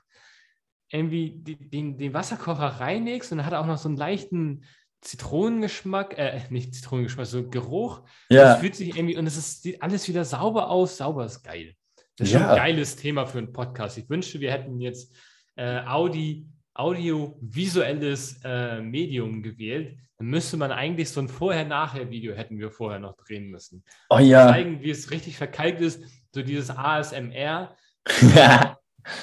irgendwie 0.91 1.31
den, 1.31 1.99
den 1.99 2.15
Wasserkocher 2.15 2.67
reinigst 2.67 3.33
und 3.33 3.39
dann 3.39 3.47
hat 3.47 3.53
er 3.53 3.61
auch 3.61 3.67
noch 3.67 3.79
so 3.79 3.89
einen 3.89 3.97
leichten 3.97 4.65
Zitronengeschmack, 5.03 6.19
äh, 6.19 6.41
nicht 6.51 6.75
Zitronengeschmack, 6.75 7.27
so 7.27 7.49
Geruch. 7.49 8.03
Ja. 8.29 8.45
Das 8.45 8.61
fühlt 8.61 8.75
sich 8.75 8.97
irgendwie, 8.97 9.17
und 9.17 9.27
es 9.27 9.63
sieht 9.63 9.83
alles 9.83 10.07
wieder 10.09 10.25
sauber 10.25 10.69
aus. 10.69 10.99
Sauber 10.99 11.25
ist 11.25 11.43
geil. 11.43 11.75
Das 12.17 12.29
ist 12.29 12.35
ja. 12.35 12.41
schon 12.41 12.49
ein 12.51 12.57
geiles 12.57 12.97
Thema 12.97 13.25
für 13.27 13.39
einen 13.39 13.53
Podcast. 13.53 13.97
Ich 13.97 14.11
wünschte, 14.11 14.41
wir 14.41 14.53
hätten 14.53 14.79
jetzt 14.81 15.17
äh, 15.57 15.81
Audi, 15.87 16.47
audiovisuelles 16.75 18.41
äh, 18.45 18.81
Medium 18.81 19.43
gewählt. 19.43 19.97
Dann 20.19 20.27
müsste 20.27 20.59
man 20.59 20.71
eigentlich 20.71 21.09
so 21.09 21.21
ein 21.21 21.29
Vorher-Nachher-Video 21.29 22.35
hätten 22.35 22.59
wir 22.59 22.71
vorher 22.71 23.01
noch 23.01 23.17
drehen 23.17 23.49
müssen. 23.51 23.83
Oh 24.11 24.19
ja. 24.19 24.49
Zeigen, 24.49 24.83
wie 24.83 24.91
es 24.91 25.11
richtig 25.11 25.39
verkalkt 25.39 25.81
ist. 25.81 26.03
So 26.35 26.43
dieses 26.43 26.71
ASMR. 26.71 27.75
Ja. 28.35 28.80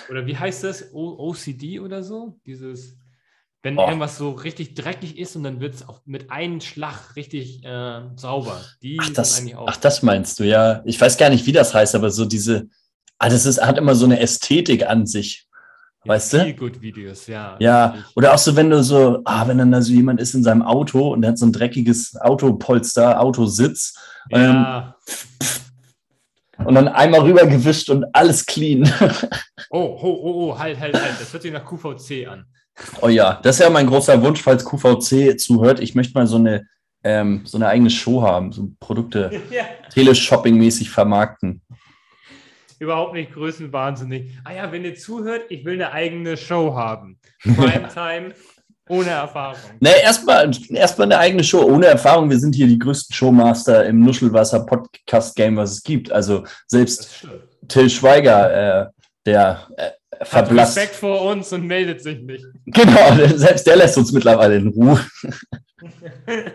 Oder 0.09 0.25
wie 0.25 0.37
heißt 0.37 0.63
das? 0.63 0.93
O 0.93 1.29
OCD 1.29 1.79
oder 1.79 2.03
so? 2.03 2.39
Dieses, 2.45 2.97
wenn 3.63 3.77
oh. 3.77 3.85
irgendwas 3.85 4.17
so 4.17 4.31
richtig 4.31 4.75
dreckig 4.75 5.17
ist 5.17 5.35
und 5.35 5.43
dann 5.43 5.59
wird 5.59 5.75
es 5.75 5.85
mit 6.05 6.31
einem 6.31 6.61
Schlag 6.61 7.15
richtig 7.15 7.63
äh, 7.65 8.01
sauber. 8.15 8.61
Die 8.81 8.97
ach 9.01 9.09
das, 9.09 9.43
ach, 9.65 9.77
das 9.77 10.03
meinst 10.03 10.39
du, 10.39 10.43
ja. 10.43 10.81
Ich 10.85 10.99
weiß 10.99 11.17
gar 11.17 11.29
nicht, 11.29 11.45
wie 11.45 11.51
das 11.51 11.73
heißt, 11.73 11.95
aber 11.95 12.11
so 12.11 12.25
diese, 12.25 12.69
ah, 13.17 13.29
das 13.29 13.45
ist, 13.45 13.61
hat 13.61 13.77
immer 13.77 13.95
so 13.95 14.05
eine 14.05 14.19
Ästhetik 14.19 14.87
an 14.87 15.05
sich. 15.05 15.47
Ja, 16.05 16.13
weißt 16.13 16.33
du? 16.33 16.53
Gut 16.53 16.81
Videos, 16.81 17.27
ja. 17.27 17.57
Ja, 17.59 17.95
oder 18.15 18.33
auch 18.33 18.37
so, 18.37 18.55
wenn 18.55 18.69
du 18.69 18.83
so, 18.83 19.21
ah, 19.25 19.47
wenn 19.47 19.57
dann 19.57 19.71
da 19.71 19.81
so 19.81 19.91
jemand 19.91 20.21
ist 20.21 20.33
in 20.33 20.43
seinem 20.43 20.61
Auto 20.61 21.13
und 21.13 21.21
der 21.21 21.31
hat 21.31 21.37
so 21.37 21.45
ein 21.45 21.51
dreckiges 21.51 22.15
Autopolster, 22.21 23.19
Autositz. 23.19 23.95
Ja. 24.29 24.95
Ähm, 24.99 26.65
und 26.65 26.75
dann 26.75 26.87
einmal 26.87 27.21
rübergewischt 27.21 27.89
und 27.89 28.05
alles 28.13 28.45
clean. 28.45 28.83
oh, 29.69 29.99
oh, 30.01 30.19
oh, 30.23 30.49
oh, 30.51 30.59
halt, 30.59 30.79
halt, 30.79 30.95
halt. 30.95 31.19
Das 31.19 31.31
hört 31.33 31.43
sich 31.43 31.51
nach 31.51 31.65
QVC 31.65 32.27
an. 32.27 32.45
Oh 33.01 33.07
ja, 33.07 33.39
das 33.41 33.55
ist 33.55 33.63
ja 33.63 33.69
mein 33.69 33.87
großer 33.87 34.21
Wunsch, 34.21 34.41
falls 34.41 34.63
QVC 34.63 35.39
zuhört. 35.39 35.79
Ich 35.79 35.95
möchte 35.95 36.13
mal 36.13 36.27
so 36.27 36.37
eine, 36.37 36.67
ähm, 37.03 37.41
so 37.43 37.57
eine 37.57 37.67
eigene 37.67 37.89
Show 37.89 38.21
haben, 38.21 38.51
so 38.51 38.71
Produkte 38.79 39.31
ja. 39.51 39.65
Teleshopping-mäßig 39.93 40.89
vermarkten. 40.89 41.61
Überhaupt 42.79 43.13
nicht 43.13 43.33
größenwahnsinnig. 43.33 44.37
Ah 44.43 44.53
ja, 44.53 44.71
wenn 44.71 44.85
ihr 44.85 44.95
zuhört, 44.95 45.45
ich 45.49 45.65
will 45.65 45.73
eine 45.73 45.91
eigene 45.91 46.37
Show 46.37 46.75
haben. 46.75 47.19
Primetime 47.41 48.35
ohne 48.89 49.09
Erfahrung. 49.09 49.59
Ne, 49.79 49.89
erstmal 50.03 50.51
erst 50.69 51.01
eine 51.01 51.17
eigene 51.17 51.43
Show 51.43 51.63
ohne 51.63 51.87
Erfahrung. 51.87 52.29
Wir 52.29 52.39
sind 52.39 52.53
hier 52.53 52.67
die 52.67 52.77
größten 52.77 53.15
Showmaster 53.15 53.85
im 53.85 54.01
Nuschelwasser-Podcast-Game, 54.01 55.57
was 55.57 55.71
es 55.71 55.83
gibt. 55.83 56.11
Also 56.11 56.45
selbst 56.67 57.27
Till 57.67 57.89
Schweiger, 57.89 58.83
äh, 58.83 58.87
der 59.27 59.67
äh, 59.77 60.25
verblasst. 60.25 60.77
Respekt 60.77 60.95
vor 60.95 61.21
uns 61.21 61.53
und 61.53 61.67
meldet 61.67 62.01
sich 62.01 62.19
nicht. 62.21 62.45
Genau, 62.65 63.15
selbst 63.35 63.67
der 63.67 63.75
lässt 63.75 63.97
uns 63.97 64.11
mittlerweile 64.11 64.55
in 64.55 64.69
Ruhe. 64.69 64.99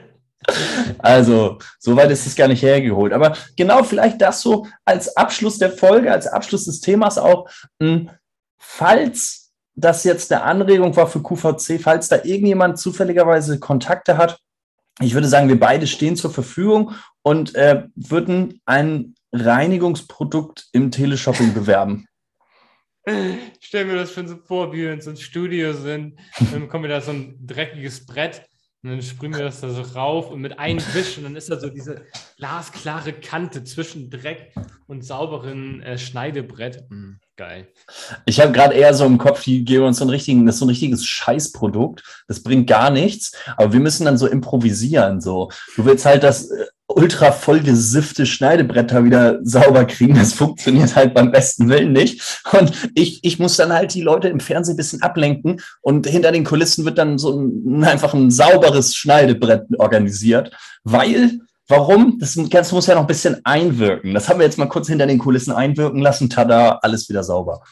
also, 0.98 1.58
soweit 1.78 2.10
ist 2.10 2.26
es 2.26 2.34
gar 2.34 2.48
nicht 2.48 2.62
hergeholt. 2.62 3.12
Aber 3.12 3.36
genau 3.56 3.84
vielleicht 3.84 4.20
das 4.20 4.40
so 4.40 4.66
als 4.84 5.16
Abschluss 5.16 5.58
der 5.58 5.70
Folge, 5.70 6.10
als 6.10 6.26
Abschluss 6.26 6.64
des 6.64 6.80
Themas 6.80 7.18
auch. 7.18 7.48
Mh, 7.78 7.88
hm, 7.88 8.10
falls 8.58 9.42
das 9.74 10.04
jetzt 10.04 10.32
eine 10.32 10.42
Anregung 10.42 10.94
war 10.96 11.06
für 11.06 11.22
QVC, 11.22 11.80
falls 11.80 12.08
da 12.08 12.16
irgendjemand 12.24 12.78
zufälligerweise 12.78 13.58
Kontakte 13.58 14.18
hat. 14.18 14.38
Ich 15.00 15.14
würde 15.14 15.28
sagen, 15.28 15.48
wir 15.48 15.58
beide 15.58 15.86
stehen 15.86 16.16
zur 16.16 16.30
Verfügung 16.30 16.92
und 17.22 17.54
äh, 17.54 17.84
würden 17.94 18.60
ein 18.66 19.14
Reinigungsprodukt 19.32 20.66
im 20.72 20.90
Teleshopping 20.90 21.54
bewerben. 21.54 22.06
Ich 23.04 23.66
stelle 23.66 23.86
mir 23.86 23.96
das 23.96 24.12
schon 24.12 24.28
so 24.28 24.36
vor, 24.36 24.72
wie 24.72 24.78
wir 24.78 24.92
in 24.92 25.00
so 25.00 25.10
einem 25.10 25.18
Studio 25.18 25.72
sind. 25.72 26.18
Dann 26.52 26.68
kommt 26.68 26.82
mir 26.82 26.88
da 26.88 27.00
so 27.00 27.10
ein 27.10 27.36
dreckiges 27.44 28.06
Brett 28.06 28.42
und 28.84 28.90
dann 28.90 29.02
sprühen 29.02 29.34
wir 29.34 29.44
das 29.44 29.60
da 29.60 29.70
so 29.70 29.82
rauf 29.82 30.30
und 30.30 30.40
mit 30.40 30.58
einem 30.58 30.80
Wisch 30.92 31.16
und 31.16 31.24
dann 31.24 31.36
ist 31.36 31.48
da 31.48 31.58
so 31.58 31.68
diese 31.68 32.02
glasklare 32.36 33.12
Kante 33.12 33.62
zwischen 33.62 34.10
Dreck 34.10 34.52
und 34.88 35.04
sauberen 35.04 35.80
äh, 35.82 35.98
Schneidebrett. 35.98 36.84
Mhm, 36.90 37.20
geil. 37.36 37.68
Ich 38.26 38.40
habe 38.40 38.50
gerade 38.50 38.74
eher 38.74 38.92
so 38.92 39.04
im 39.06 39.18
Kopf, 39.18 39.44
die 39.44 39.64
geben 39.64 39.84
uns 39.84 39.98
so 39.98 40.04
ein 40.04 40.10
richtigen, 40.10 40.46
das 40.46 40.56
ist 40.56 40.58
so 40.60 40.66
ein 40.66 40.70
richtiges 40.70 41.06
Scheißprodukt. 41.06 42.02
Das 42.26 42.42
bringt 42.42 42.68
gar 42.68 42.90
nichts, 42.90 43.32
aber 43.56 43.72
wir 43.72 43.80
müssen 43.80 44.04
dann 44.04 44.18
so 44.18 44.26
improvisieren. 44.26 45.20
So. 45.20 45.50
Du 45.76 45.84
willst 45.84 46.04
halt 46.04 46.24
das 46.24 46.50
äh, 46.50 46.66
ultra 46.96 47.32
vollgesiffte 47.32 48.26
Schneidebretter 48.26 49.04
wieder 49.04 49.38
sauber 49.42 49.84
kriegen. 49.84 50.14
Das 50.14 50.32
funktioniert 50.32 50.94
halt 50.96 51.14
beim 51.14 51.32
besten 51.32 51.68
Willen 51.68 51.92
nicht. 51.92 52.42
Und 52.52 52.72
ich, 52.94 53.20
ich 53.22 53.38
muss 53.38 53.56
dann 53.56 53.72
halt 53.72 53.94
die 53.94 54.02
Leute 54.02 54.28
im 54.28 54.40
Fernsehen 54.40 54.74
ein 54.74 54.76
bisschen 54.76 55.02
ablenken 55.02 55.60
und 55.80 56.06
hinter 56.06 56.32
den 56.32 56.44
Kulissen 56.44 56.84
wird 56.84 56.98
dann 56.98 57.18
so 57.18 57.38
ein, 57.38 57.84
einfach 57.84 58.14
ein 58.14 58.30
sauberes 58.30 58.94
Schneidebrett 58.94 59.66
organisiert, 59.78 60.52
weil 60.84 61.40
Warum? 61.68 62.18
Das 62.18 62.36
Ganze 62.50 62.74
muss 62.74 62.86
ja 62.86 62.94
noch 62.94 63.02
ein 63.02 63.06
bisschen 63.06 63.40
einwirken. 63.44 64.12
Das 64.12 64.28
haben 64.28 64.40
wir 64.40 64.44
jetzt 64.44 64.58
mal 64.58 64.66
kurz 64.66 64.88
hinter 64.88 65.06
den 65.06 65.18
Kulissen 65.18 65.52
einwirken 65.52 66.02
lassen. 66.02 66.28
Tada, 66.28 66.80
alles 66.82 67.08
wieder 67.08 67.22
sauber. 67.22 67.62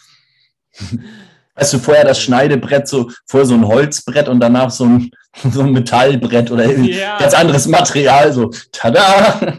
Weißt 1.60 1.74
du, 1.74 1.78
vorher 1.78 2.04
das 2.04 2.22
Schneidebrett, 2.22 2.88
so 2.88 3.10
vorher 3.26 3.44
so 3.44 3.52
ein 3.52 3.66
Holzbrett 3.66 4.28
und 4.28 4.40
danach 4.40 4.70
so 4.70 4.86
ein, 4.86 5.10
so 5.50 5.60
ein 5.60 5.72
Metallbrett 5.72 6.50
oder 6.50 6.64
ja. 6.70 7.18
ganz 7.18 7.34
anderes 7.34 7.66
Material, 7.66 8.32
so 8.32 8.50
tada. 8.72 9.58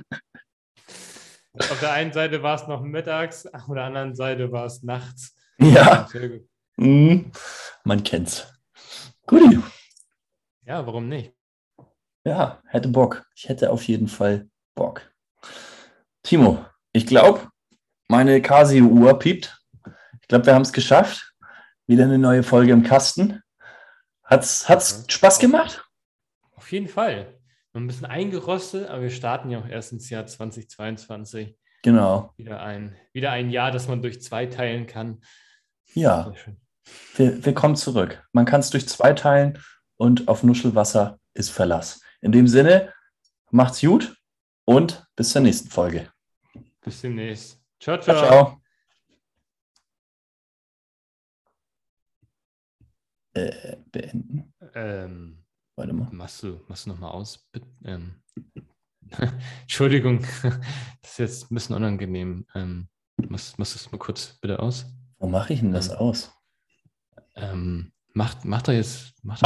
Auf 1.59 1.79
der 1.79 1.91
einen 1.91 2.11
Seite 2.11 2.41
war 2.41 2.55
es 2.55 2.67
noch 2.67 2.81
mittags, 2.81 3.45
auf 3.45 3.71
der 3.71 3.83
anderen 3.83 4.15
Seite 4.15 4.51
war 4.51 4.65
es 4.65 4.81
nachts. 4.81 5.35
Ja. 5.59 6.07
Mhm. 6.77 7.31
Man 7.83 8.03
kennt's. 8.03 8.51
Gut. 9.27 9.61
Ja, 10.65 10.83
warum 10.87 11.07
nicht? 11.07 11.33
Ja, 12.23 12.63
hätte 12.67 12.87
Bock. 12.87 13.25
Ich 13.35 13.47
hätte 13.47 13.69
auf 13.69 13.83
jeden 13.83 14.07
Fall 14.07 14.49
Bock. 14.73 15.01
Timo, 16.23 16.65
ich 16.93 17.05
glaube, 17.05 17.47
meine 18.07 18.41
Casio-Uhr 18.41 19.19
piept. 19.19 19.55
Ich 20.21 20.27
glaube, 20.27 20.47
wir 20.47 20.55
haben 20.55 20.63
es 20.63 20.73
geschafft. 20.73 21.30
Wieder 21.91 22.05
eine 22.05 22.17
neue 22.17 22.41
Folge 22.41 22.71
im 22.71 22.83
Kasten. 22.83 23.43
Hat's, 24.23 24.69
hat's 24.69 25.03
Spaß 25.09 25.39
gemacht? 25.39 25.83
Auf 26.55 26.71
jeden 26.71 26.87
Fall. 26.87 27.37
Ein 27.73 27.85
bisschen 27.85 28.05
eingerostet, 28.05 28.87
aber 28.87 29.01
wir 29.01 29.09
starten 29.09 29.49
ja 29.49 29.59
auch 29.59 29.67
erst 29.67 29.91
ins 29.91 30.09
Jahr 30.09 30.25
2022. 30.25 31.53
Genau. 31.83 32.33
Wieder 32.37 32.61
ein, 32.61 32.95
wieder 33.11 33.31
ein 33.31 33.49
Jahr, 33.49 33.71
das 33.71 33.89
man 33.89 34.01
durch 34.01 34.21
zwei 34.21 34.45
teilen 34.45 34.87
kann. 34.87 35.19
Ja. 35.93 36.31
Wir, 37.17 37.43
wir 37.43 37.53
kommen 37.53 37.75
zurück. 37.75 38.25
Man 38.31 38.45
kann 38.45 38.61
es 38.61 38.69
durch 38.69 38.87
zwei 38.87 39.11
teilen 39.11 39.59
und 39.97 40.29
auf 40.29 40.43
Nuschelwasser 40.43 41.19
ist 41.33 41.49
Verlass. 41.49 41.99
In 42.21 42.31
dem 42.31 42.47
Sinne, 42.47 42.93
macht's 43.49 43.81
gut 43.81 44.15
und 44.63 45.05
bis 45.17 45.31
zur 45.31 45.41
nächsten 45.41 45.69
Folge. 45.69 46.09
Bis 46.79 47.01
demnächst. 47.01 47.61
Ciao, 47.81 47.99
ciao. 47.99 48.15
ciao, 48.15 48.27
ciao. 48.29 48.60
Äh, 53.33 53.77
beenden. 53.91 54.53
Ähm, 54.75 55.43
Warte 55.75 55.93
mal. 55.93 56.09
Machst 56.11 56.43
du, 56.43 56.59
machst 56.67 56.85
du 56.85 56.89
nochmal 56.89 57.11
aus? 57.11 57.47
Ähm, 57.85 58.15
Entschuldigung, 59.61 60.19
das 61.01 61.11
ist 61.11 61.19
jetzt 61.19 61.51
ein 61.51 61.55
bisschen 61.55 61.75
unangenehm. 61.75 62.45
Ähm, 62.55 62.89
machst, 63.29 63.57
machst 63.57 63.75
du 63.75 63.79
es 63.79 63.91
mal 63.91 63.97
kurz 63.97 64.37
bitte 64.41 64.59
aus? 64.59 64.85
Wo 65.17 65.27
mache 65.27 65.53
ich 65.53 65.61
denn 65.61 65.71
das 65.71 65.89
ähm, 65.89 65.95
aus? 65.95 66.31
Ähm, 67.35 67.93
macht, 68.13 68.43
macht 68.43 68.67
er 68.67 68.75
jetzt. 68.75 69.23
Macht 69.23 69.39